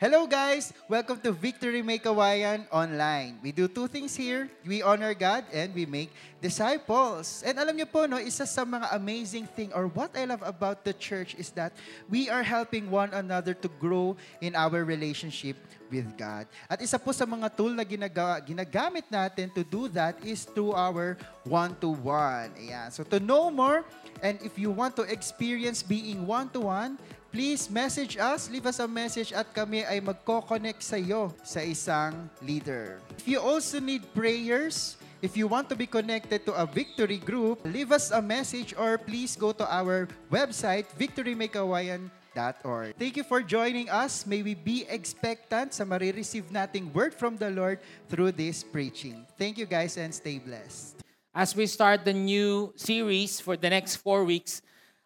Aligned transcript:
Hello 0.00 0.24
guys! 0.24 0.72
Welcome 0.88 1.20
to 1.28 1.30
Victory 1.36 1.84
Make 1.84 2.08
Kawayan 2.08 2.64
Online. 2.72 3.36
We 3.44 3.52
do 3.52 3.68
two 3.68 3.84
things 3.84 4.16
here. 4.16 4.48
We 4.64 4.80
honor 4.80 5.12
God 5.12 5.44
and 5.52 5.76
we 5.76 5.84
make 5.84 6.08
disciples. 6.40 7.44
And 7.44 7.60
alam 7.60 7.76
niyo 7.76 7.84
po, 7.84 8.08
no, 8.08 8.16
isa 8.16 8.48
sa 8.48 8.64
mga 8.64 8.96
amazing 8.96 9.44
thing 9.52 9.76
or 9.76 9.92
what 9.92 10.16
I 10.16 10.24
love 10.24 10.40
about 10.40 10.88
the 10.88 10.96
church 10.96 11.36
is 11.36 11.52
that 11.52 11.76
we 12.08 12.32
are 12.32 12.40
helping 12.40 12.88
one 12.88 13.12
another 13.12 13.52
to 13.60 13.68
grow 13.76 14.16
in 14.40 14.56
our 14.56 14.88
relationship 14.88 15.60
with 15.92 16.08
God. 16.16 16.48
At 16.64 16.80
isa 16.80 16.96
po 16.96 17.12
sa 17.12 17.28
mga 17.28 17.52
tool 17.52 17.76
na 17.76 17.84
ginaga, 17.84 18.40
ginagamit 18.40 19.04
natin 19.12 19.52
to 19.52 19.60
do 19.60 19.84
that 19.92 20.16
is 20.24 20.48
through 20.48 20.72
our 20.72 21.20
one-to-one. 21.44 22.56
Ayan. 22.56 22.88
So 22.88 23.04
to 23.04 23.20
know 23.20 23.52
more, 23.52 23.84
and 24.24 24.40
if 24.40 24.56
you 24.56 24.72
want 24.72 24.96
to 24.96 25.04
experience 25.04 25.84
being 25.84 26.24
one-to-one, 26.24 26.96
please 27.30 27.70
message 27.70 28.18
us, 28.18 28.50
leave 28.50 28.66
us 28.66 28.78
a 28.78 28.86
message 28.86 29.32
at 29.32 29.54
kami 29.54 29.86
ay 29.86 30.02
magko-connect 30.02 30.82
sa 30.82 30.98
iyo 30.98 31.32
sa 31.46 31.62
isang 31.62 32.28
leader. 32.42 32.98
If 33.16 33.26
you 33.26 33.40
also 33.40 33.80
need 33.80 34.02
prayers, 34.12 34.98
if 35.22 35.38
you 35.38 35.46
want 35.46 35.70
to 35.70 35.76
be 35.78 35.86
connected 35.86 36.44
to 36.46 36.52
a 36.54 36.66
victory 36.66 37.18
group, 37.18 37.62
leave 37.64 37.94
us 37.94 38.10
a 38.10 38.20
message 38.20 38.74
or 38.76 38.98
please 38.98 39.38
go 39.38 39.54
to 39.54 39.64
our 39.66 40.08
website, 40.28 40.90
victorymakehawayan.org. 40.98 42.98
Thank 42.98 43.16
you 43.16 43.24
for 43.24 43.40
joining 43.40 43.88
us. 43.88 44.26
May 44.26 44.42
we 44.42 44.58
be 44.58 44.84
expectant 44.90 45.72
sa 45.72 45.86
marireceive 45.86 46.50
nating 46.50 46.92
word 46.92 47.14
from 47.14 47.38
the 47.38 47.48
Lord 47.48 47.78
through 48.10 48.36
this 48.36 48.66
preaching. 48.66 49.24
Thank 49.38 49.56
you 49.56 49.66
guys 49.66 49.96
and 49.96 50.12
stay 50.12 50.42
blessed. 50.42 51.00
as 51.34 51.54
we 51.54 51.66
start 51.66 52.04
the 52.04 52.12
new 52.12 52.72
series 52.76 53.40
for 53.40 53.56
the 53.56 53.70
next 53.70 53.96
four 53.96 54.24
weeks, 54.24 54.62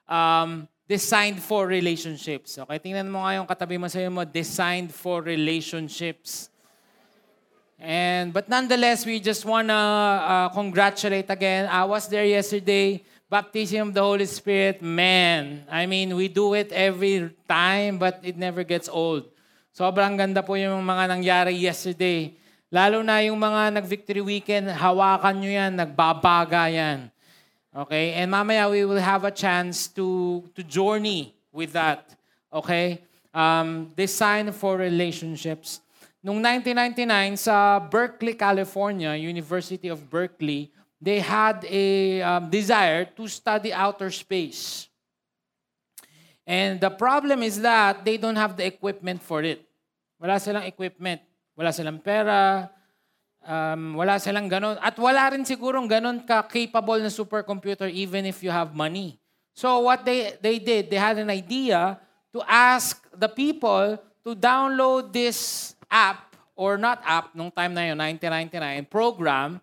um, 0.09 0.69
designed 0.85 1.41
for 1.41 1.65
relationships. 1.67 2.61
Okay, 2.61 2.79
tingnan 2.79 3.09
mo 3.09 3.25
nga 3.25 3.45
katabi 3.49 3.81
mo 3.81 3.89
sa'yo 3.89 4.13
mo, 4.13 4.25
designed 4.25 4.93
for 4.93 5.25
relationships. 5.25 6.53
And 7.81 8.33
but 8.33 8.49
nonetheless, 8.49 9.05
we 9.05 9.21
just 9.21 9.45
wanna 9.45 9.77
uh, 9.77 10.49
congratulate 10.53 11.29
again. 11.29 11.69
I 11.69 11.85
was 11.85 12.09
there 12.09 12.25
yesterday, 12.25 13.05
baptism 13.29 13.91
of 13.91 13.95
the 13.97 14.05
Holy 14.05 14.29
Spirit. 14.29 14.81
Man, 14.81 15.65
I 15.69 15.85
mean, 15.85 16.17
we 16.17 16.29
do 16.29 16.55
it 16.55 16.73
every 16.73 17.33
time, 17.49 17.99
but 17.99 18.21
it 18.23 18.37
never 18.37 18.65
gets 18.65 18.89
old. 18.89 19.29
Sobrang 19.75 20.15
ganda 20.15 20.41
po 20.41 20.55
yung 20.55 20.81
mga 20.87 21.19
nangyari 21.19 21.59
yesterday. 21.59 22.33
Lalo 22.71 23.03
na 23.03 23.23
yung 23.23 23.39
mga 23.39 23.75
nag-victory 23.79 24.23
weekend, 24.23 24.71
hawakan 24.71 25.35
nyo 25.39 25.51
yan, 25.51 25.73
nagbabaga 25.75 26.67
yan. 26.71 27.11
Okay? 27.75 28.15
And 28.15 28.31
mamaya 28.31 28.71
we 28.71 28.85
will 28.85 29.03
have 29.03 29.25
a 29.25 29.35
chance 29.35 29.89
to 29.99 30.47
to 30.55 30.63
journey 30.63 31.35
with 31.51 31.75
that. 31.75 32.15
Okay? 32.53 33.03
Um, 33.35 33.91
design 33.99 34.55
for 34.55 34.79
relationships. 34.79 35.83
Noong 36.25 36.41
1999 36.41 37.37
sa 37.37 37.77
Berkeley, 37.83 38.33
California, 38.33 39.13
University 39.19 39.93
of 39.93 40.01
Berkeley, 40.09 40.73
they 40.97 41.21
had 41.21 41.67
a 41.69 42.23
um, 42.23 42.49
desire 42.49 43.05
to 43.05 43.29
study 43.29 43.75
outer 43.75 44.09
space. 44.09 44.89
And 46.47 46.81
the 46.81 46.89
problem 46.89 47.43
is 47.43 47.61
that 47.61 48.05
they 48.05 48.17
don't 48.17 48.37
have 48.37 48.57
the 48.57 48.65
equipment 48.65 49.21
for 49.21 49.43
it. 49.43 49.65
Wala 50.17 50.41
silang 50.41 50.65
equipment. 50.65 51.21
Wala 51.57 51.73
silang 51.73 52.01
pera. 52.01 52.73
Um, 53.45 54.01
wala 54.01 54.17
silang 54.17 54.49
ganon. 54.49 54.81
At 54.81 54.97
wala 54.97 55.29
rin 55.29 55.45
sigurong 55.45 55.85
ganon 55.85 56.25
ka-capable 56.25 57.05
na 57.05 57.13
supercomputer 57.13 57.93
even 57.93 58.25
if 58.25 58.41
you 58.41 58.49
have 58.49 58.73
money. 58.73 59.21
So 59.53 59.85
what 59.85 60.03
they, 60.03 60.35
they 60.41 60.59
did, 60.59 60.89
they 60.89 60.99
had 60.99 61.21
an 61.21 61.29
idea 61.29 62.01
to 62.33 62.43
ask 62.49 63.05
the 63.15 63.29
people 63.29 64.01
to 64.25 64.35
download 64.35 65.13
this 65.13 65.73
app, 65.87 66.35
or 66.57 66.81
not 66.81 67.05
app, 67.05 67.31
nung 67.37 67.53
time 67.53 67.77
na 67.77 67.87
yun, 67.87 67.99
1999, 68.01 68.89
program. 68.91 69.61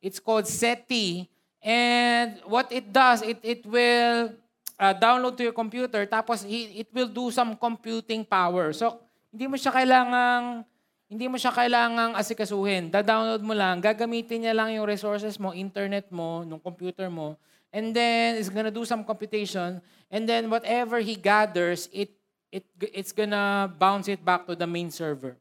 It's 0.00 0.22
called 0.22 0.46
SETI. 0.46 1.28
And 1.60 2.40
what 2.46 2.70
it 2.70 2.94
does, 2.94 3.20
it, 3.20 3.42
it 3.42 3.66
will 3.66 4.32
uh, 4.78 4.94
download 4.94 5.36
to 5.36 5.42
your 5.42 5.56
computer, 5.56 6.06
tapos 6.06 6.46
it, 6.46 6.86
it 6.86 6.88
will 6.94 7.08
do 7.08 7.30
some 7.34 7.56
computing 7.56 8.24
power. 8.24 8.72
So, 8.72 9.00
hindi 9.32 9.50
mo 9.50 9.56
siya 9.58 9.74
kailangang 9.74 10.64
hindi 11.06 11.30
mo 11.30 11.38
siya 11.38 11.54
kailangang 11.54 12.18
asikasuhin. 12.18 12.90
Da-download 12.90 13.42
mo 13.42 13.54
lang, 13.54 13.78
gagamitin 13.78 14.46
niya 14.46 14.54
lang 14.54 14.74
yung 14.74 14.86
resources 14.86 15.38
mo, 15.38 15.54
internet 15.54 16.10
mo, 16.10 16.42
nung 16.42 16.58
computer 16.58 17.06
mo, 17.06 17.38
and 17.70 17.94
then 17.94 18.34
it's 18.38 18.50
gonna 18.50 18.74
do 18.74 18.82
some 18.82 19.06
computation, 19.06 19.78
and 20.10 20.22
then 20.26 20.50
whatever 20.50 20.98
he 20.98 21.14
gathers, 21.14 21.86
it 21.94 22.10
it 22.50 22.66
it's 22.94 23.12
gonna 23.14 23.70
bounce 23.78 24.08
it 24.08 24.22
back 24.22 24.46
to 24.46 24.54
the 24.54 24.66
main 24.66 24.90
server. 24.90 25.38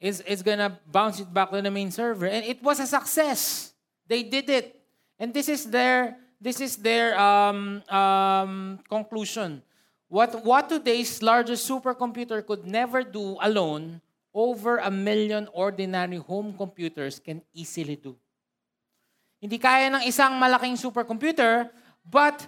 It's, 0.00 0.22
it's 0.26 0.42
gonna 0.42 0.78
bounce 0.86 1.18
it 1.20 1.32
back 1.32 1.50
to 1.50 1.60
the 1.60 1.70
main 1.70 1.90
server. 1.90 2.26
And 2.26 2.46
it 2.46 2.62
was 2.62 2.78
a 2.78 2.86
success. 2.86 3.72
They 4.06 4.22
did 4.22 4.48
it. 4.48 4.80
And 5.18 5.34
this 5.34 5.48
is 5.48 5.66
their 5.66 6.16
this 6.40 6.60
is 6.60 6.76
their 6.76 7.18
um, 7.18 7.82
um, 7.90 8.78
conclusion. 8.88 9.62
What, 10.08 10.44
what 10.44 10.68
today's 10.68 11.22
largest 11.22 11.68
supercomputer 11.68 12.44
could 12.44 12.64
never 12.64 13.04
do 13.04 13.36
alone, 13.40 14.00
over 14.32 14.78
a 14.78 14.90
million 14.90 15.48
ordinary 15.52 16.16
home 16.16 16.54
computers 16.56 17.18
can 17.18 17.42
easily 17.52 17.96
do. 17.96 18.16
Hindi 19.40 19.58
kaya 19.58 19.92
ng 19.92 20.04
isang 20.08 20.40
malaking 20.40 20.80
supercomputer, 20.80 21.68
but 22.02 22.46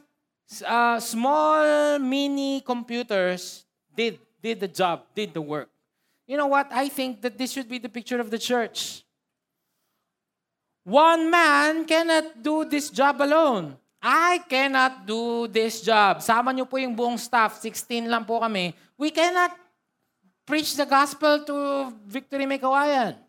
uh, 0.64 0.98
small 0.98 1.98
mini 1.98 2.60
computers 2.64 3.66
did, 3.94 4.18
did 4.42 4.60
the 4.60 4.68
job, 4.68 5.04
did 5.14 5.34
the 5.34 5.42
work. 5.42 5.68
You 6.26 6.36
know 6.36 6.46
what? 6.46 6.70
I 6.72 6.88
think 6.88 7.22
that 7.22 7.36
this 7.36 7.52
should 7.52 7.68
be 7.68 7.78
the 7.78 7.88
picture 7.88 8.20
of 8.20 8.30
the 8.30 8.38
church. 8.38 9.04
One 10.84 11.30
man 11.30 11.84
cannot 11.84 12.42
do 12.42 12.64
this 12.64 12.88
job 12.88 13.20
alone. 13.20 13.76
I 14.00 14.40
cannot 14.48 15.04
do 15.04 15.44
this 15.44 15.84
job. 15.84 16.24
Sama 16.24 16.56
niyo 16.56 16.64
po 16.64 16.80
yung 16.80 16.96
buong 16.96 17.20
staff. 17.20 17.60
16 17.60 18.08
lang 18.08 18.24
po 18.24 18.40
kami. 18.40 18.72
We 18.96 19.12
cannot 19.12 19.52
preach 20.48 20.72
the 20.72 20.88
gospel 20.88 21.44
to 21.44 21.54
Victory 22.08 22.48
Mekawayan. 22.48 23.20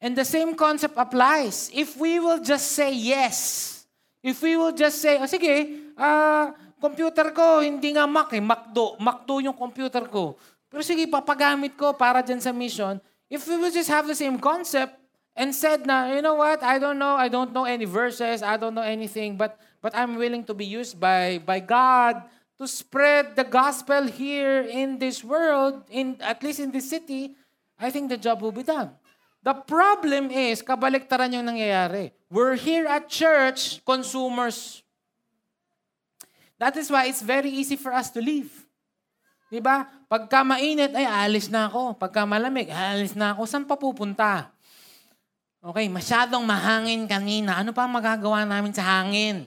And 0.00 0.16
the 0.16 0.24
same 0.24 0.56
concept 0.56 0.96
applies. 0.96 1.68
If 1.76 1.92
we 2.00 2.16
will 2.16 2.40
just 2.40 2.72
say 2.72 2.88
yes, 2.88 3.36
if 4.24 4.40
we 4.40 4.56
will 4.56 4.72
just 4.72 4.96
say, 4.96 5.20
oh, 5.20 5.28
sige, 5.28 5.92
uh, 5.92 6.56
computer 6.80 7.28
ko, 7.36 7.60
hindi 7.60 7.92
nga 7.92 8.08
Mac 8.08 8.32
eh, 8.32 8.40
Macdo. 8.40 8.96
Macdo 8.96 9.44
yung 9.44 9.52
computer 9.52 10.08
ko. 10.08 10.40
Pero 10.72 10.80
sige, 10.80 11.04
papagamit 11.04 11.76
ko 11.76 11.92
para 11.92 12.24
dyan 12.24 12.40
sa 12.40 12.48
mission. 12.48 12.96
If 13.28 13.44
we 13.44 13.60
will 13.60 13.70
just 13.70 13.92
have 13.92 14.08
the 14.08 14.16
same 14.16 14.40
concept, 14.40 14.96
and 15.40 15.56
said 15.56 15.88
na, 15.88 16.12
you 16.12 16.20
know 16.20 16.36
what, 16.36 16.60
I 16.60 16.76
don't 16.76 17.00
know, 17.00 17.16
I 17.16 17.32
don't 17.32 17.56
know 17.56 17.64
any 17.64 17.88
verses, 17.88 18.44
I 18.44 18.60
don't 18.60 18.76
know 18.76 18.84
anything, 18.84 19.40
but 19.40 19.56
but 19.80 19.96
I'm 19.96 20.20
willing 20.20 20.44
to 20.44 20.52
be 20.52 20.68
used 20.68 21.00
by 21.00 21.40
by 21.40 21.64
God 21.64 22.20
to 22.60 22.68
spread 22.68 23.40
the 23.40 23.48
gospel 23.48 24.04
here 24.04 24.60
in 24.60 25.00
this 25.00 25.24
world, 25.24 25.80
in 25.88 26.20
at 26.20 26.44
least 26.44 26.60
in 26.60 26.68
this 26.68 26.92
city, 26.92 27.32
I 27.80 27.88
think 27.88 28.12
the 28.12 28.20
job 28.20 28.44
will 28.44 28.52
be 28.52 28.68
done. 28.68 28.92
The 29.40 29.56
problem 29.56 30.28
is, 30.28 30.60
kabaliktaran 30.60 31.32
yung 31.32 31.48
nangyayari. 31.48 32.12
We're 32.28 32.60
here 32.60 32.84
at 32.84 33.08
church, 33.08 33.80
consumers. 33.88 34.84
That 36.60 36.76
is 36.76 36.92
why 36.92 37.08
it's 37.08 37.24
very 37.24 37.48
easy 37.48 37.80
for 37.80 37.96
us 37.96 38.12
to 38.12 38.20
leave. 38.20 38.52
Diba? 39.48 39.88
Pagka 40.12 40.44
mainit, 40.44 40.92
ay 40.92 41.08
alis 41.08 41.48
na 41.48 41.72
ako. 41.72 41.96
Pagka 41.96 42.28
malamig, 42.28 42.68
alis 42.68 43.16
na 43.16 43.32
ako. 43.32 43.48
Saan 43.48 43.64
pa 43.64 43.80
pupunta? 43.80 44.52
Okay, 45.60 45.92
masyadong 45.92 46.40
mahangin 46.48 47.04
kanina. 47.04 47.60
Ano 47.60 47.76
pa 47.76 47.84
magagawa 47.84 48.48
namin 48.48 48.72
sa 48.72 48.80
hangin? 48.80 49.44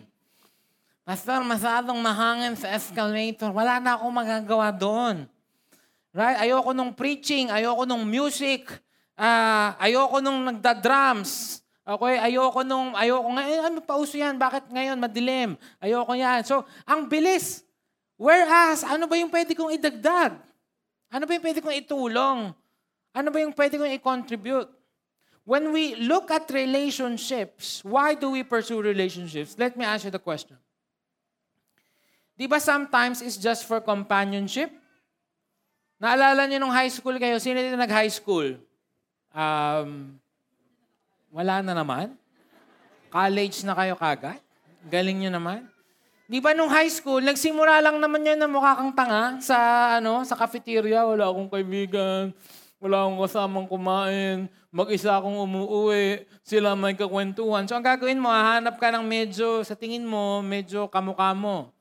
Pastor, 1.01 1.41
masyadong 1.41 1.97
mahangin 1.97 2.53
sa 2.53 2.69
escalator. 2.69 3.49
Wala 3.49 3.81
na 3.81 3.97
akong 3.97 4.13
magagawa 4.13 4.69
doon. 4.69 5.25
Right? 6.13 6.37
Ayoko 6.45 6.69
nung 6.69 6.93
preaching. 6.93 7.49
Ayoko 7.49 7.89
nung 7.89 8.05
music. 8.05 8.69
Uh, 9.17 9.73
ayoko 9.81 10.21
nung 10.21 10.45
nagda-drums. 10.53 11.65
Okay? 11.81 12.21
Ayoko 12.21 12.61
nung, 12.61 12.93
ayoko 12.93 13.33
nga, 13.33 13.43
eh, 13.49 13.73
ano 13.73 13.81
pa 13.81 13.97
uso 13.97 14.13
yan? 14.13 14.37
Bakit 14.37 14.69
ngayon 14.69 15.01
madilim? 15.01 15.57
Ayoko 15.81 16.13
yan. 16.13 16.45
So, 16.45 16.61
ang 16.85 17.09
bilis. 17.09 17.65
Whereas, 18.21 18.85
ano 18.85 19.09
ba 19.09 19.17
yung 19.17 19.33
pwede 19.33 19.57
kong 19.57 19.73
idagdag? 19.81 20.37
Ano 21.09 21.25
ba 21.25 21.33
yung 21.33 21.41
pwede 21.41 21.57
kong 21.57 21.73
itulong? 21.73 22.53
Ano 23.17 23.27
ba 23.33 23.37
yung 23.41 23.53
pwede 23.57 23.81
kong 23.81 23.97
i-contribute? 23.97 24.82
When 25.43 25.75
we 25.75 25.99
look 25.99 26.31
at 26.31 26.47
relationships, 26.47 27.83
why 27.83 28.15
do 28.15 28.31
we 28.31 28.47
pursue 28.47 28.79
relationships? 28.79 29.59
Let 29.59 29.75
me 29.75 29.83
ask 29.83 30.07
you 30.07 30.11
the 30.11 30.23
question. 30.23 30.55
Di 32.39 32.47
ba 32.47 32.63
sometimes 32.63 33.19
it's 33.19 33.35
just 33.35 33.67
for 33.67 33.83
companionship? 33.83 34.71
Naalala 35.99 36.47
niyo 36.47 36.63
nung 36.63 36.71
high 36.71 36.89
school 36.91 37.19
kayo, 37.19 37.37
sino 37.43 37.59
dito 37.59 37.75
nag-high 37.75 38.11
school? 38.11 38.55
Um, 39.35 40.15
wala 41.27 41.59
na 41.59 41.75
naman. 41.75 42.15
College 43.11 43.67
na 43.67 43.75
kayo 43.75 43.99
kagad. 43.99 44.39
Galing 44.87 45.27
niyo 45.27 45.31
naman. 45.31 45.67
Di 46.23 46.39
ba 46.39 46.55
nung 46.55 46.71
high 46.71 46.89
school, 46.89 47.19
nagsimula 47.19 47.83
lang 47.83 47.99
naman 47.99 48.23
yan 48.23 48.39
na 48.39 48.47
mukha 48.47 48.79
kang 48.79 48.95
tanga 48.95 49.37
sa, 49.43 49.57
ano, 49.99 50.23
sa 50.23 50.39
cafeteria. 50.39 51.03
Wala 51.03 51.27
akong 51.29 51.51
kaibigan. 51.51 52.31
Wala 52.83 53.07
akong 53.07 53.19
kasamang 53.23 53.67
kumain. 53.71 54.51
Mag-isa 54.67 55.15
akong 55.15 55.39
umuwi. 55.47 56.27
Sila 56.43 56.75
may 56.75 56.91
kakwentuhan. 56.99 57.63
So 57.63 57.79
ang 57.79 57.87
gagawin 57.87 58.19
mo, 58.19 58.27
hahanap 58.27 58.75
ka 58.75 58.91
ng 58.91 59.07
medyo, 59.07 59.63
sa 59.63 59.71
tingin 59.71 60.03
mo, 60.03 60.43
medyo 60.43 60.91
kamukha 60.91 61.31
mo. 61.31 61.71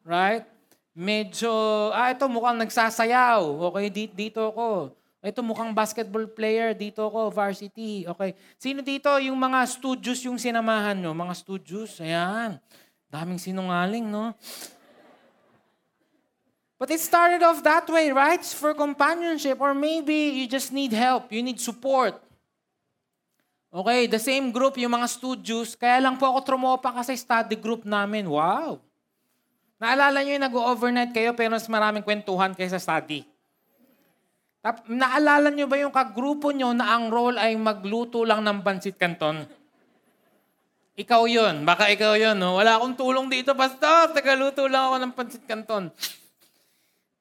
Right? 0.00 0.48
Medyo, 0.96 1.52
ah, 1.92 2.08
ito 2.08 2.24
mukhang 2.24 2.56
nagsasayaw. 2.56 3.44
Okay, 3.68 3.86
dito, 3.92 4.12
dito 4.16 4.40
ako. 4.48 4.96
Ito 5.20 5.44
mukhang 5.44 5.76
basketball 5.76 6.24
player, 6.24 6.72
dito 6.72 7.04
ako, 7.04 7.28
varsity. 7.28 8.08
Okay. 8.08 8.32
Sino 8.56 8.80
dito 8.80 9.12
yung 9.20 9.36
mga 9.36 9.60
studios 9.68 10.24
yung 10.24 10.40
sinamahan 10.40 10.96
nyo? 10.96 11.12
Mga 11.12 11.34
studios, 11.36 12.00
ayan. 12.00 12.56
Daming 13.12 13.36
sinungaling, 13.36 14.08
no? 14.08 14.32
But 16.76 16.92
it 16.92 17.00
started 17.00 17.40
off 17.40 17.64
that 17.64 17.88
way, 17.88 18.12
right? 18.12 18.44
For 18.44 18.76
companionship. 18.76 19.60
Or 19.60 19.72
maybe 19.72 20.36
you 20.36 20.44
just 20.44 20.76
need 20.76 20.92
help. 20.92 21.32
You 21.32 21.40
need 21.40 21.56
support. 21.56 22.20
Okay, 23.72 24.08
the 24.08 24.20
same 24.20 24.52
group, 24.52 24.76
yung 24.80 24.92
mga 24.92 25.08
studios. 25.08 25.76
Kaya 25.76 26.00
lang 26.00 26.16
po 26.16 26.28
ako 26.28 26.44
trumopa 26.44 26.92
ka 26.92 27.04
sa 27.04 27.12
study 27.12 27.56
group 27.56 27.84
namin. 27.84 28.28
Wow! 28.28 28.80
Naalala 29.76 30.24
nyo 30.24 30.32
yung 30.32 30.46
nag-overnight 30.48 31.12
kayo 31.12 31.36
pero 31.36 31.52
mas 31.52 31.68
maraming 31.68 32.00
kwentuhan 32.00 32.56
kaysa 32.56 32.80
study. 32.80 33.28
Tap, 34.64 34.88
naalala 34.88 35.52
nyo 35.52 35.68
ba 35.68 35.76
yung 35.76 35.92
kagrupo 35.92 36.48
nyo 36.56 36.72
na 36.72 36.96
ang 36.96 37.12
role 37.12 37.36
ay 37.36 37.52
magluto 37.60 38.24
lang 38.24 38.40
ng 38.40 38.64
bansit 38.64 38.96
kanton? 38.96 39.44
Ikaw 40.96 41.22
yun. 41.28 41.68
Baka 41.68 41.92
ikaw 41.92 42.16
yun. 42.16 42.40
No? 42.40 42.56
Wala 42.56 42.80
akong 42.80 42.96
tulong 42.96 43.28
dito, 43.28 43.52
Pastor. 43.52 44.16
Tagaluto 44.16 44.64
lang 44.64 44.88
ako 44.88 44.96
ng 45.04 45.12
pansit 45.12 45.44
canton. 45.44 45.92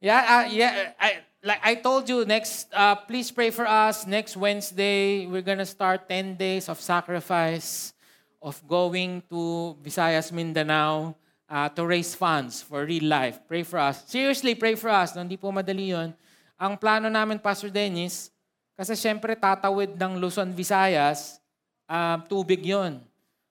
Yeah, 0.05 0.21
uh, 0.21 0.45
yeah. 0.53 0.93
I, 1.01 1.25
like 1.41 1.61
I 1.65 1.73
told 1.81 2.05
you, 2.05 2.29
next, 2.29 2.69
uh, 2.69 2.93
please 2.93 3.33
pray 3.33 3.49
for 3.49 3.65
us. 3.65 4.05
Next 4.05 4.37
Wednesday, 4.37 5.25
we're 5.25 5.41
gonna 5.41 5.65
start 5.65 6.05
10 6.05 6.37
days 6.37 6.69
of 6.69 6.77
sacrifice, 6.77 7.89
of 8.37 8.61
going 8.69 9.25
to 9.33 9.73
Visayas, 9.81 10.29
Mindanao, 10.29 11.17
uh, 11.49 11.73
to 11.73 11.81
raise 11.89 12.13
funds 12.13 12.61
for 12.61 12.85
real 12.85 13.09
life. 13.09 13.41
Pray 13.49 13.65
for 13.65 13.81
us. 13.81 14.05
Seriously, 14.05 14.53
pray 14.53 14.77
for 14.77 14.93
us. 14.93 15.17
Hindi 15.17 15.41
po 15.41 15.49
madali 15.49 15.89
yun. 15.89 16.13
Ang 16.53 16.77
plano 16.77 17.09
namin, 17.09 17.41
Pastor 17.41 17.73
Dennis, 17.73 18.29
kasi 18.77 18.93
syempre 18.93 19.33
tatawid 19.33 19.97
ng 19.97 20.21
Luzon, 20.21 20.53
Visayas, 20.53 21.41
uh, 21.89 22.21
tubig 22.29 22.61
yon. 22.61 23.01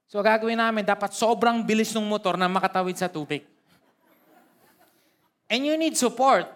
So 0.06 0.22
gagawin 0.22 0.62
namin, 0.62 0.86
dapat 0.86 1.18
sobrang 1.18 1.66
bilis 1.66 1.90
ng 1.90 2.06
motor 2.06 2.38
na 2.38 2.46
makatawid 2.46 2.94
sa 2.94 3.10
tubig. 3.10 3.42
And 5.49 5.67
you 5.67 5.76
need 5.76 5.96
support. 5.96 6.49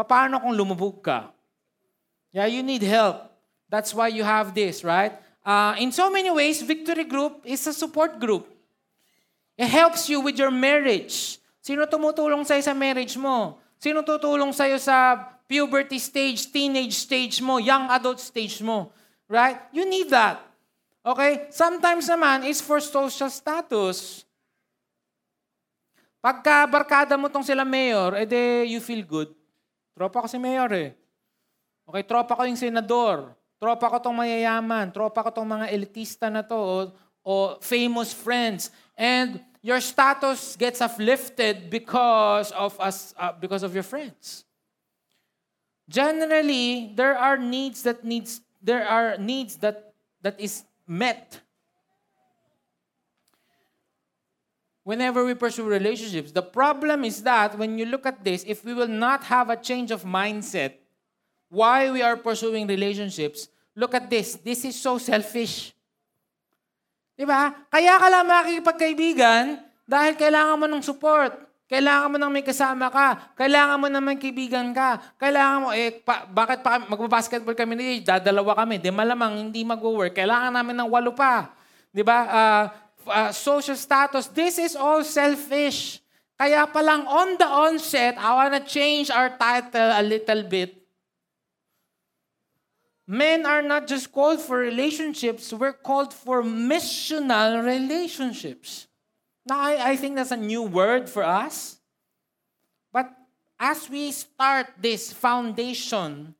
Paano 0.00 0.40
kung 0.40 0.56
lumubog 0.56 1.04
ka? 1.04 1.28
Yeah, 2.32 2.48
you 2.48 2.64
need 2.64 2.80
help. 2.80 3.28
That's 3.68 3.92
why 3.92 4.08
you 4.08 4.24
have 4.24 4.56
this, 4.56 4.82
right? 4.82 5.12
Uh, 5.44 5.76
in 5.78 5.92
so 5.92 6.08
many 6.08 6.30
ways, 6.30 6.62
Victory 6.62 7.04
Group 7.04 7.44
is 7.44 7.66
a 7.66 7.74
support 7.74 8.18
group. 8.18 8.48
It 9.60 9.68
helps 9.68 10.08
you 10.08 10.24
with 10.24 10.40
your 10.40 10.50
marriage. 10.50 11.36
Sino 11.60 11.84
tumutulong 11.84 12.48
sa'yo 12.48 12.64
sa 12.64 12.72
marriage 12.72 13.20
mo? 13.20 13.60
Sino 13.76 14.00
tutulong 14.00 14.56
sa'yo 14.56 14.80
sa 14.80 15.20
puberty 15.44 16.00
stage, 16.00 16.48
teenage 16.48 16.96
stage 16.96 17.44
mo, 17.44 17.60
young 17.60 17.92
adult 17.92 18.20
stage 18.24 18.64
mo? 18.64 18.88
Right? 19.28 19.60
You 19.68 19.84
need 19.84 20.08
that. 20.08 20.40
Okay? 21.04 21.52
Sometimes 21.52 22.08
naman 22.08 22.48
is 22.48 22.64
for 22.64 22.80
social 22.80 23.28
status. 23.28 24.24
Pagka 26.20 26.68
barkada 26.68 27.16
mo 27.16 27.32
tong 27.32 27.44
sila 27.44 27.64
mayor, 27.64 28.12
edi 28.20 28.76
you 28.76 28.80
feel 28.84 29.00
good. 29.00 29.32
Tropa 29.96 30.24
ko 30.24 30.28
si 30.28 30.36
mayor 30.36 30.68
eh. 30.76 30.92
Okay, 31.88 32.04
tropa 32.04 32.36
ko 32.36 32.44
yung 32.44 32.60
senador. 32.60 33.32
Tropa 33.56 33.88
ko 33.88 33.96
tong 34.00 34.16
mayayaman. 34.16 34.92
Tropa 34.92 35.24
ko 35.24 35.32
tong 35.32 35.48
mga 35.48 35.72
elitista 35.72 36.28
na 36.28 36.44
to 36.44 36.56
o, 36.56 36.76
o 37.24 37.32
famous 37.60 38.12
friends. 38.12 38.68
And 38.96 39.40
your 39.64 39.80
status 39.80 40.56
gets 40.56 40.80
uplifted 40.80 41.68
because 41.68 42.52
of 42.52 42.76
us 42.80 43.12
uh, 43.16 43.32
because 43.36 43.64
of 43.64 43.72
your 43.72 43.84
friends. 43.84 44.44
Generally, 45.88 46.96
there 46.96 47.16
are 47.16 47.36
needs 47.36 47.82
that 47.84 48.04
needs 48.04 48.40
there 48.60 48.84
are 48.84 49.16
needs 49.16 49.56
that 49.60 49.92
that 50.20 50.40
is 50.40 50.64
met. 50.84 51.40
Whenever 54.90 55.22
we 55.22 55.38
pursue 55.38 55.62
relationships, 55.62 56.34
the 56.34 56.42
problem 56.42 57.06
is 57.06 57.22
that 57.22 57.54
when 57.54 57.78
you 57.78 57.86
look 57.86 58.10
at 58.10 58.26
this, 58.26 58.42
if 58.42 58.66
we 58.66 58.74
will 58.74 58.90
not 58.90 59.22
have 59.22 59.46
a 59.46 59.54
change 59.54 59.94
of 59.94 60.02
mindset, 60.02 60.82
why 61.46 61.86
we 61.94 62.02
are 62.02 62.18
pursuing 62.18 62.66
relationships, 62.66 63.46
look 63.78 63.94
at 63.94 64.10
this. 64.10 64.34
This 64.42 64.66
is 64.66 64.74
so 64.74 64.98
selfish. 64.98 65.70
Diba? 67.14 67.54
Kaya 67.70 68.02
ka 68.02 68.06
lang 68.10 68.26
makikipagkaibigan 68.26 69.62
dahil 69.86 70.18
kailangan 70.18 70.58
mo 70.58 70.66
ng 70.66 70.82
support. 70.82 71.38
Kailangan 71.70 72.10
mo 72.10 72.16
nang 72.18 72.34
may 72.34 72.42
kasama 72.42 72.90
ka. 72.90 73.38
Kailangan 73.38 73.78
mo 73.78 73.86
naman 73.86 74.18
kaibigan 74.18 74.74
ka. 74.74 74.98
Kailangan 75.22 75.58
mo, 75.62 75.68
eh, 75.70 76.02
pa, 76.02 76.26
bakit 76.26 76.66
pa 76.66 76.82
magbabasketball 76.82 77.54
kami 77.54 77.78
ni 77.78 78.02
dadalawa 78.02 78.66
kami. 78.66 78.82
Di 78.82 78.90
malamang 78.90 79.38
hindi 79.38 79.62
mag-work. 79.62 80.18
Kailangan 80.18 80.50
namin 80.50 80.82
ng 80.82 80.90
walo 80.90 81.14
pa. 81.14 81.54
Di 81.94 82.02
ba? 82.02 82.18
Uh, 82.26 82.89
uh, 83.06 83.32
social 83.32 83.76
status. 83.76 84.26
This 84.28 84.58
is 84.58 84.76
all 84.76 85.04
selfish. 85.04 86.00
Kaya 86.40 86.66
pa 86.66 86.80
lang 86.80 87.04
on 87.04 87.36
the 87.36 87.44
onset, 87.44 88.16
I 88.16 88.32
wanna 88.32 88.64
change 88.64 89.10
our 89.10 89.28
title 89.36 89.92
a 89.92 90.00
little 90.00 90.42
bit. 90.42 90.80
Men 93.10 93.44
are 93.44 93.60
not 93.60 93.86
just 93.86 94.12
called 94.12 94.40
for 94.40 94.56
relationships, 94.56 95.52
we're 95.52 95.74
called 95.74 96.14
for 96.14 96.42
missional 96.42 97.60
relationships. 97.64 98.86
Now, 99.44 99.58
I, 99.58 99.90
I 99.90 99.96
think 99.96 100.16
that's 100.16 100.30
a 100.30 100.36
new 100.36 100.62
word 100.62 101.10
for 101.10 101.24
us. 101.24 101.80
But 102.92 103.10
as 103.58 103.90
we 103.90 104.12
start 104.12 104.68
this 104.80 105.12
foundation 105.12 106.34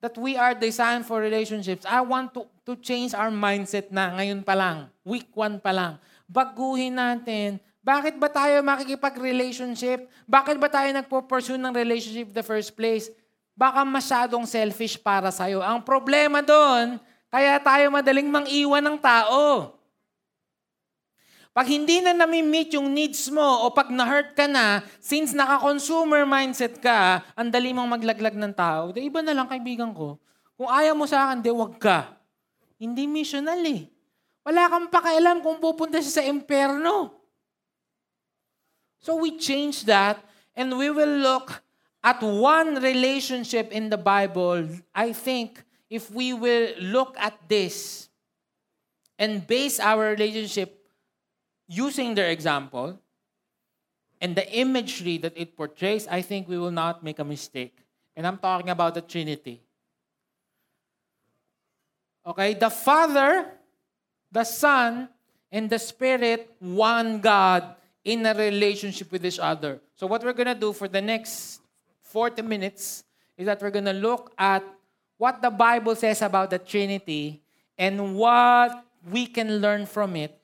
that 0.00 0.16
we 0.16 0.36
are 0.36 0.54
designed 0.54 1.06
for 1.06 1.20
relationships, 1.20 1.84
I 1.86 2.00
want 2.00 2.34
to, 2.34 2.46
to 2.68 2.76
change 2.76 3.16
our 3.16 3.32
mindset 3.32 3.88
na 3.88 4.12
ngayon 4.12 4.44
pa 4.44 4.52
lang, 4.52 4.92
week 5.00 5.32
one 5.32 5.56
pa 5.56 5.72
lang. 5.72 5.96
Baguhin 6.28 6.92
natin, 6.92 7.56
bakit 7.80 8.20
ba 8.20 8.28
tayo 8.28 8.60
makikipag-relationship? 8.60 10.04
Bakit 10.28 10.60
ba 10.60 10.68
tayo 10.68 10.92
nagpo-pursue 10.92 11.56
ng 11.56 11.72
relationship 11.72 12.28
the 12.36 12.44
first 12.44 12.76
place? 12.76 13.08
Baka 13.56 13.80
masyadong 13.88 14.44
selfish 14.44 15.00
para 15.00 15.32
sa'yo. 15.32 15.64
Ang 15.64 15.80
problema 15.80 16.44
doon, 16.44 17.00
kaya 17.32 17.56
tayo 17.56 17.88
madaling 17.88 18.28
mang-iwan 18.28 18.84
ng 18.84 19.00
tao. 19.00 19.72
Pag 21.56 21.72
hindi 21.72 22.04
na 22.04 22.12
nami-meet 22.12 22.76
yung 22.76 22.92
needs 22.92 23.32
mo 23.32 23.64
o 23.64 23.72
pag 23.72 23.88
na-hurt 23.88 24.36
ka 24.36 24.44
na, 24.44 24.84
since 25.00 25.32
naka-consumer 25.32 26.28
mindset 26.28 26.76
ka, 26.84 27.24
ang 27.32 27.48
dali 27.48 27.72
mong 27.72 27.96
maglaglag 27.96 28.36
ng 28.36 28.52
tao, 28.52 28.92
di 28.92 29.08
iba 29.08 29.24
na 29.24 29.32
lang 29.32 29.48
kaibigan 29.48 29.96
ko. 29.96 30.20
Kung 30.60 30.68
ayaw 30.68 30.92
mo 30.92 31.08
sa 31.08 31.32
akin, 31.32 31.40
di 31.40 31.48
wag 31.48 31.80
ka. 31.80 32.17
Hindi 32.78 33.10
missional 33.10 33.58
eh. 33.66 33.90
Wala 34.46 34.70
kang 34.70 34.86
pakialam 34.88 35.42
kung 35.42 35.58
pupunta 35.58 35.98
siya 35.98 36.22
sa 36.22 36.24
imperno. 36.24 37.10
So 39.02 39.18
we 39.18 39.36
change 39.36 39.84
that 39.86 40.22
and 40.54 40.74
we 40.78 40.90
will 40.90 41.20
look 41.20 41.62
at 42.02 42.22
one 42.22 42.78
relationship 42.80 43.70
in 43.70 43.90
the 43.90 43.98
Bible. 43.98 44.66
I 44.94 45.12
think 45.12 45.62
if 45.90 46.10
we 46.10 46.32
will 46.32 46.74
look 46.80 47.18
at 47.18 47.34
this 47.48 48.08
and 49.18 49.44
base 49.44 49.78
our 49.78 50.14
relationship 50.14 50.78
using 51.66 52.14
their 52.14 52.30
example 52.30 52.98
and 54.20 54.34
the 54.34 54.46
imagery 54.50 55.18
that 55.18 55.36
it 55.36 55.56
portrays, 55.56 56.06
I 56.08 56.22
think 56.22 56.48
we 56.48 56.58
will 56.58 56.74
not 56.74 57.04
make 57.04 57.18
a 57.18 57.24
mistake. 57.24 57.76
And 58.16 58.26
I'm 58.26 58.38
talking 58.38 58.70
about 58.70 58.94
the 58.94 59.02
Trinity. 59.02 59.62
Okay, 62.28 62.52
the 62.52 62.68
Father, 62.68 63.48
the 64.30 64.44
Son, 64.44 65.08
and 65.50 65.70
the 65.70 65.78
Spirit, 65.78 66.52
one 66.60 67.24
God 67.24 67.74
in 68.04 68.26
a 68.26 68.34
relationship 68.34 69.10
with 69.10 69.24
each 69.24 69.38
other. 69.38 69.80
So, 69.96 70.06
what 70.06 70.22
we're 70.22 70.36
going 70.36 70.52
to 70.52 70.54
do 70.54 70.74
for 70.74 70.88
the 70.88 71.00
next 71.00 71.60
40 72.02 72.42
minutes 72.42 73.04
is 73.38 73.46
that 73.46 73.62
we're 73.62 73.72
going 73.72 73.88
to 73.88 73.96
look 73.96 74.32
at 74.36 74.62
what 75.16 75.40
the 75.40 75.48
Bible 75.48 75.96
says 75.96 76.20
about 76.20 76.50
the 76.50 76.58
Trinity 76.58 77.40
and 77.78 78.14
what 78.14 78.84
we 79.10 79.24
can 79.26 79.64
learn 79.64 79.86
from 79.86 80.14
it 80.14 80.38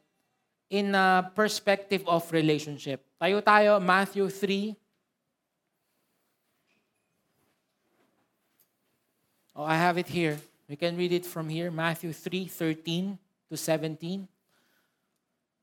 in 0.71 0.95
a 0.95 1.31
perspective 1.35 2.03
of 2.09 2.33
relationship. 2.33 3.05
Tayo 3.21 3.45
tayo, 3.45 3.77
Matthew 3.77 4.31
3. 4.31 4.75
Oh, 9.57 9.65
I 9.65 9.77
have 9.77 9.99
it 9.99 10.09
here. 10.09 10.41
We 10.69 10.77
can 10.77 10.97
read 10.97 11.13
it 11.13 11.27
from 11.27 11.49
here. 11.49 11.71
Matthew 11.71 12.13
3, 12.13 12.47
13 12.47 13.19
to 13.51 13.57
17. 13.57 14.29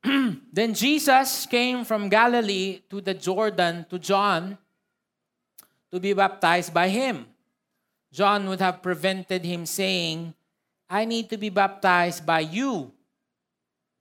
then 0.52 0.74
Jesus 0.74 1.46
came 1.46 1.84
from 1.84 2.08
Galilee 2.08 2.80
to 2.90 3.00
the 3.00 3.14
Jordan 3.14 3.86
to 3.90 3.98
John 3.98 4.58
to 5.90 6.00
be 6.00 6.12
baptized 6.12 6.72
by 6.72 6.88
him. 6.88 7.26
John 8.12 8.48
would 8.48 8.60
have 8.60 8.82
prevented 8.82 9.44
him 9.44 9.66
saying, 9.66 10.34
I 10.88 11.04
need 11.04 11.30
to 11.30 11.38
be 11.38 11.48
baptized 11.48 12.26
by 12.26 12.40
you, 12.40 12.92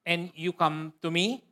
and 0.05 0.31
you 0.35 0.51
come 0.51 0.93
to 1.01 1.09
me? 1.09 1.43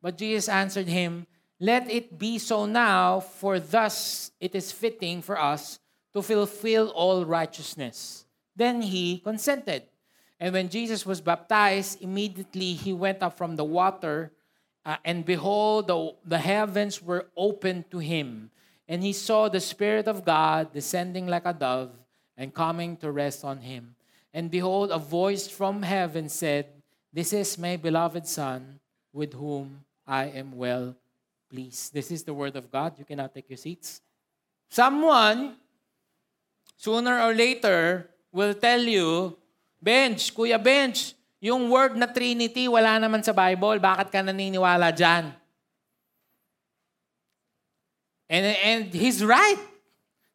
But 0.00 0.16
Jesus 0.16 0.48
answered 0.48 0.88
him, 0.88 1.26
Let 1.60 1.90
it 1.90 2.18
be 2.18 2.38
so 2.38 2.64
now, 2.64 3.20
for 3.20 3.60
thus 3.60 4.30
it 4.40 4.54
is 4.54 4.72
fitting 4.72 5.20
for 5.20 5.38
us 5.38 5.78
to 6.14 6.22
fulfill 6.22 6.88
all 6.90 7.26
righteousness. 7.26 8.24
Then 8.58 8.82
he 8.82 9.18
consented. 9.22 9.84
And 10.40 10.52
when 10.52 10.68
Jesus 10.68 11.06
was 11.06 11.20
baptized, 11.20 12.02
immediately 12.02 12.74
he 12.74 12.92
went 12.92 13.22
up 13.22 13.38
from 13.38 13.54
the 13.54 13.64
water, 13.64 14.32
uh, 14.84 14.96
and 15.04 15.24
behold, 15.24 15.86
the, 15.86 16.14
the 16.26 16.38
heavens 16.38 17.00
were 17.00 17.26
opened 17.36 17.90
to 17.92 17.98
him. 17.98 18.50
And 18.88 19.02
he 19.02 19.12
saw 19.12 19.48
the 19.48 19.60
Spirit 19.60 20.08
of 20.08 20.24
God 20.24 20.72
descending 20.72 21.28
like 21.28 21.46
a 21.46 21.52
dove 21.52 21.90
and 22.36 22.52
coming 22.52 22.96
to 22.98 23.12
rest 23.12 23.44
on 23.44 23.58
him. 23.58 23.94
And 24.34 24.50
behold, 24.50 24.90
a 24.90 24.98
voice 24.98 25.46
from 25.46 25.82
heaven 25.82 26.28
said, 26.28 26.66
This 27.12 27.32
is 27.32 27.58
my 27.58 27.76
beloved 27.76 28.26
Son, 28.26 28.80
with 29.12 29.34
whom 29.34 29.84
I 30.06 30.26
am 30.34 30.56
well 30.56 30.96
pleased. 31.50 31.92
This 31.94 32.10
is 32.10 32.24
the 32.24 32.34
word 32.34 32.56
of 32.56 32.72
God. 32.72 32.98
You 32.98 33.04
cannot 33.04 33.34
take 33.34 33.50
your 33.50 33.56
seats. 33.56 34.00
Someone, 34.68 35.56
sooner 36.76 37.20
or 37.20 37.34
later, 37.34 38.08
will 38.32 38.54
tell 38.54 38.80
you, 38.80 39.36
Bench, 39.80 40.34
Kuya 40.34 40.58
Bench, 40.62 41.14
yung 41.38 41.70
word 41.70 41.94
na 41.94 42.10
Trinity 42.10 42.66
wala 42.66 42.98
naman 42.98 43.22
sa 43.22 43.30
Bible. 43.30 43.78
Bakit 43.78 44.10
ka 44.10 44.20
naniniwala 44.22 44.90
dyan? 44.90 45.30
And, 48.28 48.44
and 48.60 48.82
he's 48.92 49.24
right. 49.24 49.58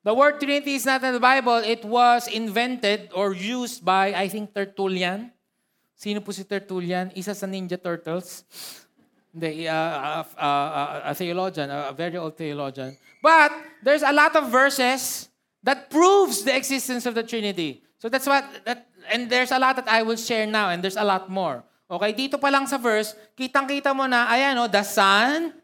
The 0.03 0.11
word 0.11 0.39
Trinity 0.39 0.75
is 0.75 0.85
not 0.85 1.03
in 1.03 1.13
the 1.13 1.21
Bible. 1.21 1.61
It 1.63 1.85
was 1.85 2.27
invented 2.27 3.11
or 3.13 3.31
used 3.31 3.85
by, 3.85 4.11
I 4.11 4.27
think, 4.27 4.51
Tertullian. 4.51 5.31
Sino 5.95 6.19
po 6.19 6.31
si 6.35 6.43
Tertullian? 6.43 7.13
Isa 7.15 7.31
sa 7.31 7.45
Ninja 7.47 7.79
Turtles. 7.79 8.43
Hindi, 9.31 9.67
uh, 9.67 9.73
uh, 9.73 10.25
uh, 10.35 11.01
a 11.07 11.13
theologian, 11.15 11.71
a 11.71 11.93
very 11.95 12.17
old 12.17 12.35
theologian. 12.35 12.97
But 13.21 13.55
there's 13.81 14.03
a 14.03 14.11
lot 14.11 14.35
of 14.35 14.51
verses 14.51 15.29
that 15.63 15.89
proves 15.89 16.43
the 16.43 16.51
existence 16.51 17.05
of 17.05 17.15
the 17.15 17.23
Trinity. 17.23 17.82
So 18.03 18.11
that's 18.11 18.27
what 18.27 18.43
that 18.67 18.91
and 19.07 19.31
there's 19.31 19.55
a 19.55 19.59
lot 19.63 19.79
that 19.79 19.87
I 19.87 20.03
will 20.03 20.19
share 20.19 20.43
now 20.43 20.75
and 20.75 20.83
there's 20.83 20.99
a 20.99 21.07
lot 21.07 21.31
more. 21.31 21.63
Okay, 21.87 22.11
dito 22.11 22.35
pa 22.35 22.51
lang 22.51 22.67
sa 22.67 22.75
verse, 22.75 23.15
kitang-kita 23.39 23.95
mo 23.95 24.03
na, 24.11 24.27
ayan 24.27 24.59
o, 24.59 24.67
the 24.67 24.83
Son, 24.83 25.55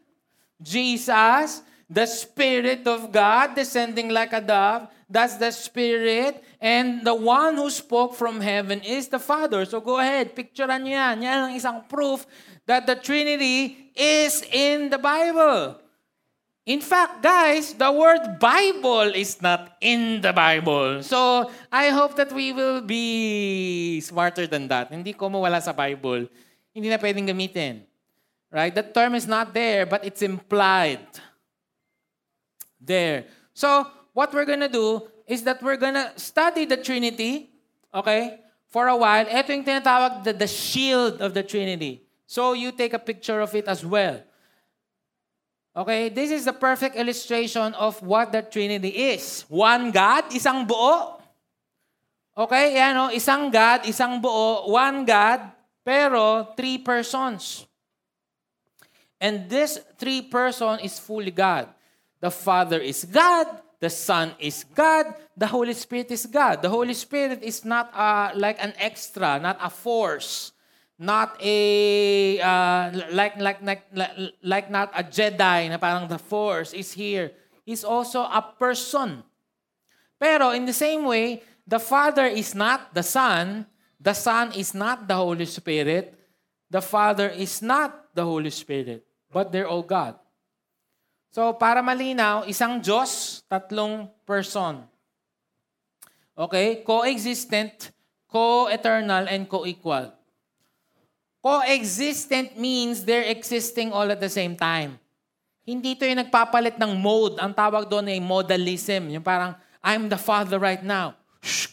Jesus, 0.56 1.60
the 1.84 2.08
Spirit 2.08 2.88
of 2.88 3.12
God 3.12 3.52
descending 3.52 4.08
like 4.08 4.32
a 4.32 4.40
dove, 4.40 4.88
that's 5.04 5.36
the 5.36 5.52
Spirit, 5.52 6.40
and 6.62 7.04
the 7.04 7.12
one 7.12 7.60
who 7.60 7.68
spoke 7.68 8.16
from 8.16 8.40
heaven 8.40 8.80
is 8.80 9.12
the 9.12 9.20
Father. 9.20 9.68
So 9.68 9.84
go 9.84 10.00
ahead, 10.00 10.32
picturean 10.32 10.80
nyo 10.86 10.96
yan. 10.96 11.16
Yan 11.20 11.38
ang 11.50 11.54
isang 11.58 11.84
proof 11.92 12.24
that 12.64 12.88
the 12.88 12.96
Trinity 12.96 13.92
is 13.92 14.40
in 14.48 14.88
the 14.88 15.02
Bible. 15.02 15.76
In 16.70 16.78
fact, 16.78 17.18
guys, 17.18 17.74
the 17.74 17.90
word 17.90 18.38
Bible 18.38 19.10
is 19.10 19.42
not 19.42 19.74
in 19.82 20.22
the 20.22 20.30
Bible. 20.30 21.02
So, 21.02 21.50
I 21.66 21.90
hope 21.90 22.14
that 22.14 22.30
we 22.30 22.54
will 22.54 22.78
be 22.78 23.98
smarter 23.98 24.46
than 24.46 24.70
that. 24.70 24.94
Hindi 24.94 25.18
ko 25.18 25.26
mawala 25.26 25.58
sa 25.58 25.74
Bible. 25.74 26.30
Hindi 26.70 26.86
na 26.86 27.02
pwedeng 27.02 27.26
gamitin. 27.26 27.82
Right? 28.54 28.70
That 28.70 28.94
term 28.94 29.18
is 29.18 29.26
not 29.26 29.50
there, 29.50 29.82
but 29.82 30.06
it's 30.06 30.22
implied. 30.22 31.02
There. 32.78 33.26
So, 33.50 33.90
what 34.14 34.30
we're 34.30 34.46
gonna 34.46 34.70
do 34.70 35.10
is 35.26 35.42
that 35.50 35.58
we're 35.66 35.74
gonna 35.74 36.14
study 36.14 36.70
the 36.70 36.78
Trinity, 36.78 37.50
okay, 37.90 38.46
for 38.70 38.86
a 38.86 38.94
while. 38.94 39.26
Ito 39.26 39.50
yung 39.50 39.66
tinatawag 39.66 40.22
the, 40.22 40.38
the 40.38 40.46
shield 40.46 41.18
of 41.18 41.34
the 41.34 41.42
Trinity. 41.42 42.06
So, 42.30 42.54
you 42.54 42.70
take 42.70 42.94
a 42.94 43.02
picture 43.02 43.42
of 43.42 43.50
it 43.58 43.66
as 43.66 43.82
well. 43.82 44.22
Okay, 45.80 46.12
this 46.12 46.28
is 46.28 46.44
the 46.44 46.52
perfect 46.52 46.92
illustration 46.92 47.72
of 47.72 47.96
what 48.04 48.36
the 48.36 48.44
Trinity 48.44 49.16
is. 49.16 49.48
One 49.48 49.88
God, 49.88 50.28
isang 50.28 50.68
buo. 50.68 51.16
Okay, 52.36 52.76
yan 52.76 53.00
o, 53.00 53.04
isang 53.08 53.48
God, 53.48 53.88
isang 53.88 54.20
buo, 54.20 54.68
one 54.68 55.08
God, 55.08 55.40
pero 55.80 56.52
three 56.52 56.76
persons. 56.84 57.64
And 59.16 59.48
this 59.48 59.80
three 59.96 60.20
person 60.20 60.84
is 60.84 61.00
fully 61.00 61.32
God. 61.32 61.72
The 62.20 62.28
Father 62.28 62.84
is 62.84 63.08
God, 63.08 63.48
the 63.80 63.88
Son 63.88 64.36
is 64.36 64.68
God, 64.76 65.16
the 65.32 65.48
Holy 65.48 65.72
Spirit 65.72 66.12
is 66.12 66.28
God. 66.28 66.60
The 66.60 66.68
Holy 66.68 66.92
Spirit 66.92 67.40
is 67.40 67.64
not 67.64 67.88
uh, 67.96 68.36
like 68.36 68.60
an 68.60 68.76
extra, 68.76 69.40
not 69.40 69.56
a 69.56 69.72
force 69.72 70.52
not 71.00 71.40
a 71.40 72.36
uh, 72.44 72.92
like, 73.16 73.40
like 73.40 73.64
like 73.64 73.88
like 74.44 74.68
not 74.68 74.92
a 74.92 75.00
Jedi 75.00 75.72
na 75.72 75.80
parang 75.80 76.04
the 76.04 76.20
Force 76.20 76.76
is 76.76 76.92
here. 76.92 77.32
He's 77.64 77.88
also 77.88 78.20
a 78.20 78.44
person. 78.44 79.24
Pero 80.20 80.52
in 80.52 80.68
the 80.68 80.76
same 80.76 81.08
way, 81.08 81.40
the 81.64 81.80
Father 81.80 82.28
is 82.28 82.52
not 82.52 82.92
the 82.92 83.00
Son, 83.00 83.64
the 83.96 84.12
Son 84.12 84.52
is 84.52 84.76
not 84.76 85.08
the 85.08 85.16
Holy 85.16 85.48
Spirit, 85.48 86.12
the 86.68 86.84
Father 86.84 87.32
is 87.32 87.64
not 87.64 88.12
the 88.12 88.20
Holy 88.20 88.52
Spirit, 88.52 89.00
but 89.32 89.48
they're 89.48 89.68
all 89.68 89.82
God. 89.82 90.20
So 91.32 91.56
para 91.56 91.80
malinaw, 91.80 92.44
isang 92.44 92.84
Diyos, 92.84 93.40
tatlong 93.48 94.12
person. 94.28 94.84
Okay? 96.36 96.84
Coexistent, 96.84 97.96
co-eternal, 98.28 99.24
and 99.32 99.48
co-equal. 99.48 100.19
Coexistent 101.40 102.60
means 102.60 103.04
they're 103.04 103.28
existing 103.32 103.92
all 103.92 104.08
at 104.12 104.20
the 104.20 104.28
same 104.28 104.56
time. 104.56 105.00
Hindi 105.64 105.96
to 105.96 106.04
yung 106.04 106.20
nagpapalit 106.20 106.76
ng 106.76 106.92
mode. 107.00 107.40
Ang 107.40 107.56
tawag 107.56 107.88
doon 107.88 108.12
ay 108.12 108.20
modalism. 108.20 109.08
Yung 109.08 109.24
parang, 109.24 109.56
I'm 109.80 110.08
the 110.12 110.20
Father 110.20 110.60
right 110.60 110.84
now. 110.84 111.16
Shh. 111.40 111.72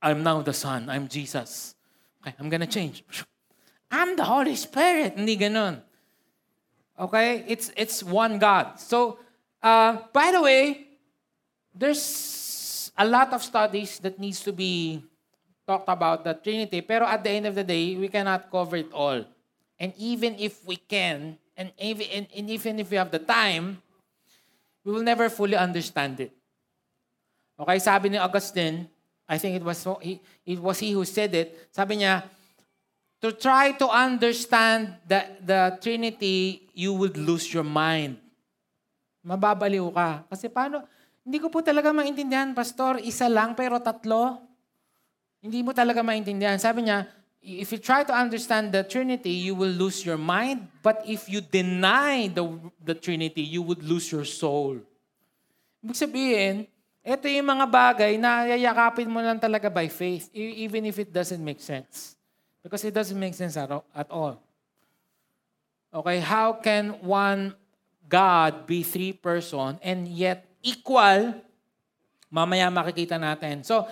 I'm 0.00 0.24
now 0.24 0.40
the 0.40 0.56
Son. 0.56 0.88
I'm 0.88 1.08
Jesus. 1.08 1.76
Okay, 2.20 2.32
I'm 2.40 2.48
gonna 2.48 2.68
change. 2.68 3.04
Shh. 3.12 3.28
I'm 3.92 4.16
the 4.16 4.24
Holy 4.24 4.56
Spirit. 4.56 5.20
Hindi 5.20 5.36
ganun. 5.36 5.84
Okay? 6.96 7.44
It's, 7.48 7.72
it's 7.76 8.00
one 8.02 8.38
God. 8.38 8.80
So, 8.80 9.18
uh, 9.62 9.98
by 10.12 10.32
the 10.32 10.40
way, 10.40 10.88
there's 11.74 12.92
a 12.96 13.04
lot 13.04 13.32
of 13.32 13.42
studies 13.42 13.98
that 14.00 14.18
needs 14.18 14.40
to 14.40 14.52
be 14.52 15.02
talked 15.66 15.88
about 15.88 16.24
the 16.24 16.36
Trinity, 16.36 16.80
pero 16.80 17.08
at 17.08 17.24
the 17.24 17.32
end 17.32 17.46
of 17.48 17.56
the 17.56 17.64
day, 17.64 17.96
we 17.96 18.08
cannot 18.08 18.48
cover 18.52 18.76
it 18.76 18.92
all. 18.92 19.24
And 19.80 19.92
even 19.98 20.36
if 20.38 20.64
we 20.64 20.76
can, 20.76 21.36
and 21.56 21.72
even, 21.80 22.06
and, 22.12 22.26
and 22.30 22.46
even 22.48 22.78
if 22.78 22.90
we 22.92 22.96
have 22.96 23.10
the 23.10 23.20
time, 23.20 23.80
we 24.84 24.92
will 24.92 25.02
never 25.02 25.28
fully 25.28 25.56
understand 25.56 26.20
it. 26.20 26.32
Okay, 27.58 27.78
sabi 27.80 28.12
ni 28.12 28.18
Augustine, 28.18 28.86
I 29.24 29.40
think 29.40 29.56
it 29.56 29.64
was 29.64 29.80
he, 30.04 30.20
it 30.44 30.60
was 30.60 30.78
he 30.78 30.92
who 30.92 31.04
said 31.08 31.32
it. 31.32 31.68
Sabi 31.72 32.04
niya, 32.04 32.28
to 33.24 33.32
try 33.32 33.72
to 33.72 33.88
understand 33.88 35.00
the, 35.08 35.24
the 35.40 35.60
Trinity, 35.80 36.68
you 36.76 36.92
would 36.92 37.16
lose 37.16 37.48
your 37.48 37.64
mind. 37.64 38.20
Mababaliw 39.24 39.88
ka. 39.96 40.28
Kasi 40.28 40.52
paano, 40.52 40.84
hindi 41.24 41.40
ko 41.40 41.48
po 41.48 41.64
talaga 41.64 41.88
maintindihan, 41.96 42.52
Pastor, 42.52 43.00
isa 43.00 43.24
lang 43.32 43.56
pero 43.56 43.80
tatlo. 43.80 44.44
Hindi 45.44 45.60
mo 45.60 45.76
talaga 45.76 46.00
maintindihan. 46.00 46.56
Sabi 46.56 46.88
niya, 46.88 47.04
if 47.44 47.68
you 47.68 47.76
try 47.76 48.00
to 48.00 48.16
understand 48.16 48.72
the 48.72 48.80
Trinity, 48.80 49.44
you 49.44 49.52
will 49.52 49.68
lose 49.76 50.00
your 50.00 50.16
mind. 50.16 50.64
But 50.80 51.04
if 51.04 51.28
you 51.28 51.44
deny 51.44 52.32
the, 52.32 52.48
the 52.80 52.96
Trinity, 52.96 53.44
you 53.44 53.60
would 53.60 53.84
lose 53.84 54.08
your 54.08 54.24
soul. 54.24 54.80
Ibig 55.84 56.00
sabihin, 56.00 56.64
ito 57.04 57.28
yung 57.28 57.44
mga 57.44 57.66
bagay 57.68 58.16
na 58.16 58.48
yayakapin 58.48 59.04
mo 59.04 59.20
lang 59.20 59.36
talaga 59.36 59.68
by 59.68 59.84
faith, 59.92 60.32
e, 60.32 60.64
even 60.64 60.88
if 60.88 60.96
it 60.96 61.12
doesn't 61.12 61.44
make 61.44 61.60
sense. 61.60 62.16
Because 62.64 62.80
it 62.88 62.96
doesn't 62.96 63.20
make 63.20 63.36
sense 63.36 63.60
at 63.60 64.08
all. 64.08 64.40
Okay, 65.92 66.24
how 66.24 66.56
can 66.56 66.96
one 67.04 67.52
God 68.08 68.64
be 68.64 68.80
three 68.80 69.12
person 69.12 69.76
and 69.84 70.08
yet 70.08 70.48
equal? 70.64 71.36
Mamaya 72.32 72.72
makikita 72.72 73.20
natin. 73.20 73.60
So, 73.60 73.84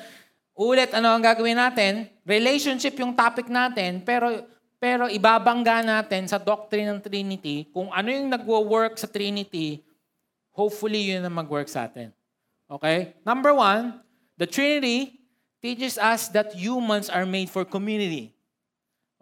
Ulit, 0.53 0.93
ano 0.93 1.17
ang 1.17 1.25
gagawin 1.25 1.57
natin? 1.57 2.13
Relationship 2.29 2.97
yung 3.01 3.17
topic 3.17 3.49
natin, 3.49 4.05
pero 4.05 4.45
pero 4.83 5.07
ibabangga 5.07 5.79
natin 5.79 6.27
sa 6.27 6.43
doctrine 6.43 6.91
ng 6.91 6.99
Trinity, 6.99 7.71
kung 7.71 7.87
ano 7.95 8.11
yung 8.11 8.27
nagwo-work 8.27 8.99
sa 8.99 9.07
Trinity, 9.07 9.79
hopefully 10.51 11.15
yun 11.15 11.23
ang 11.23 11.39
mag-work 11.39 11.71
sa 11.71 11.87
atin. 11.87 12.11
Okay? 12.67 13.15
Number 13.23 13.55
one, 13.55 14.03
the 14.35 14.43
Trinity 14.43 15.23
teaches 15.63 15.95
us 16.03 16.27
that 16.35 16.51
humans 16.51 17.07
are 17.07 17.23
made 17.23 17.47
for 17.47 17.63
community. 17.63 18.35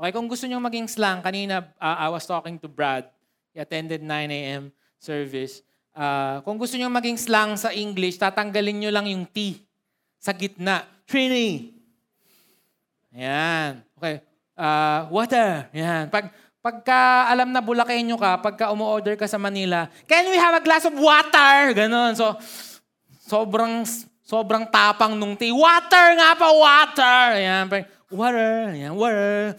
Okay, 0.01 0.17
kung 0.17 0.33
gusto 0.33 0.49
niyo 0.49 0.57
maging 0.65 0.89
slang, 0.89 1.21
kanina 1.21 1.61
uh, 1.77 1.97
I 2.01 2.09
was 2.09 2.25
talking 2.25 2.57
to 2.57 2.65
Brad. 2.65 3.05
He 3.53 3.61
attended 3.61 4.01
9 4.01 4.09
a.m. 4.33 4.73
service. 4.97 5.61
Uh, 5.93 6.41
kung 6.41 6.57
gusto 6.57 6.81
niyo 6.81 6.89
maging 6.89 7.21
slang 7.21 7.61
sa 7.61 7.69
English, 7.69 8.17
tatanggalin 8.17 8.81
niyo 8.81 8.89
lang 8.89 9.05
yung 9.13 9.29
T 9.29 9.61
sa 10.17 10.33
gitna. 10.33 10.89
Trini. 11.11 11.75
Ayan. 13.11 13.83
Okay. 13.99 14.23
Uh, 14.55 15.11
water. 15.11 15.67
Ayan. 15.75 16.07
Pag, 16.07 16.31
pagka 16.63 17.27
alam 17.27 17.51
na 17.51 17.59
Bulakenyo 17.59 18.15
ka, 18.15 18.39
pagka 18.39 18.71
umu-order 18.71 19.19
ka 19.19 19.27
sa 19.27 19.35
Manila, 19.35 19.91
can 20.07 20.31
we 20.31 20.39
have 20.39 20.55
a 20.55 20.63
glass 20.63 20.87
of 20.87 20.95
water? 20.95 21.75
Ganon. 21.75 22.15
So, 22.15 22.39
sobrang 23.27 23.83
sobrang 24.23 24.71
tapang 24.71 25.19
nung 25.19 25.35
tea. 25.35 25.51
Water 25.51 26.15
nga 26.15 26.39
pa, 26.39 26.49
water! 26.55 27.23
Ayan, 27.35 27.67
water, 28.07 28.71
ayan, 28.71 28.95
water. 28.95 29.59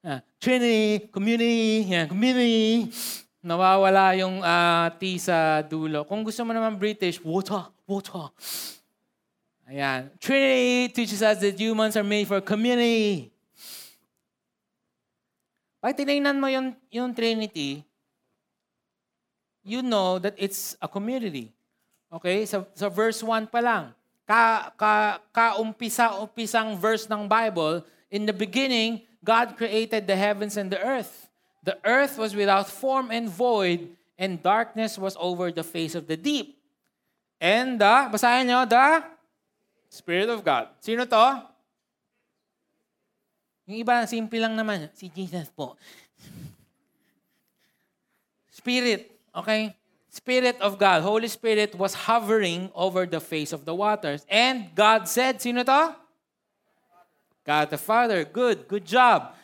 Ah, 0.00 0.24
Trinity, 0.40 1.12
community, 1.12 1.84
ayan, 1.84 2.08
community. 2.08 2.88
Nawawala 3.44 4.16
yung 4.16 4.40
uh, 4.40 4.88
tea 4.96 5.20
sa 5.20 5.60
dulo. 5.60 6.08
Kung 6.08 6.24
gusto 6.24 6.40
mo 6.48 6.56
naman 6.56 6.80
British, 6.80 7.20
water, 7.20 7.68
water. 7.84 8.32
Ayan. 9.68 10.08
Trinity 10.16 10.88
teaches 10.88 11.20
us 11.20 11.44
that 11.44 11.60
humans 11.60 11.92
are 11.92 12.06
made 12.06 12.24
for 12.24 12.40
community. 12.40 13.28
Pag 15.84 15.92
tinignan 15.92 16.40
mo 16.40 16.48
yung, 16.48 16.72
yung 16.88 17.12
Trinity, 17.12 17.84
you 19.60 19.84
know 19.84 20.16
that 20.16 20.32
it's 20.40 20.72
a 20.80 20.88
community. 20.88 21.52
Okay? 22.08 22.48
Sa, 22.48 22.64
sa 22.72 22.88
verse 22.88 23.20
1 23.20 23.52
pa 23.52 23.60
lang. 23.60 23.92
Ka, 24.24 24.72
ka, 24.72 25.20
kaumpisa-umpisang 25.36 26.72
verse 26.80 27.04
ng 27.04 27.28
Bible, 27.28 27.84
in 28.08 28.24
the 28.24 28.32
beginning, 28.32 29.04
God 29.20 29.52
created 29.60 30.08
the 30.08 30.16
heavens 30.16 30.56
and 30.56 30.72
the 30.72 30.80
earth. 30.80 31.28
The 31.60 31.76
earth 31.84 32.16
was 32.16 32.32
without 32.32 32.72
form 32.72 33.12
and 33.12 33.28
void, 33.28 33.92
and 34.16 34.40
darkness 34.40 34.96
was 34.96 35.12
over 35.20 35.52
the 35.52 35.64
face 35.64 35.92
of 35.92 36.08
the 36.08 36.16
deep. 36.16 36.56
And 37.36 37.76
the, 37.76 38.08
basahin 38.08 38.48
nyo, 38.48 38.64
the 38.64 39.17
Spirit 39.88 40.28
of 40.28 40.44
God. 40.44 40.68
Sino 40.80 41.08
to? 41.08 41.26
Yung 43.68 43.84
iba, 43.84 44.04
simple 44.08 44.40
lang 44.40 44.56
naman. 44.56 44.88
Si 44.96 45.08
Jesus 45.12 45.48
po. 45.52 45.76
Spirit. 48.48 49.12
Okay? 49.32 49.76
Spirit 50.08 50.56
of 50.64 50.80
God, 50.80 51.04
Holy 51.04 51.28
Spirit 51.28 51.76
was 51.76 51.92
hovering 51.94 52.72
over 52.74 53.04
the 53.04 53.20
face 53.20 53.52
of 53.52 53.68
the 53.68 53.76
waters. 53.76 54.24
And 54.26 54.72
God 54.74 55.06
said, 55.06 55.38
sino 55.38 55.62
to? 55.62 55.94
God 57.44 57.70
the 57.70 57.78
Father. 57.78 58.24
Good, 58.24 58.66
good 58.66 58.84
job. 58.88 59.36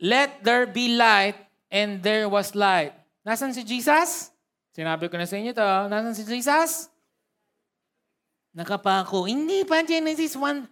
Let 0.00 0.42
there 0.42 0.66
be 0.66 0.94
light, 0.94 1.36
and 1.70 2.02
there 2.02 2.28
was 2.28 2.54
light. 2.54 2.92
Nasaan 3.26 3.54
si 3.54 3.64
Jesus? 3.64 4.30
Sinabi 4.76 5.10
ko 5.10 5.18
na 5.18 5.26
sa 5.26 5.36
inyo 5.36 5.52
to. 5.56 5.68
Nasaan 5.90 6.14
si 6.14 6.24
Jesus? 6.24 6.88
Nakapako. 8.56 9.28
Hindi 9.28 9.68
pa 9.68 9.84
Genesis 9.84 10.32
1. 10.32 10.64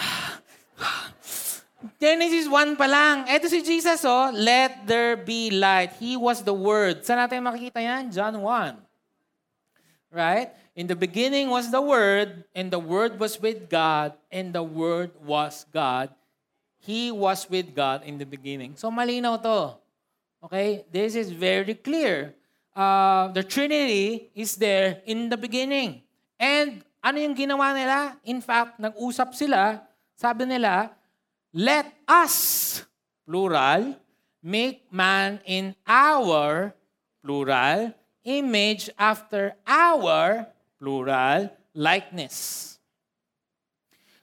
Genesis 2.00 2.48
1 2.48 2.80
pa 2.80 2.88
lang. 2.88 3.28
Ito 3.28 3.52
si 3.52 3.60
Jesus, 3.60 4.00
oh. 4.08 4.32
Let 4.32 4.88
there 4.88 5.20
be 5.20 5.52
light. 5.52 5.92
He 6.00 6.16
was 6.16 6.40
the 6.40 6.56
Word. 6.56 7.04
Saan 7.04 7.20
natin 7.20 7.44
makikita 7.44 7.84
yan? 7.84 8.08
John 8.08 8.40
1. 8.40 8.80
Right? 10.08 10.56
In 10.72 10.88
the 10.88 10.96
beginning 10.96 11.52
was 11.52 11.68
the 11.68 11.84
Word, 11.84 12.48
and 12.56 12.72
the 12.72 12.80
Word 12.80 13.20
was 13.20 13.36
with 13.36 13.68
God, 13.68 14.16
and 14.32 14.56
the 14.56 14.64
Word 14.64 15.12
was 15.20 15.68
God. 15.68 16.08
He 16.80 17.12
was 17.12 17.44
with 17.44 17.76
God 17.76 18.08
in 18.08 18.16
the 18.16 18.24
beginning. 18.24 18.72
So 18.80 18.88
malinaw 18.88 19.36
to. 19.44 19.76
Okay? 20.48 20.88
This 20.88 21.12
is 21.12 21.28
very 21.28 21.76
clear. 21.76 22.32
Uh, 22.72 23.28
the 23.36 23.44
Trinity 23.44 24.32
is 24.32 24.56
there 24.56 25.04
in 25.04 25.28
the 25.28 25.36
beginning. 25.36 26.08
And 26.38 26.86
ano 26.98 27.16
yung 27.22 27.34
ginawa 27.34 27.72
nila? 27.74 28.18
In 28.26 28.42
fact, 28.42 28.78
nag-usap 28.82 29.34
sila. 29.34 29.82
Sabi 30.18 30.44
nila, 30.46 30.90
Let 31.54 31.88
us, 32.04 32.84
plural, 33.24 33.96
make 34.42 34.84
man 34.92 35.40
in 35.48 35.74
our, 35.86 36.74
plural, 37.22 37.94
image 38.24 38.90
after 38.98 39.56
our, 39.64 40.46
plural, 40.76 41.48
likeness. 41.72 42.76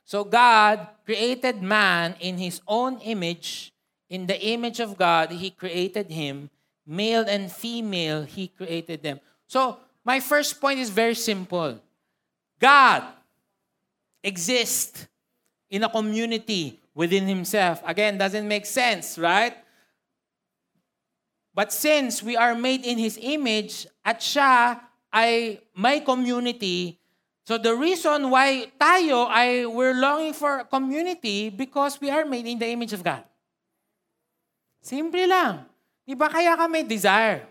So 0.05 0.23
God 0.23 0.87
created 1.03 1.63
man 1.63 2.15
in 2.21 2.37
his 2.37 2.61
own 2.67 2.99
image. 3.01 3.73
In 4.07 4.27
the 4.27 4.37
image 4.37 4.79
of 4.79 4.97
God, 4.97 5.31
he 5.31 5.49
created 5.49 6.11
him. 6.11 6.51
Male 6.85 7.25
and 7.27 7.51
female, 7.51 8.21
he 8.21 8.47
created 8.47 9.01
them. 9.01 9.19
So, 9.47 9.81
my 10.05 10.19
first 10.19 10.61
point 10.61 10.77
is 10.77 10.93
very 10.93 11.15
simple. 11.15 11.81
God 12.59 13.03
exists 14.23 15.07
in 15.69 15.83
a 15.83 15.89
community 15.89 16.79
within 16.93 17.27
himself. 17.27 17.81
Again, 17.85 18.17
doesn't 18.17 18.47
make 18.47 18.65
sense, 18.65 19.17
right? 19.17 19.55
But 21.55 21.71
since 21.71 22.19
we 22.19 22.35
are 22.35 22.53
made 22.53 22.83
in 22.83 22.99
His 22.99 23.15
image 23.15 23.87
at 24.03 24.19
siya 24.19 24.75
ay 25.07 25.63
may 25.71 26.03
community, 26.03 26.99
so 27.47 27.55
the 27.55 27.71
reason 27.71 28.27
why 28.27 28.67
tayo 28.75 29.31
ay 29.31 29.63
we're 29.63 29.95
longing 29.95 30.35
for 30.35 30.67
community 30.67 31.47
because 31.47 31.95
we 32.03 32.11
are 32.11 32.27
made 32.27 32.43
in 32.43 32.59
the 32.59 32.67
image 32.67 32.91
of 32.91 32.99
God. 32.99 33.23
Simple 34.83 35.23
lang. 35.23 35.63
Di 36.03 36.11
ba 36.11 36.27
kaya 36.27 36.59
ka 36.59 36.67
may 36.67 36.83
desire? 36.83 37.47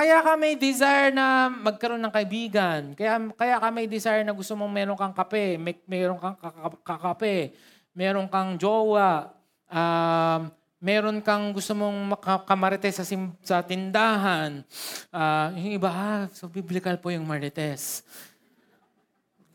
Kaya 0.00 0.24
ka 0.24 0.32
may 0.32 0.56
desire 0.56 1.12
na 1.12 1.52
magkaroon 1.52 2.00
ng 2.00 2.08
kaibigan. 2.08 2.96
Kaya, 2.96 3.20
kaya 3.36 3.60
ka 3.60 3.68
may 3.68 3.84
desire 3.84 4.24
na 4.24 4.32
gusto 4.32 4.56
mong 4.56 4.72
meron 4.72 4.96
kang 4.96 5.12
kape, 5.12 5.60
may, 5.60 5.76
meron 5.84 6.16
kang 6.16 6.40
kakape, 6.80 7.52
meron 7.92 8.24
kang 8.24 8.56
jowa, 8.56 9.28
um, 9.68 10.48
meron 10.80 11.20
kang 11.20 11.52
gusto 11.52 11.76
mong 11.76 12.16
makamarites 12.16 12.96
sa, 12.96 13.04
sim- 13.04 13.36
sa 13.44 13.60
tindahan. 13.60 14.64
Uh, 15.12 15.52
yung 15.60 15.76
iba, 15.76 15.92
ah, 15.92 16.24
so 16.32 16.48
biblical 16.48 16.96
po 16.96 17.12
yung 17.12 17.28
marites. 17.28 18.00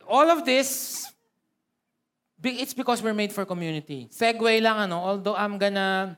All 0.05 0.29
of 0.29 0.45
this, 0.45 1.09
it's 2.45 2.77
because 2.77 3.01
we're 3.01 3.17
made 3.17 3.33
for 3.33 3.49
community. 3.49 4.13
Segue 4.13 4.61
lang, 4.61 4.77
ano, 4.77 5.09
although 5.09 5.33
I'm 5.33 5.57
gonna, 5.57 6.13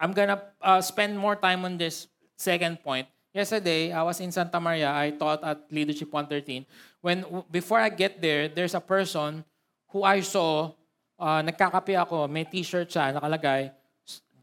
I'm 0.00 0.16
gonna 0.16 0.40
uh, 0.64 0.80
spend 0.80 1.20
more 1.20 1.36
time 1.36 1.68
on 1.68 1.76
this 1.76 2.08
second 2.40 2.80
point. 2.80 3.04
Yesterday, 3.30 3.92
I 3.92 4.02
was 4.02 4.18
in 4.18 4.32
Santa 4.32 4.58
Maria. 4.58 4.90
I 4.90 5.12
taught 5.12 5.44
at 5.44 5.68
Leadership 5.70 6.08
113. 6.08 6.64
When, 7.04 7.44
before 7.52 7.78
I 7.78 7.92
get 7.92 8.18
there, 8.18 8.48
there's 8.48 8.74
a 8.74 8.80
person 8.80 9.44
who 9.92 10.02
I 10.02 10.24
saw, 10.24 10.72
uh, 11.20 11.44
nagkakape 11.44 11.94
ako, 12.00 12.26
may 12.26 12.48
t-shirt 12.48 12.88
siya, 12.90 13.14
nakalagay, 13.14 13.70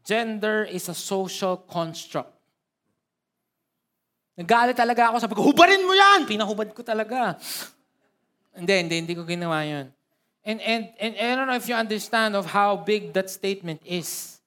gender 0.06 0.64
is 0.64 0.88
a 0.88 0.96
social 0.96 1.58
construct. 1.68 2.32
Nagalit 4.38 4.78
talaga 4.78 5.10
ako. 5.12 5.16
Sabi 5.18 5.34
ko, 5.34 5.42
hubarin 5.50 5.82
mo 5.82 5.92
yan! 5.92 6.24
Pinahubad 6.24 6.70
ko 6.70 6.80
talaga. 6.86 7.34
Hindi, 8.54 8.72
hindi, 8.72 8.94
hindi 9.02 9.14
ko 9.18 9.26
ginawa 9.26 9.66
yun. 9.66 9.90
And, 10.46 10.62
and, 10.62 10.82
and 10.96 11.12
I 11.18 11.34
don't 11.36 11.50
know 11.50 11.58
if 11.58 11.68
you 11.68 11.74
understand 11.74 12.38
of 12.38 12.46
how 12.46 12.78
big 12.78 13.12
that 13.12 13.28
statement 13.28 13.82
is. 13.84 14.40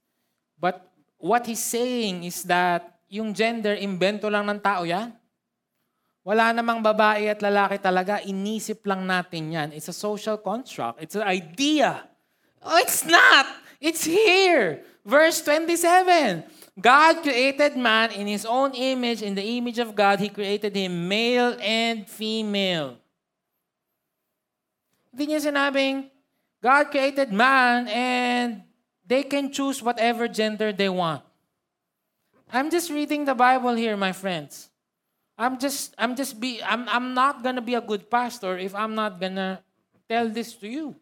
But 0.58 0.82
what 1.20 1.46
he's 1.46 1.62
saying 1.62 2.24
is 2.24 2.42
that 2.50 3.01
yung 3.12 3.36
gender, 3.36 3.76
invento 3.76 4.32
lang 4.32 4.48
ng 4.48 4.64
tao 4.64 4.88
yan. 4.88 5.12
Wala 6.24 6.56
namang 6.56 6.80
babae 6.80 7.28
at 7.28 7.44
lalaki 7.44 7.76
talaga. 7.76 8.24
Inisip 8.24 8.88
lang 8.88 9.04
natin 9.04 9.52
yan. 9.52 9.70
It's 9.76 9.92
a 9.92 9.96
social 9.96 10.40
construct. 10.40 11.04
It's 11.04 11.20
an 11.20 11.28
idea. 11.28 12.08
Oh, 12.64 12.80
it's 12.80 13.04
not. 13.04 13.50
It's 13.84 14.08
here. 14.08 14.86
Verse 15.04 15.44
27. 15.44 16.46
God 16.80 17.14
created 17.26 17.76
man 17.76 18.16
in 18.16 18.30
His 18.30 18.48
own 18.48 18.72
image. 18.78 19.20
In 19.20 19.36
the 19.36 19.44
image 19.44 19.82
of 19.82 19.92
God, 19.92 20.22
He 20.22 20.30
created 20.30 20.72
him 20.72 21.10
male 21.10 21.58
and 21.60 22.08
female. 22.08 23.02
Hindi 25.12 25.36
niya 25.36 25.52
sinabing, 25.52 26.08
God 26.64 26.88
created 26.88 27.34
man 27.36 27.90
and 27.92 28.64
they 29.04 29.28
can 29.28 29.52
choose 29.52 29.84
whatever 29.84 30.30
gender 30.32 30.72
they 30.72 30.88
want. 30.88 31.26
I'm 32.52 32.70
just 32.70 32.92
reading 32.92 33.24
the 33.24 33.34
Bible 33.34 33.74
here, 33.76 33.96
my 33.96 34.12
friends. 34.12 34.70
I'm 35.38 35.58
just 35.58 35.96
I'm 35.98 36.16
just 36.16 36.40
be 36.40 36.62
I'm 36.62 36.88
I'm 36.90 37.14
not 37.16 37.42
going 37.42 37.56
to 37.56 37.64
be 37.64 37.74
a 37.74 37.82
good 37.82 38.12
pastor 38.12 38.60
if 38.60 38.76
I'm 38.76 38.94
not 38.94 39.20
going 39.20 39.36
to 39.36 39.60
tell 40.08 40.28
this 40.30 40.54
to 40.60 40.68
you. 40.68 40.96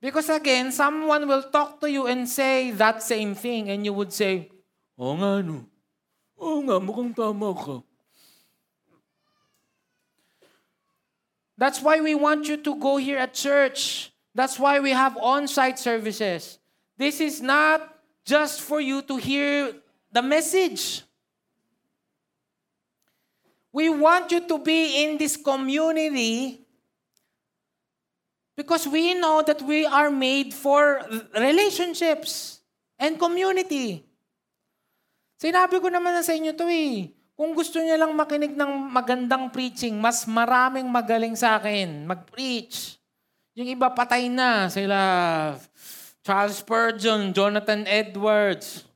Because 0.00 0.30
again, 0.30 0.70
someone 0.70 1.26
will 1.26 1.42
talk 1.50 1.80
to 1.80 1.90
you 1.90 2.06
and 2.06 2.28
say 2.28 2.70
that 2.70 3.02
same 3.02 3.34
thing 3.34 3.68
and 3.68 3.84
you 3.84 3.92
would 3.92 4.14
say, 4.14 4.46
"Oo 4.94 5.18
nga 5.18 5.42
no. 5.42 5.66
Oo 6.38 6.62
nga, 6.62 6.78
mukhang 6.78 7.10
tama 7.10 7.50
ka." 7.50 7.82
That's 11.58 11.82
why 11.82 11.98
we 11.98 12.14
want 12.14 12.46
you 12.46 12.56
to 12.62 12.72
go 12.78 13.02
here 13.02 13.18
at 13.18 13.34
church. 13.34 14.14
That's 14.30 14.54
why 14.62 14.78
we 14.78 14.94
have 14.94 15.18
on-site 15.18 15.82
services. 15.82 16.62
This 16.94 17.18
is 17.18 17.42
not 17.42 17.82
just 18.22 18.62
for 18.62 18.78
you 18.78 19.02
to 19.02 19.18
hear 19.18 19.74
the 20.18 20.24
message. 20.26 21.06
We 23.70 23.86
want 23.86 24.34
you 24.34 24.42
to 24.42 24.58
be 24.58 25.06
in 25.06 25.14
this 25.14 25.38
community 25.38 26.66
because 28.58 28.90
we 28.90 29.14
know 29.14 29.46
that 29.46 29.62
we 29.62 29.86
are 29.86 30.10
made 30.10 30.50
for 30.50 30.98
relationships 31.38 32.58
and 32.98 33.14
community. 33.14 34.02
Sinabi 35.38 35.78
ko 35.78 35.86
naman 35.86 36.18
na 36.18 36.26
sa 36.26 36.34
inyo 36.34 36.50
to 36.58 36.66
eh. 36.66 37.14
Kung 37.38 37.54
gusto 37.54 37.78
niya 37.78 37.94
lang 37.94 38.18
makinig 38.18 38.58
ng 38.58 38.90
magandang 38.90 39.54
preaching, 39.54 39.94
mas 40.02 40.26
maraming 40.26 40.90
magaling 40.90 41.38
sa 41.38 41.62
akin 41.62 42.02
mag-preach. 42.02 42.98
Yung 43.54 43.70
iba 43.70 43.86
patay 43.94 44.26
na. 44.26 44.66
Sila 44.66 44.98
Charles 46.26 46.58
Spurgeon, 46.58 47.30
Jonathan 47.30 47.86
Edwards. 47.86 48.87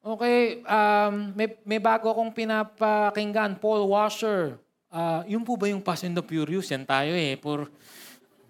Okay, 0.00 0.64
um, 0.64 1.36
may, 1.36 1.52
may 1.68 1.76
bago 1.76 2.08
akong 2.08 2.32
pinapakinggan, 2.32 3.60
Paul 3.60 3.84
Washer. 3.84 4.56
Uh, 4.88 5.20
yun 5.28 5.44
po 5.44 5.60
ba 5.60 5.68
yung 5.68 5.84
Fast 5.84 6.08
and 6.08 6.16
the 6.16 6.24
Furious? 6.24 6.72
Yan 6.72 6.88
tayo 6.88 7.12
eh. 7.12 7.36
Puro, 7.36 7.68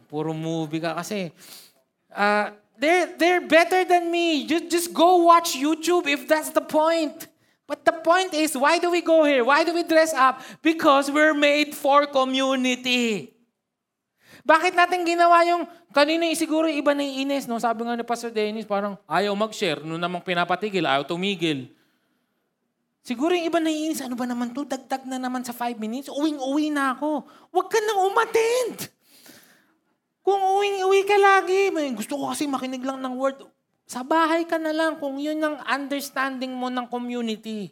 puro 0.07 0.31
movie 0.31 0.79
ka 0.79 0.95
kasi. 0.95 1.35
Uh, 2.15 2.55
they're, 2.79 3.19
they're 3.19 3.43
better 3.43 3.83
than 3.83 4.15
me. 4.15 4.47
Just, 4.47 4.71
just 4.71 4.89
go 4.95 5.27
watch 5.27 5.59
YouTube 5.59 6.07
if 6.07 6.31
that's 6.31 6.55
the 6.55 6.63
point. 6.63 7.27
But 7.67 7.83
the 7.85 7.99
point 7.99 8.31
is, 8.31 8.55
why 8.55 8.79
do 8.79 8.91
we 8.91 9.03
go 9.03 9.27
here? 9.27 9.43
Why 9.43 9.67
do 9.67 9.75
we 9.75 9.83
dress 9.83 10.15
up? 10.15 10.43
Because 10.63 11.11
we're 11.11 11.35
made 11.35 11.75
for 11.75 12.07
community. 12.07 13.35
Bakit 14.51 14.75
natin 14.75 15.07
ginawa 15.07 15.47
yung, 15.47 15.63
kanina 15.95 16.27
siguro 16.35 16.67
iba 16.67 16.91
na 16.91 17.07
inis, 17.07 17.47
no? 17.47 17.63
Sabi 17.63 17.87
nga 17.87 17.95
ni 17.95 18.03
Pastor 18.03 18.35
Dennis, 18.35 18.67
parang 18.67 18.99
ayaw 19.07 19.31
mag-share, 19.39 19.87
no 19.87 19.95
namang 19.95 20.27
pinapatigil, 20.27 20.83
ayaw 20.83 21.07
tumigil. 21.07 21.71
Siguro 23.07 23.31
yung 23.31 23.47
iba 23.47 23.63
na 23.63 23.71
inis, 23.71 24.03
ano 24.03 24.19
ba 24.19 24.27
naman 24.27 24.51
to? 24.51 24.67
Dagdag 24.67 25.07
na 25.07 25.23
naman 25.23 25.47
sa 25.47 25.55
five 25.55 25.79
minutes, 25.79 26.11
uwing-uwi 26.11 26.75
na 26.75 26.99
ako. 26.99 27.31
Huwag 27.55 27.71
ka 27.71 27.79
nang 27.79 28.11
umattend. 28.11 28.91
Kung 30.27 30.43
uwing-uwi 30.43 31.07
ka 31.07 31.15
lagi, 31.15 31.71
may 31.71 31.87
gusto 31.95 32.19
ko 32.19 32.35
kasi 32.35 32.51
makinig 32.51 32.83
lang 32.83 32.99
ng 32.99 33.15
word. 33.15 33.39
Sa 33.87 34.03
bahay 34.03 34.51
ka 34.51 34.59
na 34.59 34.75
lang 34.75 34.99
kung 34.99 35.23
yun 35.23 35.39
ang 35.39 35.63
understanding 35.63 36.51
mo 36.59 36.67
ng 36.67 36.91
community. 36.91 37.71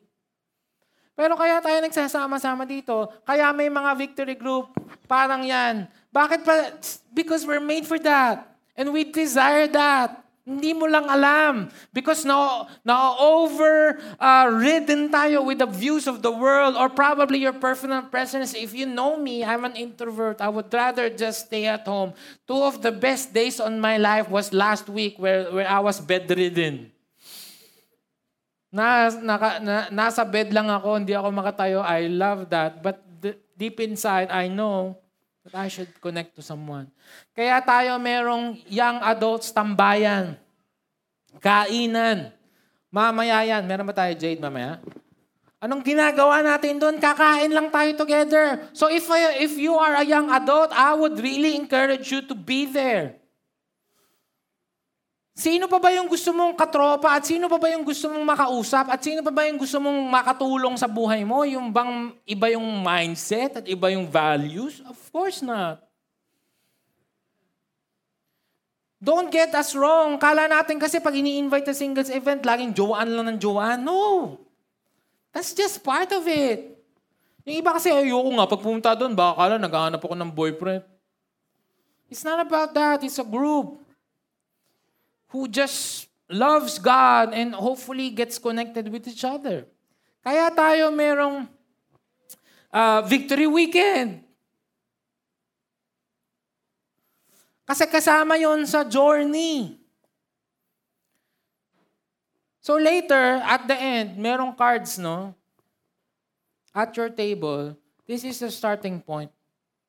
Pero 1.18 1.35
kaya 1.35 1.59
tayo 1.59 1.83
nagsasama-sama 1.83 2.62
dito, 2.62 3.11
kaya 3.26 3.50
may 3.50 3.66
mga 3.66 3.90
victory 3.98 4.38
group, 4.38 4.70
parang 5.11 5.42
yan. 5.42 5.90
Bakit 6.14 6.46
pa? 6.46 6.70
Because 7.11 7.42
we're 7.42 7.59
made 7.59 7.83
for 7.83 7.98
that. 7.98 8.46
And 8.78 8.94
we 8.94 9.02
desire 9.02 9.66
that. 9.74 10.22
Hindi 10.46 10.72
mo 10.78 10.87
lang 10.87 11.11
alam. 11.11 11.74
Because 11.90 12.22
na, 12.22 12.70
na 12.87 13.18
over 13.18 13.98
uh, 14.16 14.46
ridden 14.46 15.11
tayo 15.11 15.42
with 15.42 15.59
the 15.59 15.66
views 15.66 16.07
of 16.07 16.22
the 16.22 16.31
world 16.31 16.78
or 16.78 16.87
probably 16.87 17.42
your 17.42 17.52
personal 17.52 18.07
presence. 18.07 18.54
If 18.54 18.70
you 18.70 18.87
know 18.87 19.18
me, 19.18 19.42
I'm 19.42 19.66
an 19.66 19.74
introvert. 19.74 20.38
I 20.38 20.48
would 20.48 20.70
rather 20.70 21.11
just 21.11 21.50
stay 21.50 21.66
at 21.66 21.83
home. 21.83 22.14
Two 22.46 22.62
of 22.62 22.81
the 22.81 22.94
best 22.94 23.35
days 23.35 23.59
on 23.59 23.83
my 23.83 23.98
life 23.98 24.31
was 24.31 24.54
last 24.54 24.87
week 24.87 25.18
where, 25.18 25.50
where 25.50 25.66
I 25.68 25.83
was 25.83 25.98
bedridden. 25.98 26.94
Na, 28.68 29.09
naka, 29.09 29.61
na, 29.64 29.88
nasa 29.88 30.22
bed 30.28 30.52
lang 30.52 30.68
ako, 30.68 31.00
hindi 31.00 31.16
ako 31.16 31.28
makatayo. 31.33 31.81
I 31.81 32.09
love 32.09 32.52
that. 32.52 32.85
But 32.85 33.00
the, 33.20 33.37
deep 33.57 33.81
inside, 33.81 34.28
I 34.28 34.52
know 34.52 35.00
that 35.48 35.57
I 35.57 35.72
should 35.72 35.88
connect 36.04 36.37
to 36.37 36.42
someone. 36.44 36.92
Kaya 37.33 37.64
tayo 37.64 37.96
merong 37.96 38.61
young 38.68 39.00
adults 39.00 39.48
tambayan. 39.50 40.37
Kainan. 41.40 42.33
Mamaya 42.92 43.44
yan. 43.44 43.64
Meron 43.64 43.88
ba 43.88 43.96
tayo, 43.96 44.12
Jade, 44.16 44.40
mamaya? 44.40 44.81
Anong 45.59 45.83
ginagawa 45.83 46.38
natin 46.38 46.78
doon? 46.78 47.02
Kakain 47.02 47.50
lang 47.50 47.66
tayo 47.74 47.90
together. 47.98 48.70
So 48.70 48.87
if, 48.87 49.11
I, 49.11 49.42
if 49.42 49.59
you 49.59 49.74
are 49.74 49.98
a 49.98 50.07
young 50.07 50.31
adult, 50.31 50.70
I 50.70 50.94
would 50.94 51.18
really 51.18 51.59
encourage 51.59 52.14
you 52.14 52.22
to 52.31 52.35
be 52.38 52.70
there. 52.70 53.17
Sino 55.38 55.70
pa 55.70 55.79
ba 55.79 55.94
yung 55.94 56.11
gusto 56.11 56.35
mong 56.35 56.59
katropa 56.59 57.14
at 57.14 57.22
sino 57.22 57.46
pa 57.46 57.62
ba 57.62 57.70
yung 57.70 57.87
gusto 57.87 58.11
mong 58.11 58.27
makausap 58.27 58.90
at 58.90 58.98
sino 58.98 59.22
pa 59.22 59.31
ba 59.31 59.46
yung 59.46 59.55
gusto 59.55 59.79
mong 59.79 60.11
makatulong 60.11 60.74
sa 60.74 60.90
buhay 60.90 61.22
mo? 61.22 61.46
Yung 61.46 61.70
bang 61.70 62.11
iba 62.27 62.51
yung 62.51 62.66
mindset 62.83 63.62
at 63.62 63.64
iba 63.70 63.87
yung 63.94 64.11
values? 64.11 64.83
Of 64.83 64.98
course 65.14 65.38
not. 65.38 65.79
Don't 68.98 69.31
get 69.31 69.55
us 69.55 69.79
wrong. 69.79 70.18
Kala 70.18 70.51
natin 70.51 70.74
kasi 70.74 70.98
pag 70.98 71.14
ini-invite 71.14 71.70
sa 71.70 71.74
singles 71.79 72.11
event, 72.11 72.42
laging 72.42 72.74
jowaan 72.74 73.07
lang 73.07 73.31
ng 73.31 73.38
jowaan. 73.38 73.79
No. 73.79 74.35
That's 75.31 75.55
just 75.55 75.87
part 75.87 76.11
of 76.11 76.27
it. 76.27 76.83
Yung 77.46 77.62
iba 77.62 77.70
kasi, 77.79 77.94
ayoko 77.94 78.27
nga, 78.35 78.51
pag 78.51 78.59
pumunta 78.59 78.90
doon, 78.98 79.14
baka 79.14 79.38
kala 79.38 79.55
naghahanap 79.55 80.03
ako 80.03 80.18
ng 80.18 80.35
boyfriend. 80.35 80.83
It's 82.11 82.27
not 82.27 82.42
about 82.42 82.74
that. 82.74 83.07
It's 83.07 83.22
a 83.22 83.24
group 83.24 83.87
who 85.28 85.48
just 85.48 86.08
loves 86.28 86.78
God 86.78 87.32
and 87.32 87.54
hopefully 87.54 88.10
gets 88.10 88.36
connected 88.36 88.88
with 88.88 89.08
each 89.08 89.24
other. 89.24 89.64
Kaya 90.24 90.52
tayo 90.52 90.92
merong 90.92 91.48
uh, 92.72 93.00
victory 93.08 93.48
weekend. 93.48 94.24
Kasi 97.68 97.84
kasama 97.84 98.40
yon 98.40 98.64
sa 98.64 98.84
journey. 98.84 99.76
So 102.64 102.76
later, 102.76 103.40
at 103.44 103.64
the 103.64 103.76
end, 103.76 104.20
merong 104.20 104.56
cards, 104.56 105.00
no? 105.00 105.32
At 106.72 106.92
your 106.96 107.08
table, 107.08 107.76
this 108.04 108.24
is 108.24 108.40
the 108.40 108.52
starting 108.52 109.00
point 109.00 109.32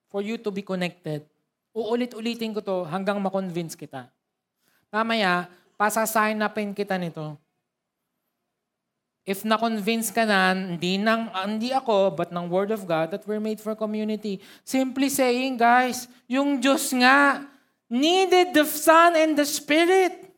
for 0.08 0.24
you 0.24 0.40
to 0.40 0.52
be 0.52 0.64
connected. 0.64 1.28
Uulit-ulitin 1.76 2.56
ko 2.56 2.64
to 2.64 2.88
hanggang 2.88 3.20
makonvince 3.20 3.76
kita. 3.76 4.08
Mamaya, 4.90 5.46
pasasign 5.78 6.42
upin 6.42 6.74
kita 6.74 6.98
nito. 6.98 7.38
If 9.30 9.46
na-convince 9.46 10.10
ka 10.10 10.26
na, 10.26 10.58
hindi, 10.58 10.98
ng, 10.98 11.30
hindi 11.30 11.70
ako, 11.70 12.18
but 12.18 12.34
ng 12.34 12.50
Word 12.50 12.74
of 12.74 12.90
God, 12.90 13.14
that 13.14 13.30
we're 13.30 13.42
made 13.42 13.62
for 13.62 13.78
community. 13.78 14.42
Simply 14.66 15.06
saying, 15.06 15.62
guys, 15.62 16.10
yung 16.26 16.58
Diyos 16.58 16.90
nga, 16.98 17.46
needed 17.86 18.58
the 18.58 18.66
Son 18.66 19.14
and 19.14 19.38
the 19.38 19.46
Spirit. 19.46 20.29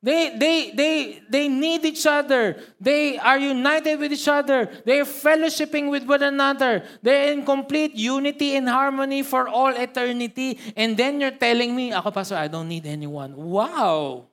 They, 0.00 0.38
they, 0.38 0.70
they, 0.70 1.22
they 1.28 1.48
need 1.48 1.84
each 1.84 2.06
other. 2.06 2.56
They 2.80 3.18
are 3.18 3.38
united 3.38 3.98
with 3.98 4.12
each 4.12 4.28
other. 4.28 4.70
They're 4.86 5.04
fellowshipping 5.04 5.90
with 5.90 6.06
one 6.06 6.22
another. 6.22 6.84
They're 7.02 7.32
in 7.32 7.44
complete 7.44 7.94
unity 7.94 8.54
and 8.54 8.68
harmony 8.68 9.24
for 9.24 9.48
all 9.48 9.74
eternity. 9.74 10.58
And 10.76 10.96
then 10.96 11.20
you're 11.20 11.34
telling 11.34 11.74
me, 11.74 11.92
ako 11.92 12.12
pastor, 12.12 12.36
I 12.36 12.46
don't 12.46 12.68
need 12.68 12.86
anyone. 12.86 13.34
Wow! 13.34 14.28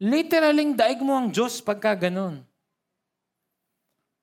Literaling 0.00 0.76
daig 0.76 1.00
mo 1.00 1.12
ang 1.20 1.28
Diyos 1.28 1.60
pagka 1.60 1.92
ganun. 2.08 2.40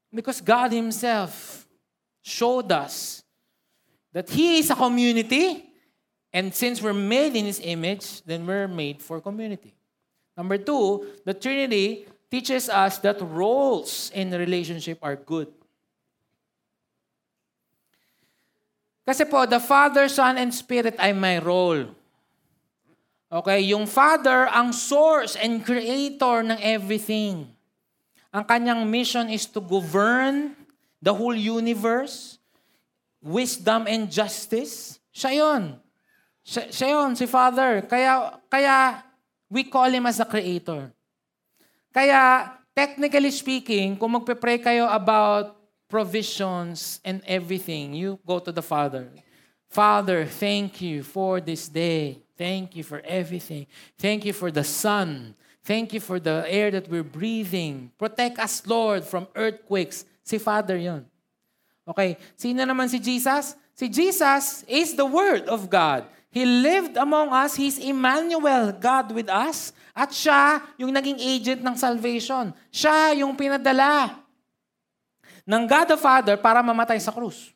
Because 0.09 0.41
God 0.41 0.73
Himself 0.73 1.65
showed 2.21 2.71
us 2.71 3.21
that 4.11 4.27
He 4.27 4.57
is 4.59 4.69
a 4.69 4.75
community, 4.75 5.69
and 6.33 6.53
since 6.53 6.81
we're 6.81 6.97
made 6.97 7.37
in 7.37 7.45
His 7.45 7.61
image, 7.63 8.21
then 8.25 8.45
we're 8.45 8.67
made 8.67 9.01
for 9.01 9.21
community. 9.21 9.77
Number 10.41 10.57
two, 10.57 11.05
the 11.21 11.37
Trinity 11.37 12.09
teaches 12.33 12.65
us 12.65 12.97
that 13.05 13.21
roles 13.21 14.09
in 14.09 14.33
relationship 14.33 14.97
are 15.05 15.13
good. 15.13 15.53
Kasi 19.05 19.21
po, 19.29 19.45
the 19.45 19.61
Father, 19.61 20.09
Son, 20.09 20.41
and 20.41 20.49
Spirit 20.49 20.97
ay 20.97 21.13
my 21.13 21.37
role. 21.37 21.93
Okay, 23.29 23.69
yung 23.69 23.85
Father 23.85 24.49
ang 24.49 24.73
source 24.73 25.37
and 25.37 25.61
creator 25.61 26.41
ng 26.41 26.57
everything. 26.57 27.45
Ang 28.33 28.41
kanyang 28.41 28.81
mission 28.89 29.29
is 29.29 29.45
to 29.45 29.61
govern 29.61 30.57
the 31.05 31.13
whole 31.13 31.37
universe, 31.37 32.41
wisdom 33.21 33.85
and 33.85 34.09
justice. 34.09 34.97
Siya 35.13 35.37
yun. 35.37 35.77
Siya, 36.41 36.65
siya 36.73 36.87
yun, 36.97 37.13
si 37.13 37.29
Father. 37.29 37.85
Kaya, 37.85 38.41
kaya 38.49 39.05
we 39.51 39.67
call 39.67 39.91
Him 39.91 40.07
as 40.07 40.17
the 40.17 40.25
Creator. 40.25 40.95
Kaya, 41.91 42.55
technically 42.71 43.35
speaking, 43.35 43.99
kung 43.99 44.15
magpe-pray 44.15 44.63
kayo 44.63 44.87
about 44.87 45.59
provisions 45.91 47.03
and 47.03 47.19
everything, 47.27 47.91
you 47.91 48.15
go 48.23 48.39
to 48.39 48.55
the 48.55 48.63
Father. 48.63 49.11
Father, 49.67 50.23
thank 50.23 50.79
you 50.79 51.03
for 51.03 51.43
this 51.43 51.67
day. 51.67 52.23
Thank 52.39 52.79
you 52.79 52.83
for 52.87 53.03
everything. 53.03 53.67
Thank 53.99 54.23
you 54.23 54.31
for 54.31 54.49
the 54.49 54.63
sun. 54.63 55.35
Thank 55.63 55.93
you 55.93 55.99
for 55.99 56.17
the 56.19 56.47
air 56.47 56.71
that 56.71 56.89
we're 56.89 57.05
breathing. 57.05 57.91
Protect 57.99 58.39
us, 58.39 58.65
Lord, 58.65 59.03
from 59.03 59.27
earthquakes. 59.35 60.07
Si 60.23 60.39
Father 60.39 60.79
yon. 60.79 61.05
Okay, 61.85 62.15
sino 62.39 62.63
naman 62.63 62.87
si 62.87 62.97
Jesus? 62.97 63.53
Si 63.75 63.91
Jesus 63.91 64.63
is 64.65 64.95
the 64.95 65.05
Word 65.05 65.45
of 65.51 65.67
God. 65.67 66.07
He 66.31 66.47
lived 66.47 66.95
among 66.95 67.35
us. 67.35 67.59
He's 67.59 67.75
Emmanuel, 67.75 68.71
God 68.71 69.11
with 69.11 69.27
us. 69.27 69.75
At 69.91 70.15
siya 70.15 70.63
yung 70.79 70.95
naging 70.95 71.19
agent 71.19 71.59
ng 71.59 71.75
salvation. 71.75 72.55
Siya 72.71 73.19
yung 73.19 73.35
pinadala 73.35 74.15
ng 75.43 75.63
God 75.67 75.91
the 75.91 75.99
Father 75.99 76.39
para 76.39 76.63
mamatay 76.63 77.03
sa 77.03 77.11
krus. 77.11 77.51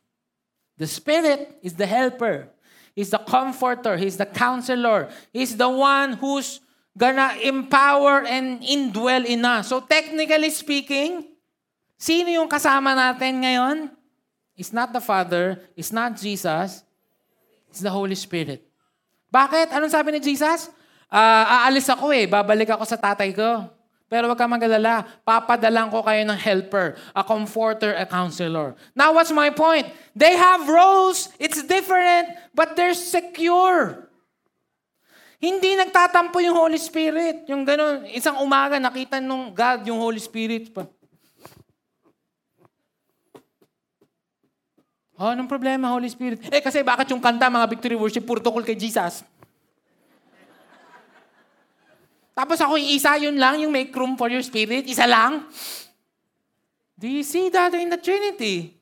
The 0.76 0.84
Spirit 0.84 1.56
is 1.64 1.72
the 1.72 1.88
helper. 1.88 2.52
He's 2.92 3.08
the 3.08 3.20
comforter. 3.24 3.96
He's 3.96 4.20
the 4.20 4.28
counselor. 4.28 5.08
He's 5.32 5.56
the 5.56 5.72
one 5.72 6.20
who's 6.20 6.60
gonna 6.92 7.32
empower 7.40 8.28
and 8.28 8.60
indwell 8.60 9.24
in 9.24 9.40
us. 9.40 9.72
So 9.72 9.80
technically 9.80 10.52
speaking, 10.52 11.32
sino 11.96 12.28
yung 12.28 12.48
kasama 12.52 12.92
natin 12.92 13.40
ngayon? 13.40 13.76
It's 14.52 14.72
not 14.72 14.92
the 14.92 15.00
Father. 15.00 15.64
It's 15.72 15.92
not 15.92 16.20
Jesus. 16.20 16.84
It's 17.72 17.80
the 17.80 17.92
Holy 17.92 18.16
Spirit. 18.16 18.65
Bakit? 19.30 19.74
Anong 19.74 19.92
sabi 19.92 20.14
ni 20.14 20.20
Jesus? 20.22 20.70
Uh, 21.06 21.44
aalis 21.66 21.86
ako 21.90 22.10
eh. 22.10 22.26
Babalik 22.26 22.70
ako 22.74 22.84
sa 22.86 22.98
tatay 22.98 23.30
ko. 23.34 23.66
Pero 24.06 24.30
wag 24.30 24.38
ka 24.38 24.46
magalala. 24.46 25.02
Papadalang 25.26 25.90
ko 25.90 26.02
kayo 26.06 26.22
ng 26.22 26.38
helper, 26.38 26.94
a 27.10 27.26
comforter, 27.26 27.90
a 27.98 28.06
counselor. 28.06 28.78
Now, 28.94 29.10
what's 29.10 29.34
my 29.34 29.50
point? 29.50 29.90
They 30.14 30.38
have 30.38 30.62
roles. 30.70 31.26
It's 31.42 31.58
different, 31.66 32.30
but 32.54 32.78
they're 32.78 32.94
secure. 32.94 34.06
Hindi 35.42 35.74
nagtatampo 35.76 36.38
yung 36.38 36.54
Holy 36.54 36.78
Spirit. 36.80 37.50
Yung 37.50 37.66
ganun, 37.66 38.06
isang 38.14 38.40
umaga 38.40 38.78
nakita 38.78 39.18
nung 39.18 39.52
God 39.52 39.84
yung 39.84 39.98
Holy 39.98 40.22
Spirit. 40.22 40.70
Pa. 40.70 40.86
Oh, 45.16 45.32
anong 45.32 45.48
problema, 45.48 45.88
Holy 45.88 46.12
Spirit? 46.12 46.44
Eh, 46.52 46.60
kasi 46.60 46.84
bakit 46.84 47.08
yung 47.08 47.24
kanta, 47.24 47.48
mga 47.48 47.66
victory 47.72 47.96
worship, 47.96 48.28
puro 48.28 48.36
tukol 48.36 48.60
kay 48.60 48.76
Jesus? 48.76 49.24
Tapos 52.36 52.60
ako 52.60 52.76
yung 52.76 52.92
isa, 52.92 53.16
yun 53.16 53.40
lang, 53.40 53.56
yung 53.64 53.72
make 53.72 53.88
room 53.96 54.12
for 54.12 54.28
your 54.28 54.44
spirit, 54.44 54.84
isa 54.84 55.08
lang. 55.08 55.48
Do 56.92 57.08
you 57.08 57.24
see 57.24 57.48
that 57.48 57.72
in 57.72 57.88
the 57.88 57.96
Trinity? 57.96 58.76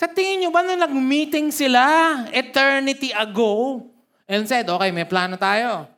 Sa 0.00 0.08
tingin 0.08 0.42
nyo 0.42 0.50
ba 0.50 0.64
nung 0.64 0.80
nag-meeting 0.80 1.52
sila 1.52 1.84
eternity 2.32 3.12
ago 3.12 3.84
and 4.24 4.48
said, 4.48 4.64
okay, 4.64 4.88
may 4.88 5.04
plano 5.04 5.36
tayo. 5.36 5.92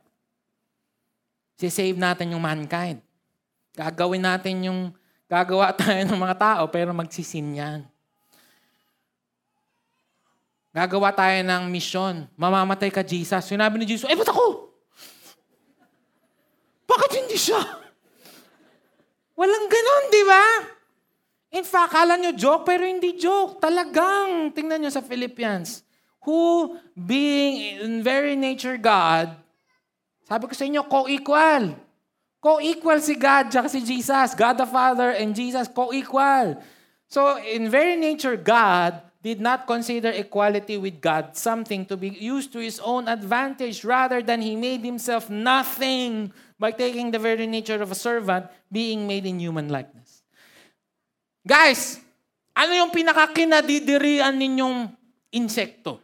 Si-save 1.55 1.95
natin 1.95 2.35
yung 2.35 2.43
mankind. 2.43 2.99
Gagawin 3.79 4.27
natin 4.27 4.55
yung 4.67 4.79
Gagawa 5.35 5.75
tayo 5.81 5.99
ng 6.07 6.15
mga 6.15 6.35
tao, 6.39 6.63
pero 6.71 6.95
magsisin 6.95 7.59
yan. 7.59 7.79
Gagawa 10.71 11.11
tayo 11.11 11.39
ng 11.43 11.67
misyon. 11.67 12.27
Mamamatay 12.39 12.91
ka, 12.91 13.03
Jesus. 13.03 13.51
Sinabi 13.51 13.79
ni 13.79 13.87
Jesus, 13.87 14.07
eh, 14.07 14.15
ba't 14.15 14.31
ako? 14.31 14.71
Bakit 16.87 17.11
hindi 17.19 17.35
siya? 17.35 17.59
Walang 19.39 19.67
ganon, 19.67 20.03
di 20.11 20.23
ba? 20.23 20.45
In 21.55 21.63
fact, 21.67 21.95
kala 21.95 22.19
nyo 22.19 22.31
joke, 22.35 22.67
pero 22.67 22.83
hindi 22.83 23.15
joke. 23.15 23.59
Talagang, 23.59 24.51
tingnan 24.55 24.83
nyo 24.83 24.91
sa 24.91 25.03
Philippians. 25.03 25.83
Who, 26.27 26.75
being 26.95 27.79
in 27.79 28.03
very 28.03 28.35
nature 28.35 28.75
God, 28.75 29.35
sabi 30.27 30.47
ko 30.47 30.53
sa 30.55 30.67
inyo, 30.67 30.83
co-equal. 30.87 31.84
Co-equal 32.45 33.01
si 33.01 33.17
God 33.17 33.49
at 33.49 33.73
si 33.73 33.81
Jesus. 33.81 34.37
God 34.37 34.61
the 34.61 34.69
Father 34.69 35.17
and 35.17 35.33
Jesus, 35.33 35.65
co-equal. 35.65 36.61
So, 37.09 37.41
in 37.41 37.73
very 37.73 37.97
nature, 37.97 38.37
God 38.37 39.01
did 39.25 39.41
not 39.41 39.65
consider 39.65 40.13
equality 40.13 40.77
with 40.77 41.01
God 41.01 41.33
something 41.33 41.89
to 41.89 41.97
be 41.97 42.13
used 42.13 42.53
to 42.53 42.61
his 42.61 42.77
own 42.85 43.09
advantage. 43.09 43.81
Rather 43.81 44.21
than 44.21 44.45
he 44.45 44.53
made 44.53 44.85
himself 44.85 45.25
nothing 45.25 46.29
by 46.61 46.69
taking 46.69 47.09
the 47.09 47.17
very 47.17 47.49
nature 47.49 47.81
of 47.81 47.89
a 47.89 47.97
servant, 47.97 48.45
being 48.69 49.09
made 49.09 49.25
in 49.25 49.41
human 49.41 49.65
likeness. 49.65 50.21
Guys, 51.41 51.97
ano 52.53 52.77
yung 52.77 52.93
pinakakinadidirian 52.93 54.37
ninyong 54.37 54.93
insekto? 55.33 55.97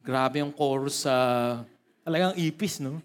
Grabe 0.00 0.40
yung 0.40 0.56
chorus 0.56 1.04
sa 1.04 1.12
uh, 1.12 1.50
talagang 2.00 2.32
ipis, 2.40 2.80
no? 2.80 3.04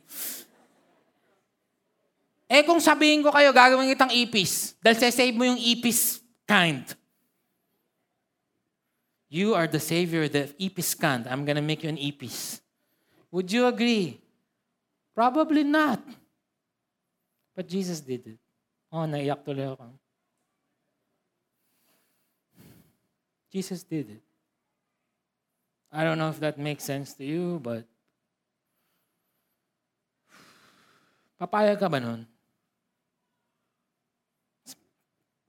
Eh 2.45 2.62
kung 2.62 2.77
sabihin 2.77 3.25
ko 3.25 3.34
kayo, 3.34 3.49
gagawin 3.49 3.89
kitang 3.89 4.13
ipis. 4.13 4.77
Dahil 4.77 5.01
save 5.10 5.34
mo 5.34 5.49
yung 5.49 5.58
ipis 5.58 6.21
kind. 6.45 6.86
You 9.25 9.58
are 9.58 9.65
the 9.65 9.81
savior, 9.81 10.29
the 10.29 10.53
ipis 10.62 10.93
kind. 10.93 11.25
I'm 11.25 11.41
gonna 11.41 11.65
make 11.65 11.81
you 11.81 11.89
an 11.89 11.97
ipis. 11.97 12.62
Would 13.34 13.49
you 13.49 13.65
agree? 13.65 14.21
Probably 15.17 15.65
not. 15.65 15.99
But 17.58 17.65
Jesus 17.65 17.99
did 17.99 18.38
it. 18.38 18.39
Oh, 18.93 19.10
naiyak 19.10 19.41
tuloy 19.41 19.73
ako. 19.73 19.89
Jesus 23.49 23.81
did 23.88 24.19
it. 24.19 24.23
I 25.89 26.03
don't 26.03 26.19
know 26.19 26.29
if 26.29 26.39
that 26.43 26.60
makes 26.60 26.84
sense 26.84 27.15
to 27.15 27.23
you, 27.23 27.58
but 27.63 27.88
papayag 31.39 31.79
ka 31.79 31.88
ba 31.88 32.03
nun? 32.03 32.27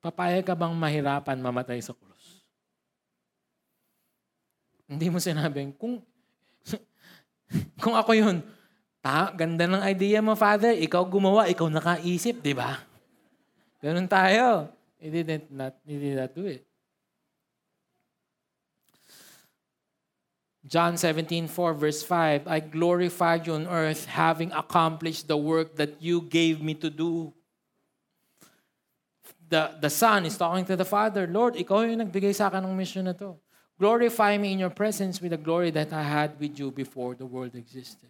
Papayag 0.07 0.47
ka 0.47 0.55
bang 0.55 0.71
mahirapan 0.71 1.43
mamatay 1.43 1.83
sa 1.83 1.91
krus? 1.91 2.47
Hindi 4.87 5.11
mo 5.11 5.19
sinabing, 5.19 5.75
kung, 5.75 5.99
kung 7.83 7.99
ako 7.99 8.15
yun, 8.15 8.39
ta, 9.03 9.35
ganda 9.35 9.67
ng 9.67 9.83
idea 9.83 10.23
mo, 10.23 10.39
Father, 10.39 10.79
ikaw 10.79 11.03
gumawa, 11.03 11.51
ikaw 11.51 11.67
nakaisip, 11.67 12.39
di 12.39 12.55
ba? 12.55 12.87
Ganun 13.83 14.07
tayo. 14.07 14.71
He 15.03 15.11
didn't 15.11 15.51
not, 15.51 15.75
he 15.83 15.99
did 15.99 16.23
not 16.23 16.31
do 16.31 16.47
it. 16.55 16.63
John 20.67 20.95
17, 20.95 21.51
4, 21.51 21.75
verse 21.75 22.03
5, 22.03 22.47
I 22.47 22.59
glorified 22.63 23.47
you 23.47 23.55
on 23.59 23.67
earth 23.67 24.07
having 24.07 24.55
accomplished 24.55 25.27
the 25.27 25.39
work 25.39 25.75
that 25.83 25.99
you 25.99 26.23
gave 26.23 26.63
me 26.63 26.75
to 26.79 26.91
do 26.91 27.35
the, 29.49 29.71
the 29.81 29.91
Son 29.91 30.27
is 30.27 30.37
talking 30.37 30.65
to 30.65 30.77
the 30.77 30.85
Father, 30.85 31.27
Lord, 31.27 31.55
ikaw 31.55 31.87
yung 31.87 32.03
nagbigay 32.03 32.35
sa 32.35 32.51
akin 32.51 32.67
ng 32.67 32.75
mission 32.77 33.07
na 33.07 33.15
to. 33.15 33.39
Glorify 33.79 34.35
me 34.41 34.57
in 34.57 34.59
your 34.59 34.73
presence 34.73 35.21
with 35.21 35.31
the 35.31 35.41
glory 35.41 35.71
that 35.71 35.93
I 35.93 36.03
had 36.03 36.41
with 36.41 36.59
you 36.59 36.73
before 36.73 37.15
the 37.15 37.29
world 37.29 37.55
existed. 37.55 38.09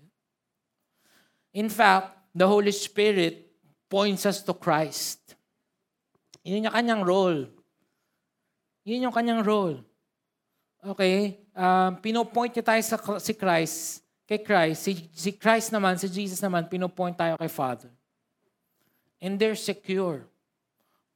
In 1.52 1.68
fact, 1.68 2.14
the 2.32 2.46
Holy 2.46 2.70
Spirit 2.70 3.50
points 3.90 4.24
us 4.24 4.40
to 4.46 4.54
Christ. 4.54 5.34
Yun 6.46 6.70
yung 6.70 6.76
kanyang 6.76 7.02
role. 7.02 7.42
Yun 8.86 9.10
yung 9.10 9.14
kanyang 9.14 9.42
role. 9.42 9.82
Okay? 10.86 11.42
Um, 11.50 11.98
pinopoint 11.98 12.54
niya 12.54 12.62
tayo 12.62 12.82
sa 12.86 12.96
si 13.18 13.34
Christ, 13.34 14.06
kay 14.30 14.38
Christ. 14.38 14.86
Si, 14.86 14.92
si 15.10 15.30
Christ 15.34 15.74
naman, 15.74 15.98
si 15.98 16.06
Jesus 16.06 16.38
naman, 16.38 16.70
pinopoint 16.70 17.18
tayo 17.18 17.34
kay 17.34 17.50
Father. 17.50 17.90
And 19.18 19.34
they're 19.34 19.58
secure 19.58 20.30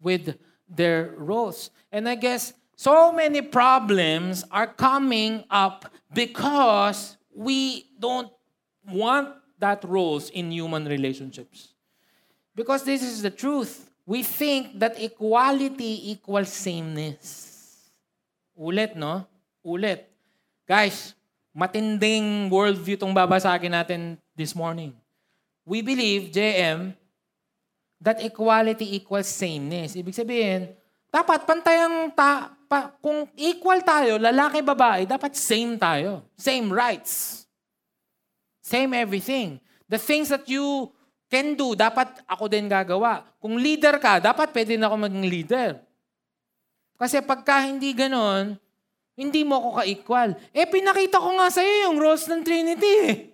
with 0.01 0.37
their 0.69 1.15
roles. 1.17 1.71
And 1.93 2.09
I 2.09 2.15
guess 2.15 2.53
so 2.77 3.13
many 3.13 3.43
problems 3.43 4.45
are 4.51 4.67
coming 4.67 5.45
up 5.51 5.85
because 6.13 7.17
we 7.35 7.87
don't 7.99 8.33
want 8.89 9.37
that 9.59 9.85
roles 9.85 10.31
in 10.31 10.51
human 10.51 10.87
relationships. 10.87 11.75
Because 12.55 12.85
this 12.85 13.03
is 13.03 13.23
the 13.23 13.31
truth. 13.31 13.91
We 14.07 14.23
think 14.23 14.79
that 14.81 15.01
equality 15.01 16.11
equals 16.11 16.49
sameness. 16.49 17.91
Ulit, 18.59 18.97
no? 18.97 19.27
Ulit. 19.65 20.05
Guys, 20.67 21.15
matinding 21.55 22.51
worldview 22.51 22.97
itong 22.97 23.15
babasagin 23.15 23.77
natin 23.77 24.19
this 24.35 24.57
morning. 24.57 24.97
We 25.65 25.83
believe, 25.83 26.33
JM, 26.33 26.97
that 28.01 28.25
equality 28.25 28.97
equals 28.97 29.29
sameness. 29.29 29.93
Ibig 29.95 30.17
sabihin, 30.17 30.73
dapat 31.13 31.45
pantayang 31.45 32.11
ta, 32.17 32.57
pa, 32.65 32.97
kung 32.99 33.29
equal 33.37 33.85
tayo, 33.85 34.17
lalaki, 34.17 34.65
babae, 34.65 35.05
dapat 35.05 35.37
same 35.37 35.77
tayo. 35.77 36.25
Same 36.35 36.73
rights. 36.73 37.45
Same 38.65 38.97
everything. 38.97 39.61
The 39.87 40.01
things 40.01 40.33
that 40.33 40.49
you 40.49 40.89
can 41.29 41.55
do, 41.55 41.77
dapat 41.77 42.11
ako 42.27 42.49
din 42.49 42.67
gagawa. 42.67 43.23
Kung 43.39 43.61
leader 43.61 44.01
ka, 44.01 44.19
dapat 44.19 44.51
pwede 44.51 44.75
na 44.81 44.89
ako 44.89 44.97
maging 45.07 45.27
leader. 45.29 45.71
Kasi 46.97 47.23
pagka 47.23 47.65
hindi 47.65 47.95
ganon, 47.95 48.59
hindi 49.15 49.45
mo 49.45 49.61
ako 49.61 49.69
ka-equal. 49.83 50.31
Eh, 50.55 50.65
pinakita 50.65 51.21
ko 51.21 51.29
nga 51.37 51.49
sa'yo 51.53 51.91
yung 51.91 51.97
roles 52.01 52.25
ng 52.25 52.43
Trinity 52.43 52.93
eh. 53.07 53.30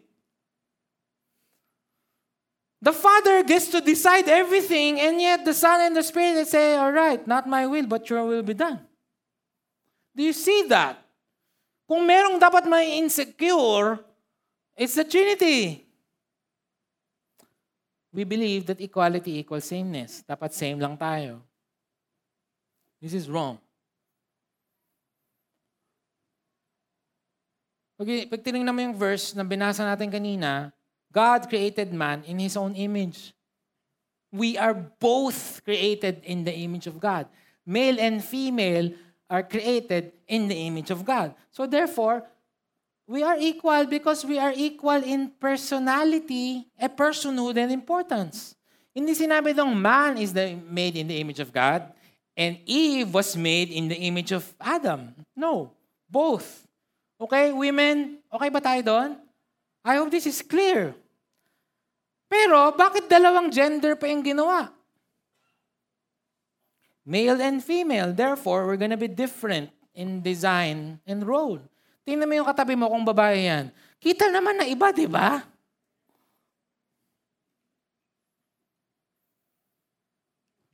The 2.86 2.94
Father 2.94 3.42
gets 3.42 3.66
to 3.74 3.82
decide 3.82 4.30
everything, 4.30 5.02
and 5.02 5.18
yet 5.18 5.42
the 5.42 5.50
Son 5.50 5.82
and 5.82 5.98
the 5.98 6.06
Spirit 6.06 6.46
say, 6.46 6.78
All 6.78 6.94
right, 6.94 7.18
not 7.26 7.50
my 7.50 7.66
will, 7.66 7.82
but 7.82 8.06
your 8.06 8.22
will 8.22 8.46
be 8.46 8.54
done. 8.54 8.78
Do 10.14 10.22
you 10.22 10.30
see 10.30 10.70
that? 10.70 10.94
Kung 11.90 12.06
merong 12.06 12.38
dapat 12.38 12.62
may 12.70 12.94
insecure, 13.02 13.98
it's 14.78 14.94
the 14.94 15.02
Trinity. 15.02 15.82
We 18.14 18.22
believe 18.22 18.70
that 18.70 18.78
equality 18.78 19.42
equals 19.42 19.66
sameness. 19.66 20.22
Dapat 20.22 20.54
same 20.54 20.78
lang 20.78 20.94
tayo. 20.94 21.42
This 23.02 23.18
is 23.18 23.26
wrong. 23.26 23.58
Pag, 27.98 28.30
pag 28.30 28.42
tinignan 28.46 28.70
mo 28.70 28.78
yung 28.78 28.94
verse 28.94 29.34
na 29.34 29.42
binasa 29.42 29.82
natin 29.82 30.06
kanina, 30.06 30.70
God 31.16 31.48
created 31.48 31.96
man 31.96 32.20
in 32.28 32.36
His 32.36 32.60
own 32.60 32.76
image. 32.76 33.32
We 34.28 34.60
are 34.60 34.76
both 34.76 35.64
created 35.64 36.20
in 36.28 36.44
the 36.44 36.52
image 36.52 36.84
of 36.84 37.00
God. 37.00 37.24
Male 37.64 37.96
and 37.96 38.20
female 38.20 38.92
are 39.32 39.40
created 39.42 40.12
in 40.28 40.52
the 40.52 40.68
image 40.68 40.92
of 40.92 41.08
God. 41.08 41.32
So 41.48 41.64
therefore, 41.64 42.20
we 43.08 43.24
are 43.24 43.40
equal 43.40 43.88
because 43.88 44.28
we 44.28 44.36
are 44.36 44.52
equal 44.52 45.00
in 45.00 45.32
personality, 45.40 46.68
a 46.76 46.92
personhood, 46.92 47.56
and 47.56 47.72
importance. 47.72 48.52
Hindi 48.92 49.16
sinabi 49.16 49.56
dong 49.56 49.72
man 49.72 50.20
is 50.20 50.36
the, 50.36 50.52
made 50.68 51.00
in 51.00 51.08
the 51.08 51.16
image 51.16 51.40
of 51.40 51.48
God 51.48 51.96
and 52.36 52.60
Eve 52.68 53.08
was 53.08 53.36
made 53.36 53.72
in 53.72 53.88
the 53.88 53.96
image 53.96 54.32
of 54.32 54.44
Adam. 54.60 55.16
No, 55.34 55.72
both. 56.08 56.68
Okay, 57.16 57.52
women, 57.56 58.20
okay 58.28 58.52
ba 58.52 58.60
tayo 58.60 58.84
doon? 58.84 59.16
I 59.80 59.96
hope 59.96 60.12
this 60.12 60.28
is 60.28 60.44
clear. 60.44 60.92
Pero, 62.26 62.74
bakit 62.74 63.06
dalawang 63.06 63.48
gender 63.54 63.94
pa 63.94 64.10
yung 64.10 64.22
ginawa? 64.22 64.70
Male 67.06 67.38
and 67.38 67.62
female. 67.62 68.10
Therefore, 68.10 68.66
we're 68.66 68.80
gonna 68.80 68.98
be 68.98 69.06
different 69.06 69.70
in 69.94 70.20
design 70.20 70.98
and 71.06 71.22
role. 71.22 71.62
Tingnan 72.02 72.26
mo 72.26 72.34
yung 72.34 72.48
katabi 72.50 72.74
mo 72.74 72.90
kung 72.90 73.06
babae 73.06 73.46
yan. 73.46 73.64
Kita 74.02 74.26
naman 74.30 74.58
na 74.58 74.66
iba, 74.66 74.90
di 74.90 75.06
ba? 75.06 75.42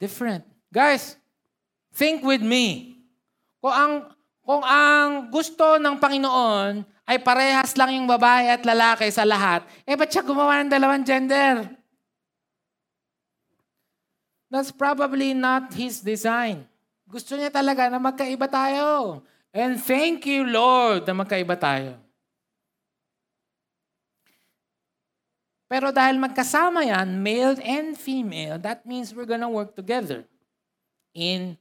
Different. 0.01 0.43
Guys, 0.73 1.15
think 1.95 2.27
with 2.27 2.43
me. 2.43 2.99
Kung 3.63 3.71
ang 3.71 3.93
kung 4.43 4.65
ang 4.67 5.31
gusto 5.31 5.79
ng 5.79 5.95
Panginoon 6.03 6.83
ay 7.07 7.19
parehas 7.19 7.75
lang 7.75 7.99
yung 7.99 8.07
babae 8.07 8.53
at 8.55 8.63
lalaki 8.63 9.11
sa 9.11 9.27
lahat, 9.27 9.67
eh 9.83 9.99
ba't 9.99 10.11
siya 10.11 10.23
gumawa 10.23 10.63
ng 10.63 10.71
dalawang 10.71 11.03
gender? 11.03 11.67
That's 14.53 14.71
probably 14.71 15.33
not 15.33 15.73
His 15.73 16.05
design. 16.05 16.69
Gusto 17.09 17.37
niya 17.37 17.49
talaga 17.49 17.89
na 17.89 17.97
magkaiba 17.97 18.47
tayo. 18.49 19.21
And 19.53 19.81
thank 19.81 20.25
you, 20.25 20.45
Lord, 20.49 21.05
na 21.09 21.17
magkaiba 21.17 21.57
tayo. 21.57 21.97
Pero 25.73 25.89
dahil 25.89 26.21
magkasama 26.21 26.85
yan, 26.85 27.17
male 27.17 27.57
and 27.65 27.97
female, 27.97 28.61
that 28.61 28.85
means 28.85 29.17
we're 29.17 29.29
gonna 29.29 29.49
work 29.49 29.73
together 29.73 30.29
in 31.17 31.57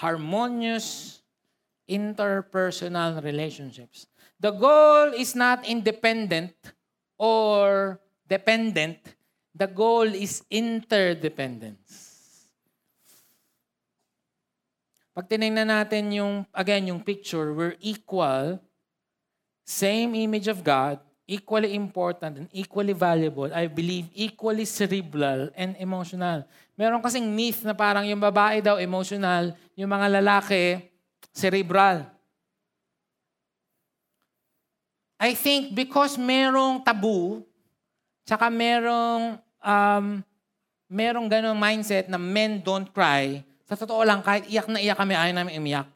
harmonious 0.00 1.20
interpersonal 1.84 3.20
relationships. 3.20 4.08
The 4.40 4.56
goal 4.56 5.12
is 5.12 5.36
not 5.36 5.68
independent 5.68 6.56
or 7.20 8.00
dependent. 8.24 8.96
The 9.52 9.68
goal 9.68 10.08
is 10.08 10.40
interdependence. 10.48 12.08
Pag 15.12 15.28
tinignan 15.28 15.68
natin 15.68 16.08
yung, 16.16 16.48
again, 16.56 16.88
yung 16.88 17.04
picture, 17.04 17.52
we're 17.52 17.76
equal, 17.84 18.56
same 19.60 20.16
image 20.16 20.48
of 20.48 20.64
God, 20.64 20.96
equally 21.28 21.76
important 21.76 22.40
and 22.40 22.48
equally 22.56 22.96
valuable, 22.96 23.52
I 23.52 23.68
believe 23.68 24.08
equally 24.16 24.64
cerebral 24.64 25.52
and 25.52 25.76
emotional. 25.76 26.48
Meron 26.80 27.04
kasing 27.04 27.28
myth 27.28 27.60
na 27.60 27.76
parang 27.76 28.08
yung 28.08 28.18
babae 28.18 28.64
daw 28.64 28.80
emotional, 28.80 29.52
yung 29.76 29.92
mga 29.92 30.24
lalaki 30.24 30.88
cerebral. 31.28 32.08
I 35.20 35.36
think 35.36 35.76
because 35.76 36.16
merong 36.16 36.80
tabu, 36.80 37.44
tsaka 38.24 38.48
merong, 38.48 39.36
um, 39.60 40.24
merong 40.88 41.28
ganong 41.28 41.60
mindset 41.60 42.08
na 42.08 42.16
men 42.16 42.64
don't 42.64 42.88
cry, 42.88 43.44
sa 43.68 43.76
totoo 43.76 44.00
lang, 44.00 44.24
kahit 44.24 44.48
iyak 44.48 44.66
na 44.72 44.80
iyak 44.80 44.96
kami, 44.96 45.12
ayaw 45.12 45.36
namin 45.36 45.60
umiyak. 45.60 45.86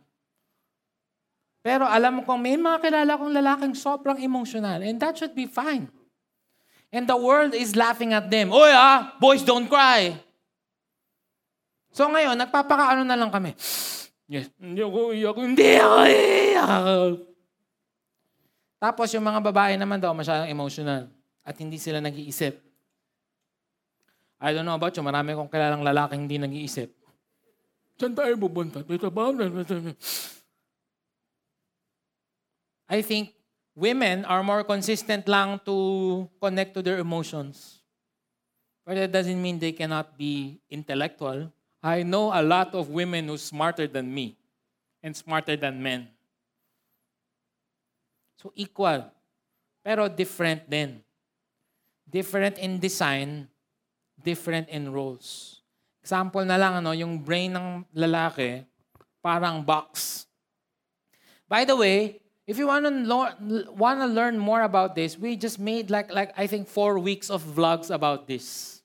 Pero 1.64 1.88
alam 1.88 2.20
kung 2.28 2.44
may 2.44 2.60
mga 2.60 2.84
kilala 2.84 3.16
kong 3.16 3.32
lalaking 3.32 3.72
sobrang 3.72 4.20
emotional, 4.20 4.84
and 4.84 5.00
that 5.00 5.16
should 5.16 5.32
be 5.32 5.48
fine. 5.48 5.88
And 6.92 7.08
the 7.08 7.16
world 7.16 7.56
is 7.56 7.74
laughing 7.74 8.12
at 8.12 8.28
them. 8.28 8.52
Oy 8.52 8.70
ah, 8.70 9.16
boys 9.16 9.40
don't 9.42 9.66
cry. 9.66 10.14
So 11.90 12.06
ngayon, 12.12 12.36
nagpapakaano 12.38 13.02
na 13.02 13.16
lang 13.16 13.32
kami. 13.32 13.56
Yes, 14.24 14.48
hindi 14.56 14.80
ako 14.80 15.12
iyak, 15.12 15.36
hindi 15.36 15.76
ako 15.76 16.00
iyak. 16.08 17.33
Tapos 18.84 19.08
yung 19.16 19.24
mga 19.24 19.40
babae 19.40 19.80
naman 19.80 19.96
daw 19.96 20.12
masyadong 20.12 20.52
emotional 20.52 21.08
at 21.40 21.56
hindi 21.56 21.80
sila 21.80 22.04
nag-iisip. 22.04 22.52
I 24.36 24.52
don't 24.52 24.68
know 24.68 24.76
about 24.76 24.92
you, 24.92 25.00
marami 25.00 25.32
kong 25.32 25.48
kilalang 25.48 25.80
lalaking 25.80 26.28
hindi 26.28 26.36
nag-iisip. 26.36 26.92
Saan 27.96 28.12
tayo 28.12 28.36
pupunta? 28.36 28.84
Dito 28.84 29.08
ba? 29.08 29.32
I 32.84 33.00
think 33.00 33.32
women 33.72 34.28
are 34.28 34.44
more 34.44 34.60
consistent 34.68 35.24
lang 35.32 35.64
to 35.64 36.28
connect 36.36 36.76
to 36.76 36.84
their 36.84 37.00
emotions. 37.00 37.80
But 38.84 39.00
that 39.00 39.16
doesn't 39.16 39.40
mean 39.40 39.56
they 39.56 39.72
cannot 39.72 40.20
be 40.20 40.60
intellectual. 40.68 41.48
I 41.80 42.04
know 42.04 42.36
a 42.36 42.44
lot 42.44 42.76
of 42.76 42.92
women 42.92 43.32
who's 43.32 43.48
smarter 43.48 43.88
than 43.88 44.12
me 44.12 44.36
and 45.00 45.16
smarter 45.16 45.56
than 45.56 45.80
men. 45.80 46.12
So 48.36 48.52
equal, 48.54 49.08
pero 49.82 50.08
different 50.08 50.68
din. 50.68 51.00
Different 52.04 52.58
in 52.58 52.78
design, 52.78 53.48
different 54.20 54.68
in 54.68 54.92
roles. 54.92 55.60
Example 56.04 56.44
na 56.44 56.60
lang, 56.60 56.84
ano, 56.84 56.92
yung 56.92 57.16
brain 57.18 57.56
ng 57.56 57.88
lalaki, 57.96 58.62
parang 59.24 59.64
box. 59.64 60.24
By 61.48 61.64
the 61.64 61.76
way, 61.76 62.20
if 62.44 62.60
you 62.60 62.68
want 62.68 62.84
to 62.84 62.92
want 63.72 63.98
to 64.00 64.08
learn 64.08 64.36
more 64.36 64.62
about 64.62 64.92
this, 64.92 65.16
we 65.16 65.36
just 65.36 65.56
made 65.56 65.88
like 65.88 66.12
like 66.12 66.32
I 66.36 66.44
think 66.46 66.68
four 66.68 67.00
weeks 67.00 67.32
of 67.32 67.40
vlogs 67.40 67.88
about 67.88 68.28
this. 68.28 68.80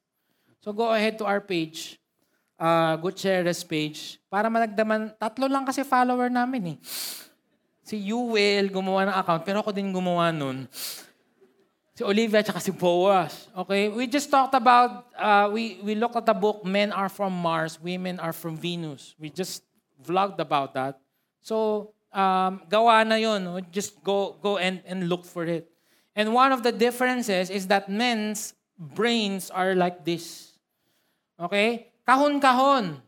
So 0.64 0.72
go 0.72 0.92
ahead 0.92 1.20
to 1.20 1.26
our 1.28 1.40
page, 1.40 2.00
uh, 2.60 2.96
Gutierrez 3.00 3.64
page, 3.64 4.20
para 4.32 4.48
malagdaman. 4.52 5.16
Tatlo 5.20 5.48
lang 5.48 5.68
kasi 5.68 5.84
follower 5.84 6.32
namin 6.32 6.76
eh. 6.76 6.78
Si 7.90 7.98
Yuel 8.06 8.70
gumawa 8.70 9.10
ng 9.10 9.16
account, 9.18 9.42
pero 9.42 9.66
ako 9.66 9.74
din 9.74 9.90
gumawa 9.90 10.30
nun. 10.30 10.70
Si 11.98 12.06
Olivia 12.06 12.46
at 12.46 12.62
si 12.62 12.70
Boaz. 12.70 13.50
Okay? 13.66 13.90
We 13.90 14.06
just 14.06 14.30
talked 14.30 14.54
about, 14.54 15.10
uh, 15.18 15.50
we, 15.50 15.82
we 15.82 15.98
looked 15.98 16.14
at 16.14 16.30
the 16.30 16.38
book, 16.38 16.62
Men 16.62 16.94
Are 16.94 17.10
From 17.10 17.34
Mars, 17.34 17.82
Women 17.82 18.22
Are 18.22 18.32
From 18.32 18.54
Venus. 18.62 19.18
We 19.18 19.34
just 19.34 19.66
vlogged 20.06 20.38
about 20.38 20.78
that. 20.78 21.02
So, 21.42 21.90
um, 22.14 22.62
gawa 22.70 23.10
na 23.10 23.18
yun. 23.18 23.66
Just 23.74 24.04
go, 24.06 24.38
go 24.38 24.62
and, 24.62 24.86
and 24.86 25.10
look 25.10 25.26
for 25.26 25.50
it. 25.50 25.66
And 26.16 26.32
one 26.32 26.54
of 26.54 26.62
the 26.62 26.72
differences 26.72 27.50
is 27.50 27.66
that 27.74 27.90
men's 27.90 28.54
brains 28.78 29.50
are 29.50 29.74
like 29.74 30.06
this. 30.06 30.54
Okay? 31.42 31.90
Kahon-kahon. 32.08 33.02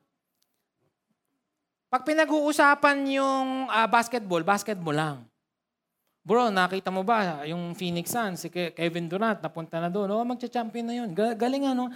Pag 1.91 2.07
pinag-uusapan 2.07 3.03
yung 3.19 3.67
uh, 3.67 3.83
basketball, 3.91 4.39
basketball 4.47 4.95
lang. 4.95 5.17
Bro, 6.23 6.47
nakita 6.47 6.87
mo 6.87 7.03
ba 7.03 7.43
yung 7.43 7.75
Phoenix 7.75 8.15
Suns, 8.15 8.39
si 8.39 8.47
Kevin 8.47 9.11
Durant, 9.11 9.43
napunta 9.43 9.75
na 9.75 9.91
doon. 9.91 10.07
Oh, 10.15 10.23
magcha-champion 10.23 10.87
na 10.87 10.95
yun. 11.03 11.11
Galing 11.11 11.67
ano. 11.67 11.91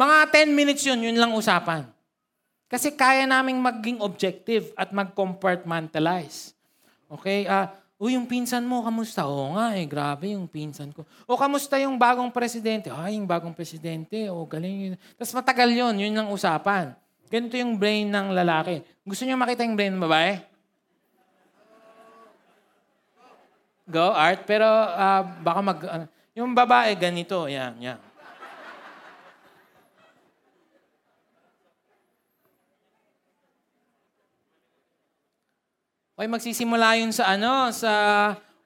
Mga 0.00 0.16
10 0.48 0.48
minutes 0.48 0.82
yun, 0.88 0.96
yun 1.04 1.20
lang 1.20 1.36
usapan. 1.36 1.84
Kasi 2.72 2.96
kaya 2.96 3.28
naming 3.28 3.60
maging 3.60 4.00
objective 4.00 4.72
at 4.80 4.96
mag-compartmentalize. 4.96 6.56
Okay? 7.12 7.44
Uh, 7.44 7.68
o 8.00 8.08
yung 8.08 8.24
pinsan 8.24 8.64
mo, 8.64 8.80
kamusta? 8.80 9.28
Oo 9.28 9.60
nga 9.60 9.76
eh, 9.76 9.84
grabe 9.84 10.32
yung 10.32 10.48
pinsan 10.48 10.88
ko. 10.88 11.04
O 11.28 11.36
kamusta 11.36 11.76
yung 11.76 12.00
bagong 12.00 12.32
presidente? 12.32 12.88
Ay, 12.88 13.20
yung 13.20 13.28
bagong 13.28 13.52
presidente. 13.52 14.24
O 14.32 14.48
galing 14.48 14.76
yun. 14.88 14.96
Tapos 15.20 15.36
matagal 15.36 15.68
yun, 15.68 16.00
yun 16.00 16.16
lang 16.16 16.32
usapan. 16.32 16.96
Ganito 17.34 17.58
yung 17.58 17.74
brain 17.74 18.06
ng 18.14 18.30
lalaki. 18.30 18.78
Gusto 19.02 19.26
niyo 19.26 19.34
makita 19.34 19.66
yung 19.66 19.74
brain 19.74 19.90
ng 19.90 20.06
babae? 20.06 20.38
Go, 23.90 24.14
Art. 24.14 24.46
Pero 24.46 24.62
uh, 24.70 25.26
baka 25.42 25.58
mag... 25.58 25.78
Uh, 25.82 26.06
yung 26.38 26.54
babae, 26.54 26.94
ganito. 26.94 27.50
Yan, 27.50 27.74
yan. 27.82 27.98
Okay, 36.14 36.30
magsisimula 36.30 37.02
yun 37.02 37.10
sa 37.10 37.34
ano, 37.34 37.74
sa 37.74 37.90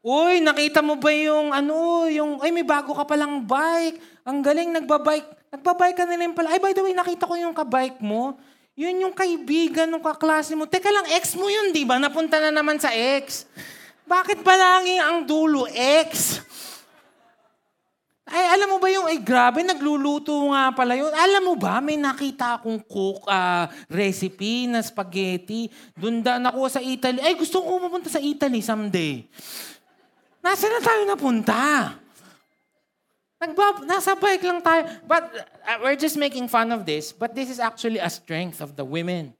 Uy, 0.04 0.44
nakita 0.44 0.84
mo 0.84 1.00
ba 1.00 1.08
yung 1.08 1.56
ano, 1.56 2.04
yung, 2.12 2.44
ay 2.44 2.52
may 2.52 2.68
bago 2.68 2.92
ka 2.92 3.08
palang 3.08 3.48
bike. 3.48 3.96
Ang 4.28 4.44
galing, 4.44 4.76
nagbabike. 4.76 5.56
Nagbabike 5.56 5.96
ka 5.96 6.04
na 6.04 6.20
rin 6.20 6.36
pala. 6.36 6.52
Ay, 6.52 6.60
by 6.60 6.76
the 6.76 6.84
way, 6.84 6.92
nakita 6.92 7.24
ko 7.24 7.32
yung 7.32 7.56
kabike 7.56 8.04
mo. 8.04 8.36
Yun 8.78 9.02
yung 9.02 9.14
kaibigan 9.14 9.90
ng 9.90 9.98
kaklase 9.98 10.54
mo. 10.54 10.62
Teka 10.62 10.86
lang, 10.86 11.10
ex 11.18 11.34
mo 11.34 11.50
yun, 11.50 11.74
di 11.74 11.82
ba? 11.82 11.98
Napunta 11.98 12.38
na 12.38 12.54
naman 12.54 12.78
sa 12.78 12.94
ex. 12.94 13.42
Bakit 14.06 14.46
ba 14.46 14.54
lagi 14.54 14.94
ang 15.02 15.26
dulo, 15.26 15.66
ex? 15.66 16.38
Ay, 18.22 18.54
alam 18.54 18.70
mo 18.70 18.78
ba 18.78 18.86
yung, 18.86 19.10
ay 19.10 19.18
grabe, 19.18 19.66
nagluluto 19.66 20.30
nga 20.54 20.70
pala 20.70 20.94
yun. 20.94 21.10
Alam 21.10 21.42
mo 21.50 21.54
ba, 21.58 21.82
may 21.82 21.98
nakita 21.98 22.62
akong 22.62 22.78
cook 22.86 23.26
ah, 23.26 23.66
recipe 23.90 24.70
na 24.70 24.78
spaghetti. 24.78 25.66
Doon 25.98 26.22
da, 26.22 26.38
nakuha 26.38 26.70
sa 26.70 26.78
Italy. 26.78 27.18
Ay, 27.18 27.34
gusto 27.34 27.58
ko 27.58 27.82
pumunta 27.82 28.06
sa 28.06 28.22
Italy 28.22 28.62
someday. 28.62 29.26
Nasaan 30.38 30.78
na 30.78 30.80
tayo 30.86 31.02
napunta? 31.02 31.60
Nagbab 33.38 33.86
nasa 33.86 34.18
bike 34.18 34.42
lang 34.42 34.58
tayo. 34.58 34.82
But 35.06 35.30
uh, 35.62 35.78
we're 35.86 35.98
just 35.98 36.18
making 36.18 36.50
fun 36.50 36.74
of 36.74 36.82
this. 36.82 37.14
But 37.14 37.38
this 37.38 37.46
is 37.46 37.62
actually 37.62 38.02
a 38.02 38.10
strength 38.10 38.58
of 38.58 38.74
the 38.74 38.82
women. 38.82 39.30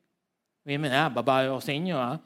Women, 0.62 0.94
ah, 0.94 1.11
babae 1.11 1.51
ako 1.51 1.61
sa 1.64 1.72
inyo, 1.74 1.96
ah. 1.99 2.16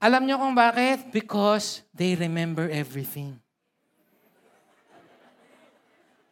Alam 0.00 0.24
niyo 0.24 0.40
kung 0.40 0.56
bakit? 0.56 1.12
Because 1.12 1.84
they 1.92 2.16
remember 2.16 2.68
everything. 2.68 3.36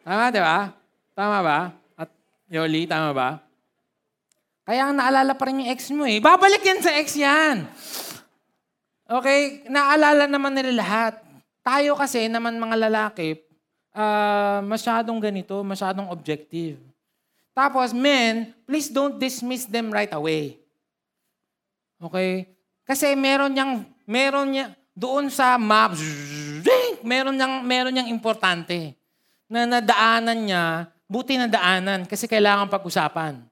Tama, 0.04 0.32
di 0.32 0.40
ba? 0.40 0.72
Tama 1.12 1.38
ba? 1.44 1.60
At 1.96 2.08
Yoli, 2.48 2.88
tama 2.88 3.12
ba? 3.12 3.30
Kaya 4.64 4.88
ang 4.88 4.96
naalala 4.96 5.36
pa 5.36 5.48
rin 5.48 5.64
yung 5.64 5.70
ex 5.72 5.92
mo 5.92 6.08
eh. 6.08 6.16
Babalik 6.20 6.64
yan 6.64 6.80
sa 6.80 6.92
ex 6.96 7.12
yan. 7.16 7.68
Okay? 9.04 9.68
Naalala 9.68 10.24
naman 10.28 10.52
nila 10.56 10.80
lahat. 10.80 11.27
Tayo 11.68 11.92
kasi 12.00 12.32
naman 12.32 12.56
mga 12.56 12.88
lalaki, 12.88 13.36
uh, 13.92 14.64
masyadong 14.64 15.20
ganito, 15.20 15.60
masyadong 15.60 16.08
objective. 16.08 16.80
Tapos, 17.52 17.92
men, 17.92 18.56
please 18.64 18.88
don't 18.88 19.20
dismiss 19.20 19.68
them 19.68 19.92
right 19.92 20.08
away. 20.16 20.56
Okay? 22.00 22.48
Kasi 22.88 23.12
meron 23.12 23.52
niyang, 23.52 23.84
meron 24.08 24.48
niya, 24.48 24.72
doon 24.96 25.28
sa 25.28 25.60
map, 25.60 25.92
meron 27.04 27.36
niyang, 27.36 27.60
meron 27.60 27.92
niyang 27.92 28.08
importante 28.08 28.96
na 29.44 29.68
nadaanan 29.68 30.38
niya, 30.48 30.64
buti 31.04 31.36
na 31.36 31.52
daanan 31.52 32.08
kasi 32.08 32.24
kailangan 32.24 32.72
pag-usapan. 32.72 33.44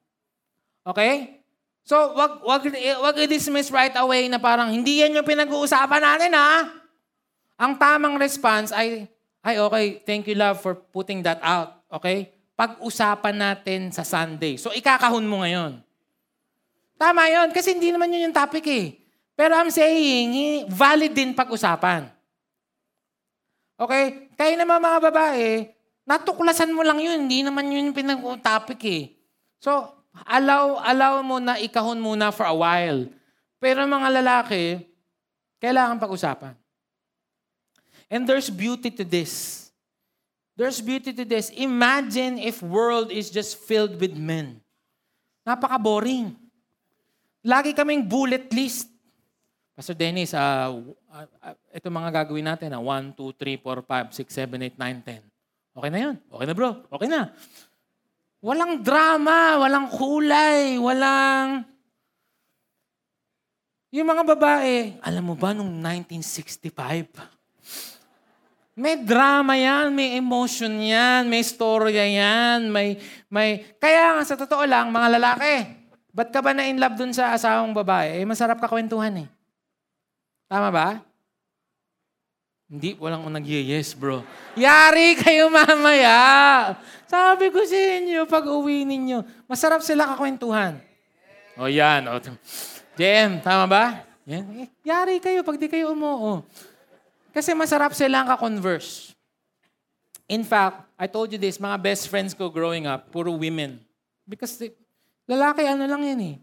Okay? 0.89 1.45
So, 1.85 2.17
wag, 2.17 2.41
wag, 2.41 2.65
wag 2.73 3.17
i-dismiss 3.29 3.69
right 3.69 3.95
away 4.01 4.33
na 4.33 4.41
parang 4.41 4.73
hindi 4.73 5.05
yan 5.05 5.21
yung 5.21 5.29
pinag-uusapan 5.29 6.01
natin 6.01 6.33
ha. 6.33 6.86
Ang 7.57 7.81
tamang 7.81 8.21
response 8.21 8.69
ay, 8.73 9.09
ay 9.41 9.57
okay, 9.57 9.87
thank 10.05 10.29
you 10.29 10.37
love 10.37 10.61
for 10.61 10.77
putting 10.77 11.25
that 11.25 11.41
out. 11.41 11.81
Okay? 11.89 12.29
Pag-usapan 12.53 13.37
natin 13.37 13.89
sa 13.93 14.05
Sunday. 14.05 14.61
So, 14.61 14.73
ikakahon 14.77 15.25
mo 15.25 15.41
ngayon. 15.41 15.81
Tama 16.97 17.29
yon 17.29 17.53
kasi 17.53 17.77
hindi 17.77 17.93
naman 17.93 18.13
yun 18.13 18.29
yung 18.29 18.37
topic 18.37 18.65
eh. 18.69 18.97
Pero 19.37 19.53
I'm 19.57 19.69
saying, 19.69 20.69
valid 20.73 21.13
din 21.13 21.37
pag-usapan. 21.37 22.09
Okay? 23.77 24.33
Kayo 24.37 24.55
naman 24.57 24.81
mga 24.81 25.01
babae, 25.13 25.69
natuklasan 26.09 26.73
mo 26.73 26.81
lang 26.81 27.01
yun. 27.01 27.29
Hindi 27.29 27.45
naman 27.45 27.69
yun 27.69 27.93
yung 27.93 27.97
pinag-topic 27.97 28.81
eh. 28.89 29.05
So, 29.61 29.93
allow, 30.25 30.81
allow 30.81 31.21
mo 31.21 31.37
na 31.37 31.61
ikahon 31.61 32.01
muna 32.01 32.33
for 32.33 32.49
a 32.49 32.57
while. 32.57 33.09
Pero 33.61 33.85
mga 33.85 34.09
lalaki, 34.21 34.81
kailangan 35.61 36.01
pag-usapan. 36.01 36.66
And 38.07 38.23
there's 38.27 38.51
beauty 38.51 38.91
to 38.95 39.05
this. 39.05 39.67
There's 40.57 40.81
beauty 40.81 41.13
to 41.13 41.25
this. 41.27 41.53
Imagine 41.53 42.41
if 42.41 42.65
world 42.65 43.13
is 43.13 43.29
just 43.29 43.61
filled 43.61 44.01
with 44.01 44.17
men. 44.17 44.63
Napaka-boring. 45.45 46.33
Lagi 47.45 47.77
kaming 47.77 48.09
bullet 48.09 48.49
list. 48.51 48.89
Pastor 49.77 49.93
Dennis, 49.93 50.33
uh, 50.33 50.81
uh, 51.13 51.55
ito 51.69 51.93
mga 51.93 52.25
gagawin 52.25 52.49
natin. 52.49 52.73
Uh, 52.73 52.81
1, 52.81 53.13
2, 53.13 53.37
3, 53.37 53.61
4, 53.61 53.85
5, 53.85 54.17
6, 54.17 54.33
7, 54.33 54.73
8, 54.73 54.81
9, 54.81 55.21
10. 55.21 55.77
Okay 55.77 55.91
na 55.93 55.99
yun. 56.01 56.17
Okay 56.33 56.47
na 56.49 56.55
bro. 56.57 56.71
Okay 56.89 57.09
na. 57.13 57.37
Walang 58.41 58.81
drama, 58.81 59.61
walang 59.61 59.93
kulay, 59.93 60.81
walang... 60.81 61.69
Yung 63.93 64.09
mga 64.09 64.25
babae, 64.25 64.97
alam 65.05 65.25
mo 65.25 65.37
ba 65.37 65.53
nung 65.53 65.69
1965? 65.85 67.36
May 68.77 69.01
drama 69.01 69.57
yan, 69.57 69.97
may 69.97 70.21
emotion 70.21 70.69
yan, 70.77 71.33
may 71.33 71.41
storya 71.41 72.05
yan, 72.05 72.69
may, 72.69 73.01
may... 73.33 73.65
Kaya 73.81 74.21
nga 74.21 74.23
sa 74.29 74.37
totoo 74.37 74.69
lang, 74.69 74.93
mga 74.93 75.17
lalaki, 75.17 75.65
ba't 76.13 76.29
ka 76.29 76.45
ba 76.45 76.53
na 76.53 76.69
in 76.69 76.77
love 76.77 76.93
dun 76.93 77.09
sa 77.09 77.33
asawang 77.33 77.73
babae? 77.73 78.21
Eh, 78.21 78.29
masarap 78.29 78.61
ka 78.61 78.69
kwentuhan 78.69 79.25
eh. 79.25 79.29
Tama 80.45 80.69
ba? 80.69 81.01
Hindi, 82.69 83.01
walang 83.01 83.25
nag-yes, 83.33 83.97
bro. 83.97 84.21
Yari 84.61 85.17
kayo 85.25 85.49
mamaya. 85.49 86.19
Sabi 87.09 87.49
ko 87.49 87.65
sa 87.65 87.81
inyo, 87.81 88.29
pag 88.29 88.45
uwi 88.45 88.85
ninyo, 88.85 89.49
masarap 89.49 89.81
sila 89.81 90.05
kakwentuhan. 90.13 90.77
O 91.57 91.65
yan. 91.65 92.11
O. 92.13 92.21
JM, 92.99 93.41
tama 93.41 93.65
ba? 93.65 93.85
Yan. 94.29 94.69
Yari 94.85 95.17
kayo 95.23 95.41
pag 95.41 95.57
di 95.57 95.65
kayo 95.65 95.97
umuo. 95.97 96.45
Kasi 97.37 97.53
masarap 97.53 97.93
silang 97.93 98.25
ka-converse. 98.25 99.13
In 100.25 100.41
fact, 100.41 100.89
I 100.97 101.05
told 101.05 101.29
you 101.29 101.37
this, 101.37 101.61
mga 101.61 101.77
best 101.77 102.09
friends 102.09 102.33
ko 102.33 102.49
growing 102.49 102.89
up, 102.89 103.13
puro 103.13 103.37
women. 103.37 103.77
Because 104.25 104.57
lalaki, 105.29 105.69
ano 105.69 105.85
lang 105.85 106.01
yan 106.01 106.21
eh. 106.33 106.37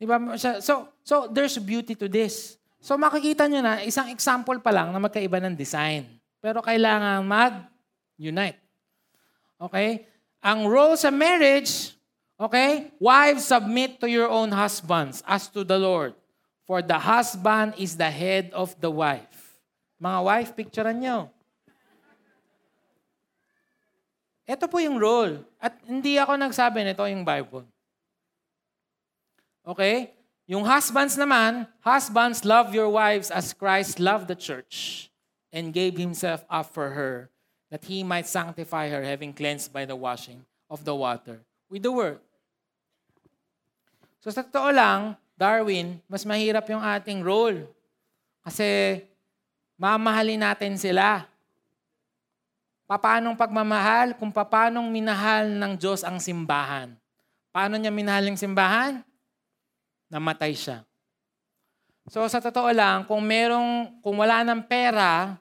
Diba? 0.00 0.16
So, 0.64 0.88
so 1.04 1.28
there's 1.28 1.60
beauty 1.60 1.92
to 1.92 2.08
this. 2.08 2.56
So 2.80 2.96
makikita 2.96 3.44
nyo 3.52 3.60
na, 3.60 3.84
isang 3.84 4.08
example 4.08 4.56
pa 4.64 4.72
lang 4.72 4.88
na 4.88 4.96
magkaiba 4.96 5.36
ng 5.44 5.52
design. 5.52 6.08
Pero 6.40 6.64
kailangan 6.64 7.20
mag-unite. 7.20 8.56
Okay? 9.60 10.08
Ang 10.40 10.64
role 10.64 10.96
sa 10.96 11.12
marriage, 11.12 11.92
okay? 12.40 12.88
Wives, 12.96 13.44
submit 13.44 14.00
to 14.00 14.08
your 14.08 14.32
own 14.32 14.48
husbands 14.48 15.20
as 15.28 15.52
to 15.52 15.68
the 15.68 15.76
Lord. 15.76 16.16
For 16.64 16.80
the 16.80 16.96
husband 16.96 17.76
is 17.76 17.92
the 17.92 18.08
head 18.08 18.48
of 18.56 18.72
the 18.80 18.88
wife. 18.88 19.39
Mga 20.00 20.18
wife, 20.24 20.50
picturean 20.56 20.96
nyo. 20.96 21.18
Ito 24.48 24.66
po 24.66 24.80
yung 24.80 24.96
role. 24.96 25.44
At 25.60 25.76
hindi 25.84 26.16
ako 26.16 26.40
nagsabi 26.40 26.82
nito 26.82 27.04
yung 27.04 27.22
Bible. 27.22 27.68
Okay? 29.62 30.16
Yung 30.50 30.66
husbands 30.66 31.14
naman, 31.14 31.68
husbands, 31.84 32.42
love 32.42 32.74
your 32.74 32.90
wives 32.90 33.30
as 33.30 33.54
Christ 33.54 34.02
loved 34.02 34.26
the 34.26 34.34
church 34.34 35.06
and 35.54 35.70
gave 35.70 35.94
himself 35.94 36.42
up 36.50 36.74
for 36.74 36.90
her 36.96 37.30
that 37.70 37.86
he 37.86 38.02
might 38.02 38.26
sanctify 38.26 38.90
her, 38.90 39.04
having 39.06 39.30
cleansed 39.30 39.70
by 39.70 39.86
the 39.86 39.94
washing 39.94 40.42
of 40.66 40.82
the 40.82 40.96
water 40.96 41.38
with 41.70 41.86
the 41.86 41.94
word. 41.94 42.18
So 44.18 44.34
sa 44.34 44.42
totoo 44.42 44.74
lang, 44.74 45.14
Darwin, 45.38 46.02
mas 46.10 46.26
mahirap 46.26 46.66
yung 46.66 46.82
ating 46.82 47.22
role. 47.22 47.64
Kasi 48.42 49.00
mamahalin 49.80 50.44
natin 50.44 50.76
sila. 50.76 51.24
Paanong 52.84 53.38
pagmamahal? 53.38 54.12
Kung 54.20 54.28
paanong 54.28 54.92
minahal 54.92 55.48
ng 55.56 55.72
Diyos 55.80 56.04
ang 56.04 56.20
simbahan. 56.20 56.92
Paano 57.48 57.80
niya 57.80 57.88
minahal 57.88 58.28
yung 58.28 58.36
simbahan? 58.36 59.00
namatay 60.10 60.52
siya. 60.52 60.82
So 62.10 62.26
sa 62.26 62.42
totoo 62.42 62.74
lang, 62.74 63.06
kung 63.06 63.22
merong 63.22 64.02
kung 64.02 64.18
wala 64.18 64.42
ng 64.42 64.66
pera 64.66 65.38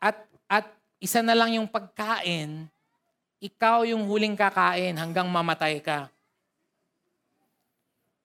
at 0.00 0.16
at 0.48 0.64
isa 0.96 1.20
na 1.20 1.36
lang 1.36 1.60
yung 1.60 1.68
pagkain, 1.68 2.64
ikaw 3.44 3.84
yung 3.84 4.08
huling 4.08 4.32
kakain 4.32 4.96
hanggang 4.96 5.28
mamatay 5.28 5.84
ka. 5.84 6.08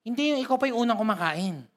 Hindi 0.00 0.32
yung 0.32 0.40
ikaw 0.40 0.56
pa 0.56 0.72
yung 0.72 0.88
unang 0.88 0.96
kumakain. 0.96 1.68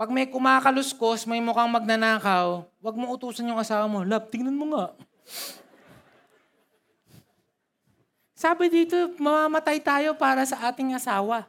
Pag 0.00 0.08
may 0.08 0.24
kumakaluskos, 0.24 1.28
may 1.28 1.44
mukhang 1.44 1.68
magnanakaw, 1.68 2.64
wag 2.80 2.96
mo 2.96 3.12
utusan 3.12 3.52
yung 3.52 3.60
asawa 3.60 3.84
mo, 3.84 4.00
Love, 4.00 4.32
tingnan 4.32 4.56
mo 4.56 4.72
nga. 4.72 4.96
Sabi 8.32 8.72
dito, 8.72 8.96
mamamatay 9.20 9.76
tayo 9.84 10.16
para 10.16 10.40
sa 10.48 10.72
ating 10.72 10.96
asawa. 10.96 11.44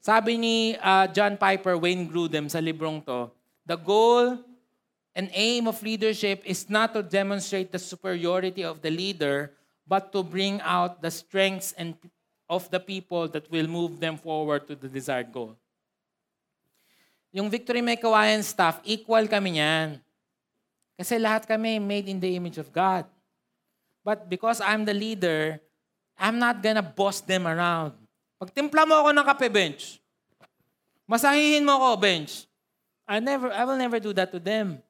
Sabi 0.00 0.40
ni 0.40 0.72
uh, 0.80 1.04
John 1.12 1.36
Piper, 1.36 1.76
Wayne 1.76 2.08
Grudem 2.08 2.48
sa 2.48 2.64
librong 2.64 3.04
to, 3.04 3.28
the 3.68 3.76
goal 3.76 4.40
and 5.12 5.28
aim 5.36 5.68
of 5.68 5.84
leadership 5.84 6.40
is 6.48 6.72
not 6.72 6.96
to 6.96 7.04
demonstrate 7.04 7.68
the 7.68 7.76
superiority 7.76 8.64
of 8.64 8.80
the 8.80 8.88
leader, 8.88 9.52
but 9.84 10.08
to 10.08 10.24
bring 10.24 10.56
out 10.64 11.04
the 11.04 11.12
strengths 11.12 11.76
and 11.76 12.00
of 12.48 12.66
the 12.72 12.80
people 12.80 13.28
that 13.28 13.44
will 13.52 13.68
move 13.68 14.00
them 14.00 14.16
forward 14.16 14.66
to 14.66 14.74
the 14.74 14.88
desired 14.88 15.28
goal. 15.30 15.54
Yung 17.30 17.52
Victory 17.52 17.84
May 17.84 18.00
Kawayan 18.00 18.40
staff, 18.40 18.80
equal 18.88 19.28
kami 19.28 19.60
niyan. 19.60 20.00
Kasi 20.96 21.20
lahat 21.20 21.44
kami 21.44 21.76
made 21.78 22.08
in 22.08 22.18
the 22.18 22.32
image 22.34 22.56
of 22.56 22.72
God. 22.72 23.04
But 24.00 24.26
because 24.26 24.64
I'm 24.64 24.88
the 24.88 24.96
leader, 24.96 25.60
I'm 26.16 26.40
not 26.40 26.64
gonna 26.64 26.82
boss 26.82 27.20
them 27.20 27.46
around. 27.46 27.92
Pag 28.40 28.56
timpla 28.56 28.88
mo 28.88 29.04
ako 29.04 29.10
ng 29.12 29.26
kape 29.28 29.48
bench, 29.52 30.00
masahihin 31.04 31.62
mo 31.62 31.76
ako 31.76 32.00
bench, 32.00 32.48
I 33.04 33.20
never 33.20 33.52
I 33.52 33.62
will 33.68 33.78
never 33.78 34.00
do 34.00 34.16
that 34.16 34.32
to 34.32 34.40
them. 34.40 34.80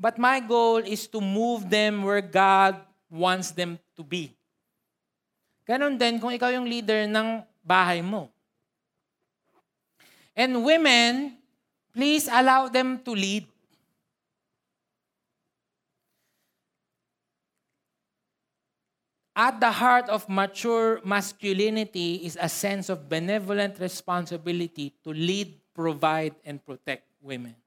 But 0.00 0.18
my 0.18 0.40
goal 0.42 0.82
is 0.82 1.06
to 1.12 1.20
move 1.20 1.68
them 1.70 2.02
where 2.02 2.24
God 2.24 2.80
wants 3.06 3.54
them 3.54 3.78
to 3.94 4.02
be. 4.02 4.34
Ganon 5.64 5.96
din 5.96 6.20
kung 6.20 6.28
ikaw 6.28 6.52
yung 6.52 6.68
leader 6.68 7.08
ng 7.08 7.40
bahay 7.64 8.04
mo. 8.04 8.28
And 10.36 10.60
women, 10.60 11.40
please 11.96 12.28
allow 12.28 12.68
them 12.68 13.00
to 13.00 13.12
lead. 13.16 13.48
At 19.34 19.58
the 19.58 19.72
heart 19.72 20.06
of 20.12 20.28
mature 20.30 21.02
masculinity 21.02 22.22
is 22.22 22.38
a 22.38 22.46
sense 22.46 22.86
of 22.86 23.08
benevolent 23.08 23.80
responsibility 23.82 24.94
to 25.02 25.10
lead, 25.10 25.58
provide, 25.74 26.38
and 26.46 26.62
protect 26.62 27.10
women. 27.18 27.63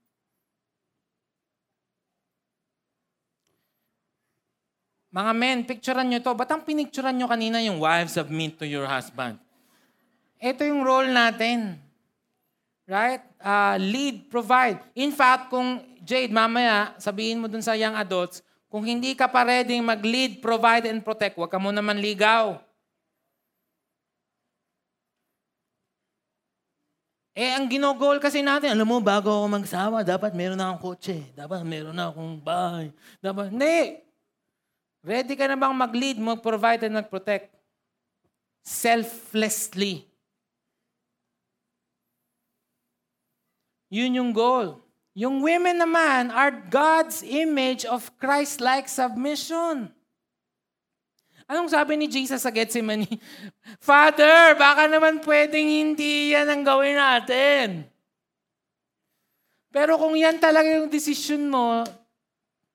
Mga 5.18 5.32
men, 5.34 5.57
picturean 5.65 6.05
nyo 6.05 6.22
to. 6.22 6.38
Ba't 6.38 6.53
ang 6.53 6.61
pinicturean 6.61 7.18
nyo 7.18 7.26
kanina 7.26 7.57
yung 7.65 7.82
wives 7.82 8.13
submit 8.13 8.61
to 8.61 8.70
your 8.70 8.86
husband? 8.86 9.41
Ito 10.38 10.61
yung 10.61 10.86
role 10.86 11.09
natin. 11.09 11.82
Right? 12.86 13.26
Uh, 13.41 13.82
lead, 13.82 14.30
provide. 14.30 14.78
In 14.93 15.09
fact, 15.09 15.49
kung 15.49 15.82
Jade, 16.05 16.30
mamaya, 16.30 16.93
sabihin 17.01 17.41
mo 17.41 17.49
dun 17.49 17.65
sa 17.65 17.74
young 17.74 17.97
adults, 17.97 18.45
kung 18.70 18.86
hindi 18.86 19.18
ka 19.18 19.26
pa 19.26 19.41
ready 19.41 19.82
mag-lead, 19.82 20.38
provide, 20.38 20.86
and 20.86 21.01
protect, 21.01 21.34
huwag 21.34 21.49
ka 21.49 21.57
mo 21.57 21.74
naman 21.74 21.97
ligaw. 21.97 22.61
Eh, 27.34 27.57
ang 27.57 27.65
ginogol 27.65 28.22
kasi 28.22 28.45
natin, 28.45 28.70
alam 28.70 28.86
mo, 28.86 29.01
bago 29.01 29.34
ako 29.34 29.45
magsawa, 29.49 30.05
dapat 30.05 30.38
meron 30.38 30.61
na 30.61 30.70
akong 30.70 30.93
kotse. 30.93 31.26
Dapat 31.34 31.65
meron 31.65 31.97
na 31.97 32.13
akong 32.13 32.38
bahay. 32.38 32.93
Dapat, 33.18 33.49
hindi. 33.49 34.07
Ready 35.08 35.39
ka 35.39 35.47
na 35.47 35.55
bang 35.55 35.72
mag-lead, 35.72 36.20
mag-provide, 36.20 36.84
and 36.84 36.99
mag-protect? 36.99 37.55
Selflessly. 38.60 40.03
Yun 43.88 44.20
yung 44.20 44.32
goal. 44.36 44.84
Yung 45.16 45.39
women 45.39 45.80
naman 45.80 46.28
are 46.36 46.51
God's 46.51 47.24
image 47.24 47.88
of 47.88 48.12
Christ-like 48.20 48.91
submission. 48.91 49.88
Anong 51.47 51.72
sabi 51.72 51.95
ni 51.95 52.12
Jesus 52.12 52.43
sa 52.43 52.51
Gethsemane? 52.51 53.08
Father, 53.80 54.60
baka 54.60 54.91
naman 54.91 55.24
pwedeng 55.24 55.72
hindi 55.72 56.36
yan 56.36 56.51
ang 56.51 56.68
gawin 56.68 56.99
natin. 56.99 57.88
Pero 59.72 59.95
kung 59.95 60.20
yan 60.20 60.36
talaga 60.36 60.68
yung 60.68 60.91
decision 60.91 61.47
mo, 61.47 61.88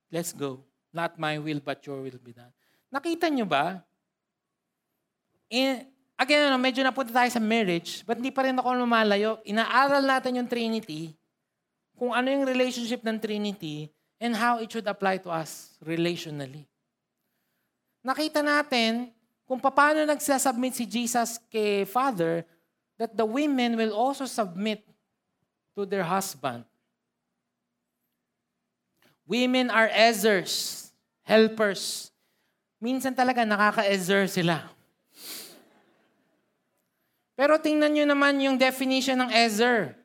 let's 0.09 0.33
go. 0.33 0.72
Not 0.93 1.17
my 1.17 1.41
will, 1.41 1.57
but 1.57 1.81
your 1.83 2.05
will 2.05 2.21
be 2.21 2.37
done. 2.37 2.53
Nakita 2.93 3.25
nyo 3.33 3.49
ba? 3.49 3.81
In, 5.49 5.81
again, 6.13 6.45
ano, 6.47 6.61
medyo 6.61 6.85
napunta 6.85 7.09
tayo 7.09 7.29
sa 7.33 7.41
marriage, 7.41 8.05
but 8.05 8.21
hindi 8.21 8.29
pa 8.29 8.45
rin 8.45 8.53
ako 8.53 8.69
lumalayo. 8.77 9.41
Inaaral 9.41 10.05
natin 10.05 10.37
yung 10.37 10.45
Trinity 10.45 11.17
kung 11.97 12.13
ano 12.13 12.29
yung 12.29 12.45
relationship 12.45 13.01
ng 13.01 13.17
Trinity 13.17 13.89
and 14.21 14.37
how 14.37 14.61
it 14.61 14.69
should 14.69 14.85
apply 14.85 15.17
to 15.17 15.33
us 15.33 15.73
relationally. 15.81 16.69
Nakita 18.05 18.45
natin 18.45 19.09
kung 19.49 19.57
paano 19.57 20.05
nagsasubmit 20.05 20.77
si 20.77 20.85
Jesus 20.85 21.41
kay 21.49 21.89
Father 21.89 22.45
that 23.01 23.17
the 23.17 23.25
women 23.25 23.75
will 23.75 23.97
also 23.97 24.29
submit 24.29 24.85
to 25.73 25.85
their 25.89 26.05
husband. 26.05 26.63
Women 29.23 29.71
are 29.71 29.87
Ezers, 29.87 30.82
helpers. 31.23 32.11
Minsan 32.83 33.15
talaga 33.15 33.47
nakaka-ezer 33.47 34.27
sila. 34.27 34.67
Pero 37.33 37.57
tingnan 37.57 37.91
nyo 37.95 38.05
naman 38.05 38.37
yung 38.43 38.59
definition 38.59 39.17
ng 39.25 39.31
Ezer 39.33 39.97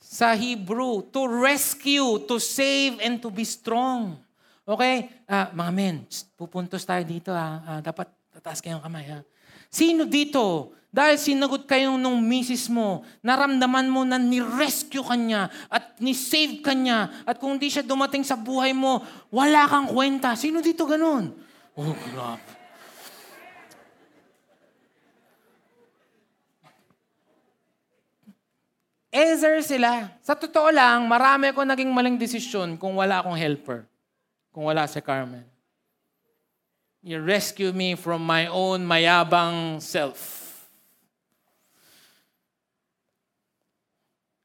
sa 0.00 0.32
Hebrew, 0.32 1.04
to 1.12 1.28
rescue, 1.28 2.24
to 2.24 2.40
save, 2.40 3.02
and 3.04 3.20
to 3.20 3.28
be 3.28 3.44
strong. 3.44 4.16
Okay? 4.64 5.12
Uh, 5.28 5.50
mga 5.52 5.72
men, 5.74 5.96
pupuntos 6.38 6.86
tayo 6.86 7.04
dito 7.04 7.34
ha. 7.34 7.60
Uh, 7.60 7.80
dapat 7.84 8.08
tataas 8.32 8.62
kayong 8.64 8.80
kamay 8.80 9.04
ha. 9.10 9.20
Sino 9.68 10.08
dito? 10.08 10.72
Dahil 10.90 11.22
sinagot 11.22 11.70
kayo 11.70 11.94
nung 11.94 12.18
misis 12.18 12.66
mo, 12.66 13.06
naramdaman 13.22 13.86
mo 13.86 14.02
na 14.02 14.18
ni-rescue 14.18 15.06
ka 15.06 15.14
niya 15.14 15.46
at 15.70 15.94
ni-save 16.02 16.58
ka 16.66 16.74
niya 16.74 17.22
at 17.22 17.38
kung 17.38 17.54
di 17.62 17.70
siya 17.70 17.86
dumating 17.86 18.26
sa 18.26 18.34
buhay 18.34 18.74
mo, 18.74 18.98
wala 19.30 19.70
kang 19.70 19.86
kwenta. 19.86 20.34
Sino 20.34 20.58
dito 20.58 20.82
ganun? 20.90 21.30
Oh, 21.78 21.94
grabe. 21.94 22.58
Ezer 29.10 29.62
sila. 29.62 30.10
Sa 30.22 30.38
totoo 30.38 30.70
lang, 30.70 31.06
marami 31.06 31.50
ko 31.50 31.66
naging 31.66 31.90
maling 31.90 32.18
desisyon 32.18 32.78
kung 32.78 32.94
wala 32.98 33.22
akong 33.22 33.38
helper. 33.38 33.86
Kung 34.50 34.66
wala 34.66 34.86
si 34.90 34.98
Carmen. 35.02 35.46
You 37.02 37.22
rescue 37.22 37.74
me 37.74 37.94
from 37.94 38.22
my 38.22 38.50
own 38.50 38.82
mayabang 38.82 39.78
self. 39.78 40.39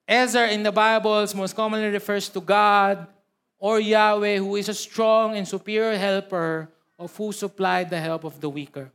Ezer 0.05 0.45
in 0.53 0.61
the 0.61 0.71
Bible 0.71 1.25
most 1.33 1.57
commonly 1.57 1.89
refers 1.89 2.29
to 2.29 2.39
God 2.39 3.09
or 3.57 3.81
Yahweh 3.81 4.37
who 4.37 4.55
is 4.55 4.69
a 4.69 4.77
strong 4.77 5.33
and 5.33 5.47
superior 5.47 5.97
helper 5.97 6.69
of 6.97 7.09
who 7.17 7.33
supplied 7.33 7.89
the 7.89 7.99
help 7.99 8.23
of 8.23 8.37
the 8.39 8.49
weaker. 8.49 8.93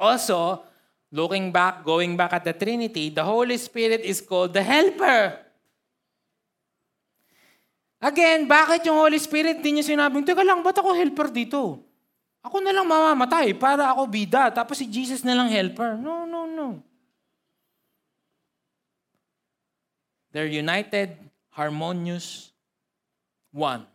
Also, 0.00 0.64
looking 1.12 1.52
back, 1.52 1.84
going 1.84 2.16
back 2.16 2.32
at 2.32 2.44
the 2.44 2.56
Trinity, 2.56 3.12
the 3.12 3.22
Holy 3.22 3.60
Spirit 3.60 4.00
is 4.00 4.18
called 4.24 4.56
the 4.56 4.64
Helper. 4.64 5.38
Again, 8.02 8.50
bakit 8.50 8.82
yung 8.82 8.98
Holy 8.98 9.20
Spirit 9.22 9.62
di 9.62 9.78
niya 9.78 9.86
sinabing, 9.86 10.26
Teka 10.26 10.42
lang, 10.42 10.58
ba't 10.58 10.74
ako 10.74 10.90
helper 10.90 11.30
dito? 11.30 11.78
Ako 12.42 12.58
na 12.58 12.74
lang 12.74 12.82
mamamatay 12.82 13.54
para 13.54 13.94
ako 13.94 14.10
bida, 14.10 14.50
tapos 14.50 14.82
si 14.82 14.90
Jesus 14.90 15.22
na 15.22 15.38
lang 15.38 15.46
helper. 15.46 15.94
No, 15.94 16.26
no, 16.26 16.50
no. 16.50 16.82
They're 20.32 20.48
united, 20.48 21.16
harmonious, 21.50 22.52
one. 23.52 23.86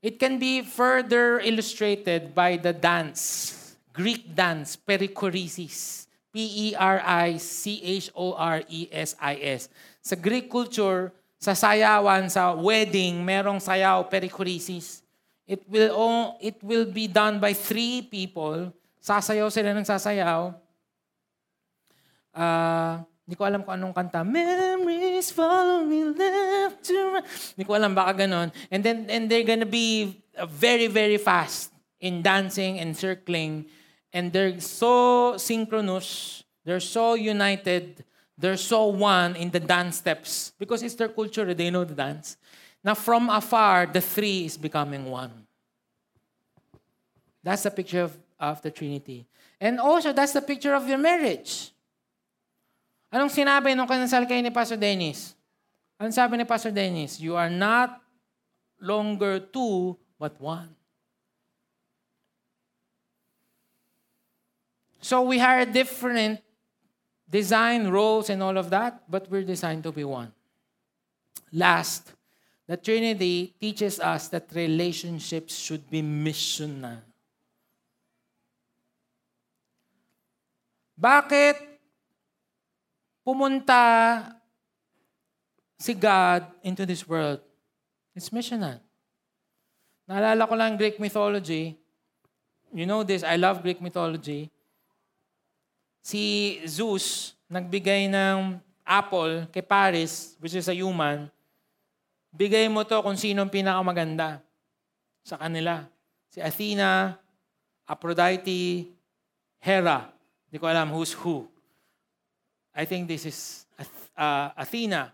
It 0.00 0.18
can 0.18 0.38
be 0.38 0.62
further 0.62 1.38
illustrated 1.40 2.34
by 2.34 2.56
the 2.56 2.72
dance 2.72 3.58
Greek 3.98 4.30
dance, 4.30 4.78
perichoresis. 4.78 6.06
P-E-R-I-C-H-O-R-E-S-I-S. 6.30 6.80
Sa 9.98 10.14
Greek 10.14 10.46
culture, 10.46 11.10
sa 11.34 11.50
sayawan, 11.50 12.30
sa 12.30 12.54
wedding, 12.54 13.26
merong 13.26 13.58
sayaw, 13.58 14.06
perichoresis. 14.06 15.02
It 15.50 15.66
will, 15.66 15.90
all, 15.90 16.38
it 16.38 16.62
will 16.62 16.86
be 16.86 17.10
done 17.10 17.42
by 17.42 17.58
three 17.58 18.06
people. 18.06 18.70
Sasayaw 19.02 19.50
sila 19.50 19.74
ng 19.74 19.82
sasayaw. 19.82 20.54
Uh, 22.30 23.02
hindi 23.28 23.36
ko 23.36 23.44
alam 23.44 23.60
kung 23.60 23.76
anong 23.76 23.92
kanta. 23.92 24.24
Memories 24.24 25.28
follow 25.36 25.84
me 25.84 26.16
left 26.16 26.80
to 26.88 27.20
right. 27.20 27.28
Hindi 27.52 27.64
ko 27.68 27.76
alam, 27.76 27.92
baka 27.92 28.24
ganon. 28.24 28.48
And 28.72 28.80
then 28.80 29.04
and 29.12 29.28
they're 29.28 29.44
gonna 29.44 29.68
be 29.68 30.16
very, 30.48 30.88
very 30.88 31.20
fast 31.20 31.68
in 32.00 32.24
dancing 32.24 32.80
and 32.80 32.96
circling 32.96 33.68
and 34.12 34.32
they're 34.32 34.58
so 34.60 35.36
synchronous, 35.36 36.42
they're 36.64 36.80
so 36.80 37.14
united, 37.14 38.04
they're 38.36 38.56
so 38.56 38.86
one 38.86 39.36
in 39.36 39.50
the 39.50 39.60
dance 39.60 39.98
steps 39.98 40.52
because 40.58 40.82
it's 40.82 40.94
their 40.94 41.08
culture, 41.08 41.52
they 41.52 41.70
know 41.70 41.84
the 41.84 41.94
dance. 41.94 42.36
Now, 42.82 42.94
from 42.94 43.28
afar, 43.28 43.86
the 43.86 44.00
three 44.00 44.46
is 44.46 44.56
becoming 44.56 45.04
one. 45.04 45.46
That's 47.42 47.64
the 47.64 47.70
picture 47.70 48.02
of, 48.02 48.16
of 48.38 48.62
the 48.62 48.70
Trinity. 48.70 49.26
And 49.60 49.80
also, 49.80 50.12
that's 50.12 50.32
the 50.32 50.42
picture 50.42 50.74
of 50.74 50.88
your 50.88 50.98
marriage. 50.98 51.72
Anong 53.08 53.32
sinabi 53.32 53.72
nung 53.72 53.88
kinasal 53.88 54.28
kayo 54.28 54.44
ni 54.44 54.52
Pastor 54.52 54.76
Dennis? 54.76 55.32
Anong 55.96 56.12
sabi 56.12 56.36
ni 56.36 56.44
Pastor 56.44 56.68
Dennis? 56.68 57.16
You 57.16 57.40
are 57.40 57.48
not 57.48 58.04
longer 58.80 59.40
two, 59.40 59.96
but 60.20 60.36
one. 60.36 60.76
So 65.00 65.24
we 65.24 65.40
are 65.40 65.64
different 65.64 66.44
design, 67.24 67.88
roles, 67.88 68.28
and 68.28 68.42
all 68.42 68.56
of 68.60 68.68
that, 68.68 69.08
but 69.08 69.30
we're 69.30 69.46
designed 69.46 69.84
to 69.84 69.92
be 69.92 70.04
one. 70.04 70.32
Last, 71.52 72.12
the 72.68 72.76
Trinity 72.76 73.54
teaches 73.58 74.00
us 74.00 74.28
that 74.28 74.52
relationships 74.52 75.56
should 75.56 75.88
be 75.88 76.02
missional. 76.02 77.00
Bakit 81.00 81.77
pumunta 83.28 84.24
si 85.76 85.92
God 85.92 86.48
into 86.64 86.88
this 86.88 87.04
world? 87.04 87.44
It's 88.16 88.32
missional. 88.32 88.80
Naalala 90.08 90.48
ko 90.48 90.56
lang 90.56 90.80
Greek 90.80 90.96
mythology. 90.96 91.76
You 92.72 92.88
know 92.88 93.04
this, 93.04 93.20
I 93.20 93.36
love 93.36 93.60
Greek 93.60 93.84
mythology. 93.84 94.48
Si 96.00 96.56
Zeus, 96.64 97.36
nagbigay 97.52 98.08
ng 98.08 98.64
apple 98.80 99.44
kay 99.52 99.60
Paris, 99.60 100.32
which 100.40 100.56
is 100.56 100.64
a 100.72 100.72
human, 100.72 101.28
bigay 102.32 102.64
mo 102.72 102.80
to 102.80 102.96
kung 103.04 103.20
sino 103.20 103.44
ang 103.44 103.52
pinakamaganda 103.52 104.40
sa 105.20 105.36
kanila. 105.36 105.84
Si 106.32 106.40
Athena, 106.40 107.20
Aphrodite, 107.84 108.88
Hera. 109.60 110.08
Hindi 110.48 110.56
ko 110.56 110.64
alam 110.64 110.88
who's 110.96 111.12
who. 111.12 111.44
I 112.78 112.86
think 112.86 113.10
this 113.10 113.26
is 113.26 113.66
uh, 114.14 114.54
Athena. 114.54 115.10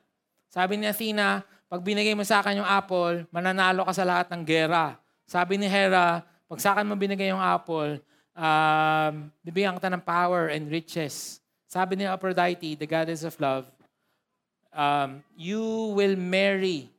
Sabi 0.53 0.77
ni 0.77 0.85
Athena, 0.85 1.41
pag 1.65 1.81
binigay 1.81 2.13
mo 2.13 2.21
sa 2.21 2.45
akin 2.45 2.61
yung 2.61 2.69
apple, 2.69 3.25
mananalo 3.33 3.89
ka 3.89 3.97
sa 3.97 4.05
lahat 4.05 4.29
ng 4.37 4.45
gera. 4.45 5.01
Sabi 5.25 5.57
ni 5.57 5.65
Hera, 5.65 6.21
pag 6.45 6.61
sa 6.61 6.77
akin 6.77 6.85
mo 6.85 6.93
binigay 6.93 7.33
yung 7.33 7.41
apple, 7.41 8.05
um, 8.37 9.33
bibigyan 9.41 9.81
kita 9.81 9.89
ng 9.97 10.05
power 10.05 10.53
and 10.53 10.69
riches. 10.69 11.41
Sabi 11.65 11.97
ni 11.97 12.05
Aphrodite, 12.05 12.77
the 12.77 12.85
goddess 12.85 13.25
of 13.25 13.33
love, 13.41 13.65
um, 14.69 15.25
you 15.33 15.97
will 15.97 16.21
marry 16.21 16.93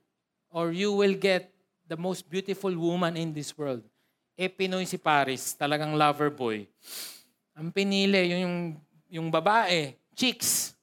or 0.49 0.73
you 0.73 0.89
will 0.97 1.13
get 1.13 1.53
the 1.85 1.95
most 1.95 2.25
beautiful 2.25 2.73
woman 2.73 3.13
in 3.13 3.29
this 3.37 3.53
world. 3.53 3.85
Eh, 4.33 4.49
Pinoy 4.49 4.89
si 4.89 4.97
Paris, 4.97 5.53
talagang 5.53 5.93
lover 5.93 6.33
boy. 6.33 6.65
Ang 7.53 7.69
pinili, 7.69 8.33
yung, 8.33 8.41
yung, 8.41 8.57
yung 9.07 9.27
babae, 9.29 9.93
chicks. 10.15 10.73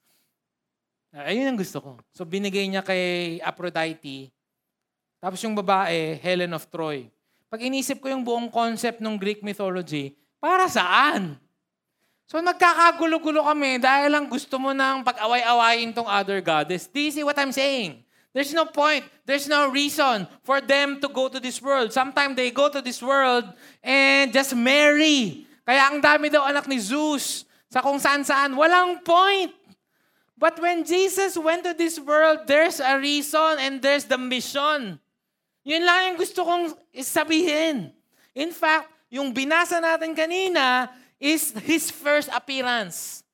Ayun 1.13 1.49
ang 1.49 1.59
gusto 1.59 1.81
ko. 1.81 1.93
So 2.13 2.25
binigay 2.25 2.69
niya 2.69 2.85
kay 2.85 3.37
Aphrodite. 3.41 4.33
Tapos 5.21 5.41
yung 5.45 5.57
babae, 5.57 6.17
Helen 6.21 6.53
of 6.57 6.69
Troy. 6.69 7.09
Pag 7.53 7.65
inisip 7.65 8.01
ko 8.01 8.09
yung 8.09 8.25
buong 8.25 8.49
concept 8.49 9.01
ng 9.05 9.17
Greek 9.21 9.45
mythology, 9.45 10.17
para 10.41 10.67
saan? 10.73 11.37
So 12.25 12.41
nagkakagulo-gulo 12.41 13.45
kami 13.45 13.77
dahil 13.77 14.09
lang 14.09 14.25
gusto 14.25 14.57
mo 14.57 14.73
nang 14.73 15.05
pag-away-awayin 15.05 15.93
tong 15.93 16.09
other 16.09 16.41
goddess. 16.41 16.89
Do 16.89 16.97
you 16.97 17.13
see 17.13 17.21
what 17.21 17.37
I'm 17.37 17.53
saying? 17.53 18.01
There's 18.33 18.57
no 18.57 18.65
point. 18.65 19.05
There's 19.29 19.45
no 19.45 19.69
reason 19.69 20.25
for 20.41 20.65
them 20.65 20.97
to 21.05 21.09
go 21.13 21.29
to 21.29 21.37
this 21.37 21.61
world. 21.61 21.93
Sometimes 21.93 22.33
they 22.33 22.49
go 22.49 22.73
to 22.73 22.81
this 22.81 23.05
world 23.05 23.45
and 23.85 24.33
just 24.33 24.57
marry. 24.57 25.45
Kaya 25.69 25.93
ang 25.93 26.01
dami 26.01 26.33
daw 26.33 26.49
anak 26.49 26.65
ni 26.65 26.81
Zeus 26.81 27.45
sa 27.73 27.81
kung 27.81 27.97
saan-saan. 27.97 28.53
Walang 28.53 29.01
point. 29.01 29.49
But 30.37 30.61
when 30.61 30.85
Jesus 30.85 31.41
went 31.41 31.65
to 31.65 31.73
this 31.73 31.97
world, 31.97 32.45
there's 32.45 32.77
a 32.85 33.01
reason 33.01 33.57
and 33.57 33.81
there's 33.81 34.05
the 34.05 34.21
mission. 34.21 35.01
Yun 35.65 35.83
lang 35.87 36.13
yung 36.13 36.19
gusto 36.21 36.45
kong 36.45 36.77
sabihin. 37.01 37.97
In 38.37 38.53
fact, 38.53 38.93
yung 39.09 39.33
binasa 39.33 39.81
natin 39.81 40.13
kanina 40.13 40.93
is 41.17 41.57
his 41.65 41.89
first 41.89 42.29
appearance. 42.29 43.25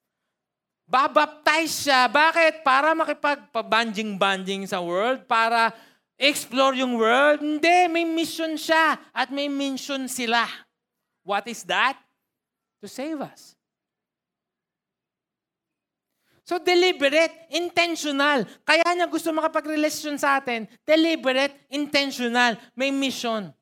Babaptize 0.87 1.89
siya. 1.89 2.07
Bakit? 2.07 2.63
Para 2.63 2.95
makipagpabanjing-banjing 2.95 4.69
sa 4.71 4.79
world? 4.79 5.27
Para 5.27 5.75
explore 6.15 6.79
yung 6.79 6.95
world? 6.95 7.43
Hindi, 7.43 7.91
may 7.91 8.07
mission 8.07 8.55
siya 8.55 9.01
at 9.11 9.33
may 9.35 9.51
mission 9.51 10.07
sila. 10.07 10.47
What 11.27 11.49
is 11.51 11.65
that? 11.67 11.99
To 12.81 12.87
save 12.87 13.19
us. 13.19 13.58
So 16.49 16.57
deliberate, 16.57 17.53
intentional. 17.53 18.49
Kaya 18.65 18.97
niya 18.97 19.05
gusto 19.05 19.29
makapag-relasyon 19.37 20.17
sa 20.17 20.41
atin. 20.41 20.65
Deliberate, 20.81 21.69
intentional. 21.69 22.57
May 22.73 22.89
mission. 22.89 23.53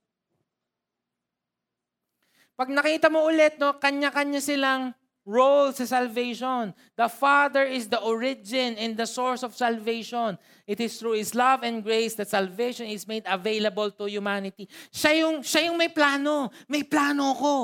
Pag 2.54 2.70
nakita 2.70 3.10
mo 3.10 3.26
ulit, 3.26 3.58
no, 3.58 3.74
kanya-kanya 3.82 4.38
silang 4.38 4.94
role 5.26 5.74
sa 5.74 5.82
salvation. 5.82 6.70
The 6.94 7.10
Father 7.10 7.66
is 7.66 7.90
the 7.90 7.98
origin 7.98 8.78
and 8.78 8.94
the 8.94 9.10
source 9.10 9.42
of 9.42 9.58
salvation. 9.58 10.38
It 10.62 10.78
is 10.78 11.02
through 11.02 11.18
His 11.18 11.34
love 11.34 11.66
and 11.66 11.82
grace 11.82 12.14
that 12.22 12.30
salvation 12.30 12.86
is 12.86 13.02
made 13.10 13.26
available 13.26 13.90
to 13.98 14.06
humanity. 14.06 14.70
Siya 14.94 15.26
yung, 15.26 15.42
siya 15.42 15.66
yung 15.66 15.76
may 15.76 15.90
plano. 15.90 16.54
May 16.70 16.86
plano 16.86 17.34
ko. 17.34 17.54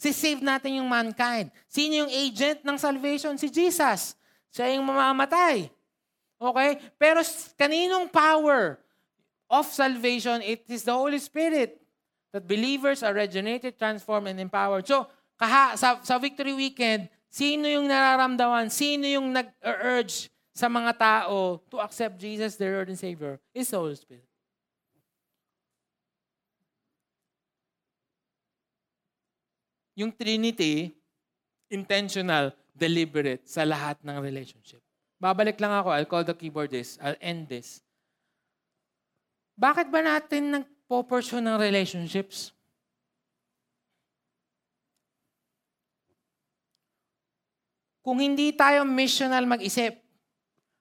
Si-save 0.00 0.40
natin 0.40 0.80
yung 0.80 0.88
mankind. 0.88 1.52
Sino 1.68 2.08
yung 2.08 2.10
agent 2.10 2.64
ng 2.64 2.80
salvation? 2.80 3.36
Si 3.36 3.52
Jesus. 3.52 4.16
Siya 4.50 4.74
yung 4.74 4.86
mamamatay. 4.86 5.70
Okay? 6.40 6.70
Pero 6.98 7.22
kaninong 7.54 8.10
power 8.10 8.82
of 9.46 9.66
salvation? 9.70 10.42
It 10.42 10.66
is 10.66 10.82
the 10.82 10.94
Holy 10.94 11.18
Spirit 11.18 11.78
that 12.32 12.46
believers 12.46 13.02
are 13.02 13.14
regenerated, 13.14 13.78
transformed, 13.78 14.30
and 14.30 14.38
empowered. 14.38 14.86
So, 14.86 15.06
kaha, 15.38 15.74
sa, 15.74 15.98
sa 16.02 16.18
Victory 16.18 16.54
Weekend, 16.54 17.10
sino 17.30 17.66
yung 17.66 17.90
nararamdaman? 17.90 18.70
Sino 18.70 19.06
yung 19.06 19.34
nag-urge 19.34 20.30
sa 20.54 20.66
mga 20.66 20.92
tao 20.98 21.62
to 21.70 21.78
accept 21.78 22.18
Jesus, 22.18 22.54
their 22.58 22.78
Lord 22.78 22.90
and 22.90 22.98
Savior? 22.98 23.38
Is 23.54 23.70
the 23.70 23.78
Holy 23.78 23.98
Spirit. 23.98 24.26
Yung 29.98 30.14
Trinity, 30.14 30.96
intentional, 31.68 32.56
deliberate 32.80 33.44
sa 33.44 33.68
lahat 33.68 34.00
ng 34.00 34.16
relationship. 34.24 34.80
Babalik 35.20 35.60
lang 35.60 35.76
ako. 35.76 35.92
I'll 35.92 36.08
call 36.08 36.24
the 36.24 36.32
keyboard 36.32 36.72
this. 36.72 36.96
I'll 36.96 37.20
end 37.20 37.44
this. 37.52 37.84
Bakit 39.60 39.92
ba 39.92 40.00
natin 40.00 40.64
nagpo-pursue 40.64 41.44
ng 41.44 41.60
relationships? 41.60 42.56
Kung 48.00 48.16
hindi 48.16 48.56
tayo 48.56 48.88
missional 48.88 49.44
mag-isip, 49.44 50.00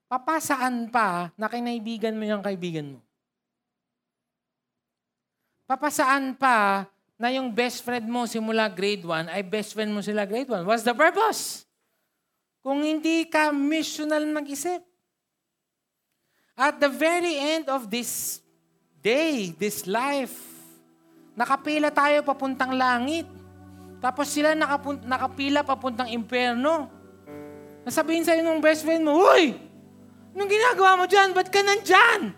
papasaan 0.08 0.88
pa 0.88 1.36
na 1.36 1.52
kinaibigan 1.52 2.16
mo 2.16 2.24
yung 2.24 2.40
kaibigan 2.40 2.96
mo? 2.96 3.00
Papasaan 5.68 6.34
pa 6.40 6.88
na 7.20 7.30
yung 7.36 7.52
best 7.52 7.84
friend 7.84 8.08
mo 8.08 8.24
simula 8.24 8.72
grade 8.72 9.04
1 9.04 9.30
ay 9.30 9.44
best 9.44 9.76
friend 9.76 9.92
mo 9.92 10.00
sila 10.00 10.24
grade 10.24 10.48
1? 10.48 10.64
What's 10.64 10.88
the 10.88 10.96
purpose? 10.96 11.69
Kung 12.70 12.86
hindi 12.86 13.26
ka 13.26 13.50
missional 13.50 14.22
mag-isip. 14.30 14.86
At 16.54 16.78
the 16.78 16.86
very 16.86 17.34
end 17.58 17.66
of 17.66 17.90
this 17.90 18.46
day, 19.02 19.58
this 19.58 19.90
life, 19.90 20.38
nakapila 21.34 21.90
tayo 21.90 22.22
papuntang 22.22 22.78
langit. 22.78 23.26
Tapos 23.98 24.30
sila 24.30 24.54
nakapun- 24.54 25.02
nakapila 25.02 25.66
papuntang 25.66 26.14
impyerno. 26.14 26.94
Nasabihin 27.90 28.22
sa'yo 28.22 28.46
ng 28.46 28.62
best 28.62 28.86
friend 28.86 29.02
mo, 29.02 29.18
Uy! 29.18 29.58
Anong 30.38 30.52
ginagawa 30.54 30.94
mo 30.94 31.10
dyan? 31.10 31.34
Ba't 31.34 31.50
ka 31.50 31.66
nandyan? 31.66 32.38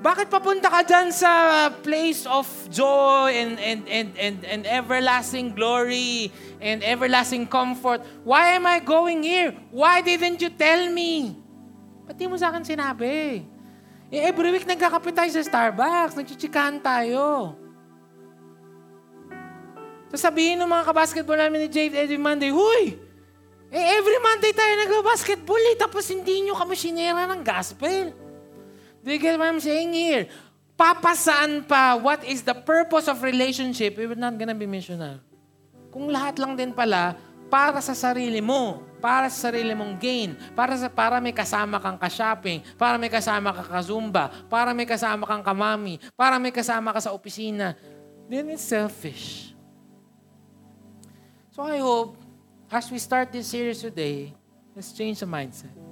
Bakit 0.00 0.32
papunta 0.32 0.72
ka 0.72 0.80
dyan 0.80 1.12
sa 1.12 1.68
place 1.84 2.24
of 2.24 2.48
joy 2.72 3.36
and, 3.36 3.60
and, 3.60 3.84
and, 3.84 4.08
and, 4.16 4.36
and 4.48 4.62
everlasting 4.64 5.52
glory 5.52 6.32
and 6.56 6.80
everlasting 6.80 7.44
comfort? 7.44 8.00
Why 8.24 8.56
am 8.56 8.64
I 8.64 8.80
going 8.80 9.20
here? 9.20 9.52
Why 9.68 10.00
didn't 10.00 10.40
you 10.40 10.48
tell 10.48 10.88
me? 10.88 11.36
Ba't 12.08 12.16
di 12.16 12.24
mo 12.24 12.40
sa 12.40 12.48
akin 12.48 12.64
sinabi? 12.64 13.44
Eh, 14.08 14.24
every 14.24 14.48
week 14.48 14.64
nagkakape 14.64 15.12
tayo 15.12 15.28
sa 15.36 15.44
Starbucks. 15.44 16.16
Nagchichikahan 16.16 16.80
tayo. 16.80 17.60
Sasabihin 20.08 20.64
ng 20.64 20.66
mga 20.66 20.84
kabasketball 20.90 21.38
namin 21.38 21.68
ni 21.68 21.68
Jade 21.68 21.94
every 21.94 22.16
Monday, 22.16 22.48
Huy! 22.48 22.96
Eh, 23.70 23.84
every 24.00 24.18
Monday 24.18 24.50
tayo 24.50 24.72
nag-basketball 24.80 25.62
eh, 25.70 25.76
tapos 25.78 26.08
hindi 26.08 26.48
nyo 26.48 26.56
kami 26.56 26.74
sinera 26.74 27.28
ng 27.28 27.44
gospel. 27.44 28.19
Do 29.00 29.08
you 29.08 29.20
get 29.20 29.40
what 29.40 29.48
I'm 29.48 29.60
saying 29.60 29.92
here? 29.96 30.28
Papasaan 30.76 31.64
pa 31.64 31.96
what 31.96 32.24
is 32.24 32.40
the 32.44 32.56
purpose 32.56 33.08
of 33.08 33.20
relationship, 33.20 33.96
we 33.96 34.08
we're 34.08 34.16
not 34.16 34.36
gonna 34.36 34.56
be 34.56 34.68
missional. 34.68 35.20
Kung 35.92 36.08
lahat 36.08 36.40
lang 36.40 36.56
din 36.56 36.72
pala, 36.72 37.16
para 37.50 37.82
sa 37.82 37.92
sarili 37.92 38.38
mo, 38.38 38.80
para 39.02 39.26
sa 39.26 39.50
sarili 39.50 39.74
mong 39.74 39.98
gain, 39.98 40.38
para 40.54 40.78
sa 40.78 40.86
para 40.86 41.18
may 41.18 41.34
kasama 41.34 41.82
kang 41.82 41.98
ka-shopping, 41.98 42.62
para 42.78 42.94
may 42.94 43.10
kasama 43.10 43.50
ka 43.50 43.66
ka-zumba, 43.66 44.30
para 44.46 44.70
may 44.70 44.86
kasama 44.86 45.26
kang 45.26 45.42
kamami, 45.42 45.98
para 46.14 46.38
may 46.38 46.54
kasama 46.54 46.94
ka 46.94 47.02
sa 47.02 47.10
opisina, 47.10 47.74
then 48.30 48.46
it's 48.54 48.62
selfish. 48.62 49.50
So 51.50 51.66
I 51.66 51.82
hope 51.82 52.14
as 52.70 52.86
we 52.86 53.02
start 53.02 53.34
this 53.34 53.50
series 53.50 53.82
today, 53.82 54.30
let's 54.78 54.94
change 54.94 55.18
the 55.18 55.26
mindset. 55.26 55.89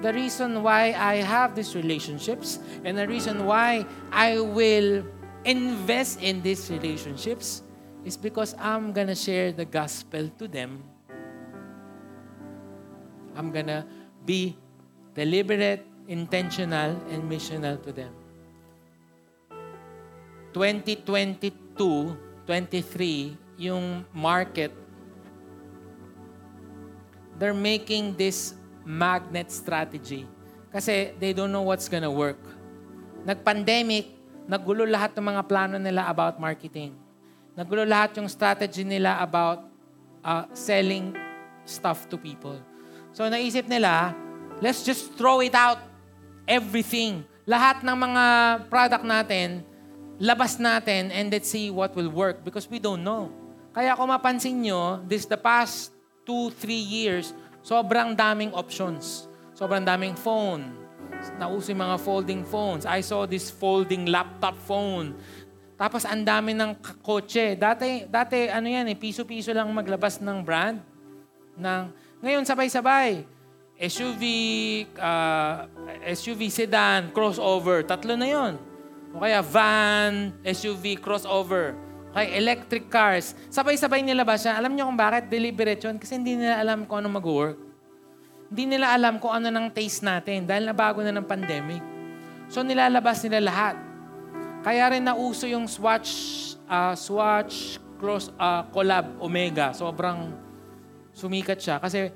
The 0.00 0.12
reason 0.12 0.62
why 0.62 0.96
I 0.96 1.20
have 1.20 1.54
these 1.54 1.76
relationships 1.76 2.58
and 2.84 2.96
the 2.96 3.06
reason 3.06 3.44
why 3.44 3.84
I 4.10 4.40
will 4.40 5.04
invest 5.44 6.22
in 6.22 6.40
these 6.40 6.70
relationships 6.70 7.62
is 8.04 8.16
because 8.16 8.56
I'm 8.56 8.92
gonna 8.92 9.14
share 9.14 9.52
the 9.52 9.64
gospel 9.64 10.28
to 10.40 10.48
them. 10.48 10.80
I'm 13.36 13.52
gonna 13.52 13.84
be 14.24 14.56
deliberate, 15.12 15.84
intentional, 16.08 16.96
and 17.12 17.28
missional 17.28 17.76
to 17.84 17.92
them. 17.92 18.12
2022, 20.52 22.16
23, 22.46 23.36
yung 23.56 24.04
market, 24.12 24.72
they're 27.38 27.54
making 27.54 28.16
this 28.16 28.59
magnet 28.90 29.54
strategy. 29.54 30.26
Kasi 30.74 31.14
they 31.22 31.30
don't 31.30 31.54
know 31.54 31.62
what's 31.62 31.86
gonna 31.86 32.10
work. 32.10 32.38
Nag-pandemic, 33.22 34.10
naggulo 34.50 34.82
lahat 34.82 35.14
ng 35.14 35.24
mga 35.30 35.42
plano 35.46 35.76
nila 35.78 36.10
about 36.10 36.42
marketing. 36.42 36.98
Naggulo 37.54 37.86
lahat 37.86 38.18
yung 38.18 38.26
strategy 38.26 38.82
nila 38.82 39.22
about 39.22 39.66
uh, 40.26 40.46
selling 40.54 41.14
stuff 41.62 42.10
to 42.10 42.18
people. 42.18 42.58
So 43.14 43.26
naisip 43.26 43.66
nila, 43.70 44.14
let's 44.58 44.82
just 44.82 45.14
throw 45.14 45.42
it 45.42 45.54
out. 45.54 45.78
Everything. 46.50 47.22
Lahat 47.46 47.82
ng 47.82 47.94
mga 47.94 48.24
product 48.70 49.04
natin, 49.06 49.62
labas 50.18 50.58
natin 50.58 51.10
and 51.10 51.30
let's 51.30 51.50
see 51.50 51.70
what 51.70 51.94
will 51.94 52.10
work 52.10 52.42
because 52.42 52.66
we 52.66 52.78
don't 52.78 53.02
know. 53.02 53.30
Kaya 53.70 53.94
kung 53.94 54.10
mapansin 54.10 54.60
nyo, 54.62 55.02
this 55.06 55.26
the 55.26 55.38
past 55.38 55.94
two, 56.26 56.50
three 56.58 56.82
years, 56.82 57.32
sobrang 57.60 58.16
daming 58.16 58.52
options. 58.52 59.30
Sobrang 59.56 59.84
daming 59.84 60.16
phone. 60.16 60.72
Nauso 61.36 61.68
yung 61.72 61.84
mga 61.84 61.96
folding 62.00 62.42
phones. 62.48 62.88
I 62.88 63.04
saw 63.04 63.28
this 63.28 63.52
folding 63.52 64.08
laptop 64.08 64.56
phone. 64.64 65.16
Tapos 65.76 66.04
ang 66.04 66.24
dami 66.24 66.52
ng 66.56 66.76
kotse. 67.00 67.56
Dati, 67.56 68.04
dati 68.08 68.48
ano 68.48 68.68
yan 68.68 68.88
eh, 68.88 68.96
piso-piso 68.96 69.52
lang 69.52 69.68
maglabas 69.72 70.20
ng 70.20 70.38
brand. 70.44 70.80
Ng, 71.56 71.82
ngayon 72.24 72.44
sabay-sabay. 72.44 73.24
SUV, 73.80 74.22
uh, 75.00 75.64
SUV 76.12 76.52
sedan, 76.52 77.08
crossover. 77.16 77.80
Tatlo 77.80 78.12
na 78.12 78.28
yon. 78.28 78.60
O 79.16 79.24
kaya 79.24 79.40
van, 79.40 80.36
SUV, 80.44 81.00
crossover. 81.00 81.72
Okay, 82.10 82.42
electric 82.42 82.90
cars. 82.90 83.38
Sabay-sabay 83.54 84.02
nilabas 84.02 84.42
siya. 84.42 84.58
Alam 84.58 84.74
niyo 84.74 84.90
kung 84.90 84.98
bakit? 84.98 85.30
Deliberate 85.30 85.78
yun. 85.78 85.94
Kasi 85.94 86.18
hindi 86.18 86.34
nila 86.34 86.58
alam 86.58 86.82
kung 86.82 86.98
ano 86.98 87.06
mag-work. 87.06 87.54
Hindi 88.50 88.74
nila 88.74 88.90
alam 88.90 89.22
kung 89.22 89.30
ano 89.30 89.46
ng 89.46 89.70
taste 89.70 90.02
natin 90.02 90.42
dahil 90.42 90.66
nabago 90.66 91.06
na 91.06 91.14
ng 91.14 91.22
pandemic. 91.22 91.78
So 92.50 92.66
nilalabas 92.66 93.22
nila 93.22 93.46
lahat. 93.46 93.78
Kaya 94.66 94.90
rin 94.90 95.06
nauso 95.06 95.46
yung 95.46 95.70
Swatch, 95.70 96.10
uh, 96.66 96.98
Swatch 96.98 97.78
Cross 98.02 98.34
uh, 98.34 98.66
Collab 98.74 99.22
Omega. 99.22 99.70
Sobrang 99.70 100.34
sumikat 101.14 101.62
siya 101.62 101.78
kasi 101.78 102.10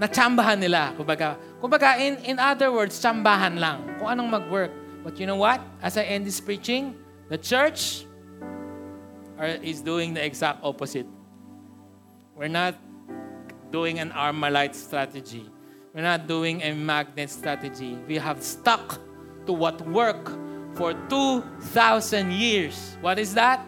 natsambahan 0.00 0.56
nila. 0.56 0.96
Kumbaga, 0.96 1.36
kumbaga 1.60 2.00
in, 2.00 2.16
in 2.24 2.40
other 2.40 2.72
words, 2.72 2.96
tsambahan 2.96 3.52
lang 3.60 3.84
kung 4.00 4.08
anong 4.08 4.32
mag-work. 4.32 4.72
But 5.04 5.20
you 5.20 5.28
know 5.28 5.36
what? 5.36 5.60
As 5.84 6.00
I 6.00 6.08
end 6.08 6.24
this 6.24 6.40
preaching, 6.40 6.96
the 7.28 7.36
church 7.36 8.07
are, 9.38 9.46
is 9.46 9.80
doing 9.80 10.14
the 10.14 10.24
exact 10.24 10.60
opposite. 10.62 11.06
We're 12.34 12.48
not 12.48 12.74
doing 13.70 13.98
an 13.98 14.10
Armalite 14.10 14.74
strategy. 14.74 15.48
We're 15.94 16.02
not 16.02 16.26
doing 16.26 16.62
a 16.62 16.74
magnet 16.74 17.30
strategy. 17.30 17.98
We 18.06 18.16
have 18.16 18.42
stuck 18.42 19.00
to 19.46 19.52
what 19.52 19.80
worked 19.88 20.30
for 20.74 20.94
2,000 21.08 22.30
years. 22.32 22.96
What 23.00 23.18
is 23.18 23.34
that? 23.34 23.64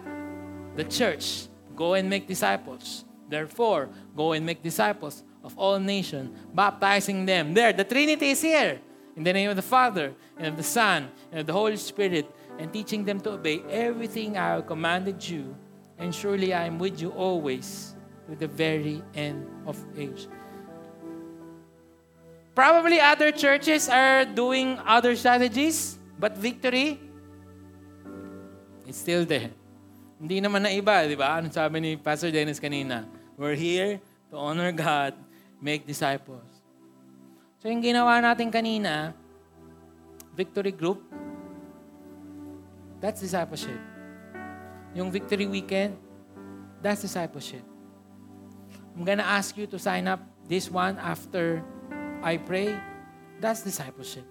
The 0.77 0.85
church. 0.85 1.49
Go 1.75 1.95
and 1.95 2.09
make 2.09 2.29
disciples. 2.29 3.05
Therefore, 3.29 3.89
go 4.17 4.33
and 4.33 4.45
make 4.45 4.63
disciples 4.63 5.23
of 5.43 5.57
all 5.57 5.79
nations, 5.79 6.37
baptizing 6.55 7.25
them. 7.25 7.55
There, 7.55 7.73
the 7.73 7.85
Trinity 7.85 8.31
is 8.31 8.43
here. 8.43 8.81
In 9.17 9.25
the 9.25 9.33
name 9.33 9.51
of 9.51 9.57
the 9.57 9.63
Father, 9.63 10.15
and 10.37 10.47
of 10.47 10.57
the 10.57 10.63
Son, 10.63 11.11
and 11.31 11.41
of 11.41 11.47
the 11.47 11.53
Holy 11.53 11.77
Spirit, 11.77 12.31
and 12.61 12.69
teaching 12.69 13.09
them 13.09 13.17
to 13.25 13.41
obey 13.41 13.65
everything 13.73 14.37
I 14.37 14.61
have 14.61 14.69
commanded 14.69 15.17
you. 15.25 15.57
And 15.97 16.13
surely 16.13 16.53
I 16.53 16.69
am 16.69 16.77
with 16.77 17.01
you 17.01 17.09
always 17.17 17.97
to 18.29 18.37
the 18.37 18.49
very 18.49 19.01
end 19.17 19.49
of 19.65 19.81
age. 19.97 20.29
Probably 22.53 23.01
other 23.01 23.33
churches 23.33 23.89
are 23.89 24.29
doing 24.29 24.77
other 24.85 25.17
strategies, 25.17 25.97
but 26.21 26.37
victory 26.37 27.01
is 28.85 28.97
still 29.01 29.25
there. 29.25 29.49
Hindi 30.21 30.45
naman 30.45 30.61
na 30.61 30.69
iba, 30.69 31.09
di 31.09 31.17
ba? 31.17 31.41
Ano 31.41 31.49
sabi 31.49 31.81
ni 31.81 31.97
Pastor 31.97 32.29
Dennis 32.29 32.61
kanina? 32.61 33.09
We're 33.41 33.57
here 33.57 34.05
to 34.29 34.37
honor 34.37 34.69
God, 34.77 35.17
make 35.57 35.89
disciples. 35.89 36.45
So 37.65 37.73
yung 37.73 37.81
ginawa 37.81 38.21
natin 38.21 38.53
kanina, 38.53 39.17
victory 40.37 40.77
group, 40.77 41.01
that's 43.01 43.25
discipleship. 43.25 43.81
Yung 44.95 45.11
victory 45.11 45.49
weekend, 45.49 45.97
that's 46.85 47.01
discipleship. 47.01 47.65
I'm 48.95 49.05
gonna 49.05 49.27
ask 49.27 49.57
you 49.57 49.67
to 49.73 49.79
sign 49.81 50.07
up 50.07 50.21
this 50.45 50.69
one 50.69 51.01
after 51.01 51.65
I 52.21 52.37
pray. 52.37 52.77
That's 53.41 53.65
discipleship. 53.65 54.29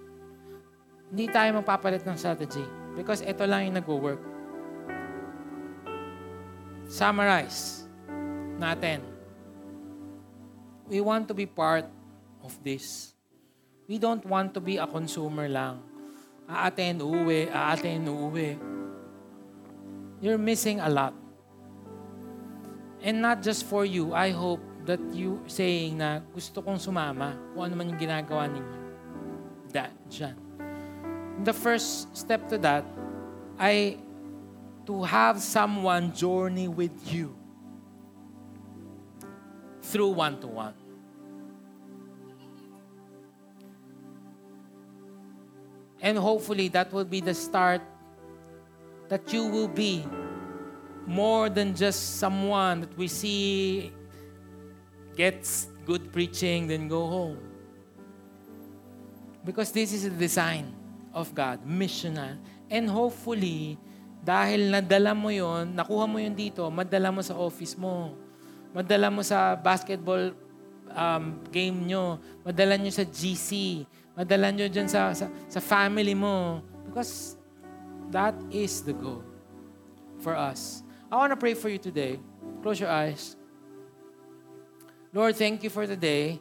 Hindi 1.09 1.25
tayo 1.33 1.57
magpapalit 1.57 2.05
ng 2.05 2.13
strategy 2.13 2.61
because 2.93 3.25
ito 3.25 3.41
lang 3.49 3.65
yung 3.65 3.81
nagwo-work. 3.81 4.21
Summarize 6.85 7.89
natin. 8.61 9.01
We 10.85 11.01
want 11.01 11.25
to 11.29 11.33
be 11.33 11.49
part 11.49 11.89
of 12.45 12.53
this. 12.61 13.13
We 13.89 13.97
don't 13.97 14.21
want 14.25 14.53
to 14.53 14.61
be 14.61 14.77
a 14.77 14.85
consumer 14.85 15.49
lang. 15.49 15.88
Aaten, 16.49 16.97
uuwi, 17.05 17.45
aaten, 17.53 18.09
uuwi. 18.09 18.57
You're 20.17 20.41
missing 20.41 20.81
a 20.81 20.89
lot. 20.89 21.13
And 23.05 23.21
not 23.21 23.45
just 23.45 23.69
for 23.69 23.85
you, 23.85 24.11
I 24.17 24.33
hope 24.33 24.59
that 24.89 24.99
you 25.13 25.39
saying 25.45 26.01
na 26.01 26.19
gusto 26.33 26.65
kong 26.65 26.81
sumama 26.81 27.37
kung 27.53 27.69
ano 27.69 27.73
man 27.77 27.93
yung 27.93 28.01
ginagawa 28.01 28.49
ninyo. 28.49 28.77
That, 29.71 29.93
dyan. 30.09 30.35
The 31.45 31.53
first 31.53 32.09
step 32.17 32.49
to 32.49 32.57
that 32.65 32.83
ay 33.61 34.01
to 34.89 35.05
have 35.05 35.37
someone 35.37 36.09
journey 36.11 36.65
with 36.65 36.95
you 37.13 37.37
through 39.85 40.17
one-to-one. 40.17 40.78
And 46.01 46.17
hopefully 46.17 46.67
that 46.69 46.91
will 46.93 47.05
be 47.05 47.19
the 47.19 47.33
start 47.33 47.81
that 49.09 49.33
you 49.33 49.45
will 49.45 49.67
be 49.67 50.05
more 51.05 51.49
than 51.49 51.73
just 51.73 52.21
someone 52.21 52.81
that 52.85 52.93
we 52.95 53.07
see 53.09 53.91
gets 55.17 55.67
good 55.83 56.13
preaching, 56.13 56.69
then 56.69 56.87
go 56.87 57.09
home. 57.09 57.37
Because 59.43 59.73
this 59.73 59.91
is 59.91 60.05
the 60.05 60.13
design 60.13 60.71
of 61.11 61.33
God, 61.33 61.65
missional. 61.65 62.37
And 62.69 62.85
hopefully, 62.85 63.81
dahil 64.21 64.69
nadala 64.69 65.17
mo 65.17 65.33
yon, 65.33 65.73
nakuha 65.73 66.05
mo 66.05 66.21
yon 66.21 66.37
dito, 66.37 66.69
madala 66.69 67.09
mo 67.09 67.25
sa 67.25 67.33
office 67.33 67.73
mo. 67.73 68.13
Madala 68.69 69.09
mo 69.09 69.25
sa 69.25 69.57
basketball 69.57 70.29
um, 70.95 71.39
game 71.51 71.87
nyo. 71.87 72.17
Madala 72.45 72.77
nyo 72.77 72.91
sa 72.91 73.05
GC. 73.05 73.83
Madala 74.17 74.51
nyo 74.51 74.65
dyan 74.67 74.89
sa, 74.89 75.13
sa, 75.13 75.29
sa 75.47 75.59
family 75.61 76.13
mo. 76.13 76.61
Because 76.87 77.37
that 78.09 78.33
is 78.49 78.81
the 78.81 78.93
goal 78.93 79.23
for 80.19 80.35
us. 80.35 80.83
I 81.09 81.17
want 81.17 81.33
to 81.33 81.39
pray 81.39 81.53
for 81.53 81.69
you 81.69 81.81
today. 81.81 82.19
Close 82.61 82.79
your 82.79 82.91
eyes. 82.91 83.39
Lord, 85.09 85.33
thank 85.35 85.63
you 85.65 85.71
for 85.73 85.89
today. 85.89 86.37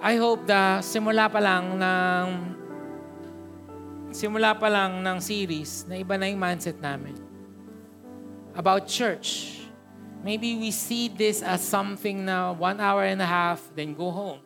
I 0.00 0.16
hope 0.16 0.48
na 0.48 0.80
simula 0.80 1.28
pa 1.28 1.40
lang 1.40 1.76
ng 1.76 2.26
simula 4.16 4.56
pa 4.56 4.68
lang 4.72 5.04
ng 5.04 5.18
series 5.20 5.84
na 5.84 6.00
iba 6.00 6.16
na 6.16 6.28
yung 6.28 6.40
mindset 6.40 6.80
namin. 6.80 7.16
About 8.56 8.88
church. 8.88 9.65
Maybe 10.24 10.56
we 10.56 10.70
see 10.70 11.08
this 11.08 11.42
as 11.42 11.62
something 11.62 12.24
na 12.24 12.52
one 12.52 12.80
hour 12.80 13.04
and 13.04 13.20
a 13.22 13.26
half, 13.26 13.62
then 13.74 13.94
go 13.94 14.10
home. 14.10 14.40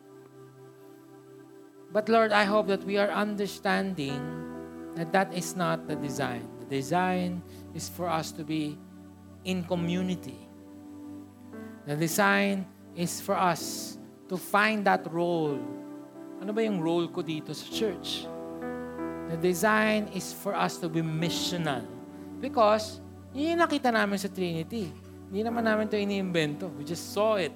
But 1.91 2.07
Lord, 2.07 2.31
I 2.31 2.45
hope 2.45 2.67
that 2.67 2.83
we 2.83 2.97
are 2.97 3.11
understanding 3.11 4.15
that 4.95 5.11
that 5.11 5.33
is 5.33 5.55
not 5.55 5.87
the 5.87 5.95
design. 5.95 6.47
The 6.63 6.79
design 6.79 7.43
is 7.75 7.89
for 7.89 8.07
us 8.07 8.31
to 8.33 8.43
be 8.43 8.77
in 9.43 9.63
community. 9.63 10.47
The 11.85 11.95
design 11.95 12.65
is 12.95 13.19
for 13.19 13.35
us 13.35 13.97
to 14.29 14.37
find 14.37 14.85
that 14.85 15.03
role. 15.11 15.59
Ano 16.39 16.53
ba 16.53 16.63
yung 16.63 16.79
role 16.79 17.11
ko 17.11 17.19
dito 17.19 17.51
sa 17.51 17.67
church? 17.67 18.23
The 19.31 19.37
design 19.39 20.07
is 20.15 20.31
for 20.31 20.55
us 20.55 20.79
to 20.79 20.87
be 20.87 21.03
missional. 21.03 21.83
Because, 22.39 22.99
yun 23.35 23.55
yung 23.55 23.61
nakita 23.63 23.91
namin 23.91 24.19
sa 24.19 24.27
Trinity. 24.27 24.91
Hindi 25.31 25.47
naman 25.47 25.63
namin 25.63 25.87
ito 25.87 25.95
iniimbento. 25.95 26.67
We 26.75 26.83
just 26.83 27.15
saw 27.15 27.39
it 27.39 27.55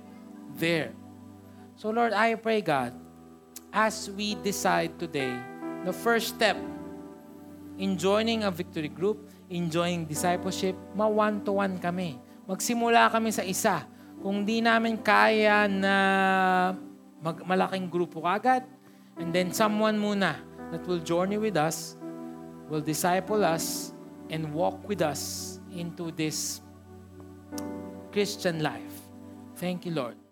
there. 0.56 0.96
So 1.76 1.92
Lord, 1.92 2.16
I 2.16 2.40
pray 2.40 2.64
God, 2.64 2.96
as 3.68 4.08
we 4.16 4.40
decide 4.40 4.96
today, 4.96 5.36
the 5.84 5.92
first 5.92 6.40
step 6.40 6.56
in 7.76 8.00
joining 8.00 8.48
a 8.48 8.52
victory 8.56 8.88
group, 8.88 9.28
in 9.52 9.68
joining 9.68 10.08
discipleship, 10.08 10.72
ma-one-to-one 10.96 11.76
kami. 11.84 12.16
Magsimula 12.48 13.12
kami 13.12 13.36
sa 13.36 13.44
isa. 13.44 13.84
Kung 14.24 14.48
di 14.48 14.64
namin 14.64 14.96
kaya 14.96 15.68
na 15.68 15.96
mag- 17.20 17.44
malaking 17.44 17.92
grupo 17.92 18.24
kagad, 18.24 18.64
and 19.20 19.36
then 19.36 19.52
someone 19.52 20.00
muna 20.00 20.40
that 20.72 20.80
will 20.88 21.04
journey 21.04 21.36
with 21.36 21.60
us, 21.60 22.00
will 22.72 22.80
disciple 22.80 23.44
us, 23.44 23.92
and 24.32 24.48
walk 24.56 24.80
with 24.88 25.04
us 25.04 25.60
into 25.76 26.10
this 26.16 26.65
Christian 28.12 28.64
life. 28.64 29.02
Thank 29.56 29.86
you, 29.86 29.92
Lord. 29.92 30.25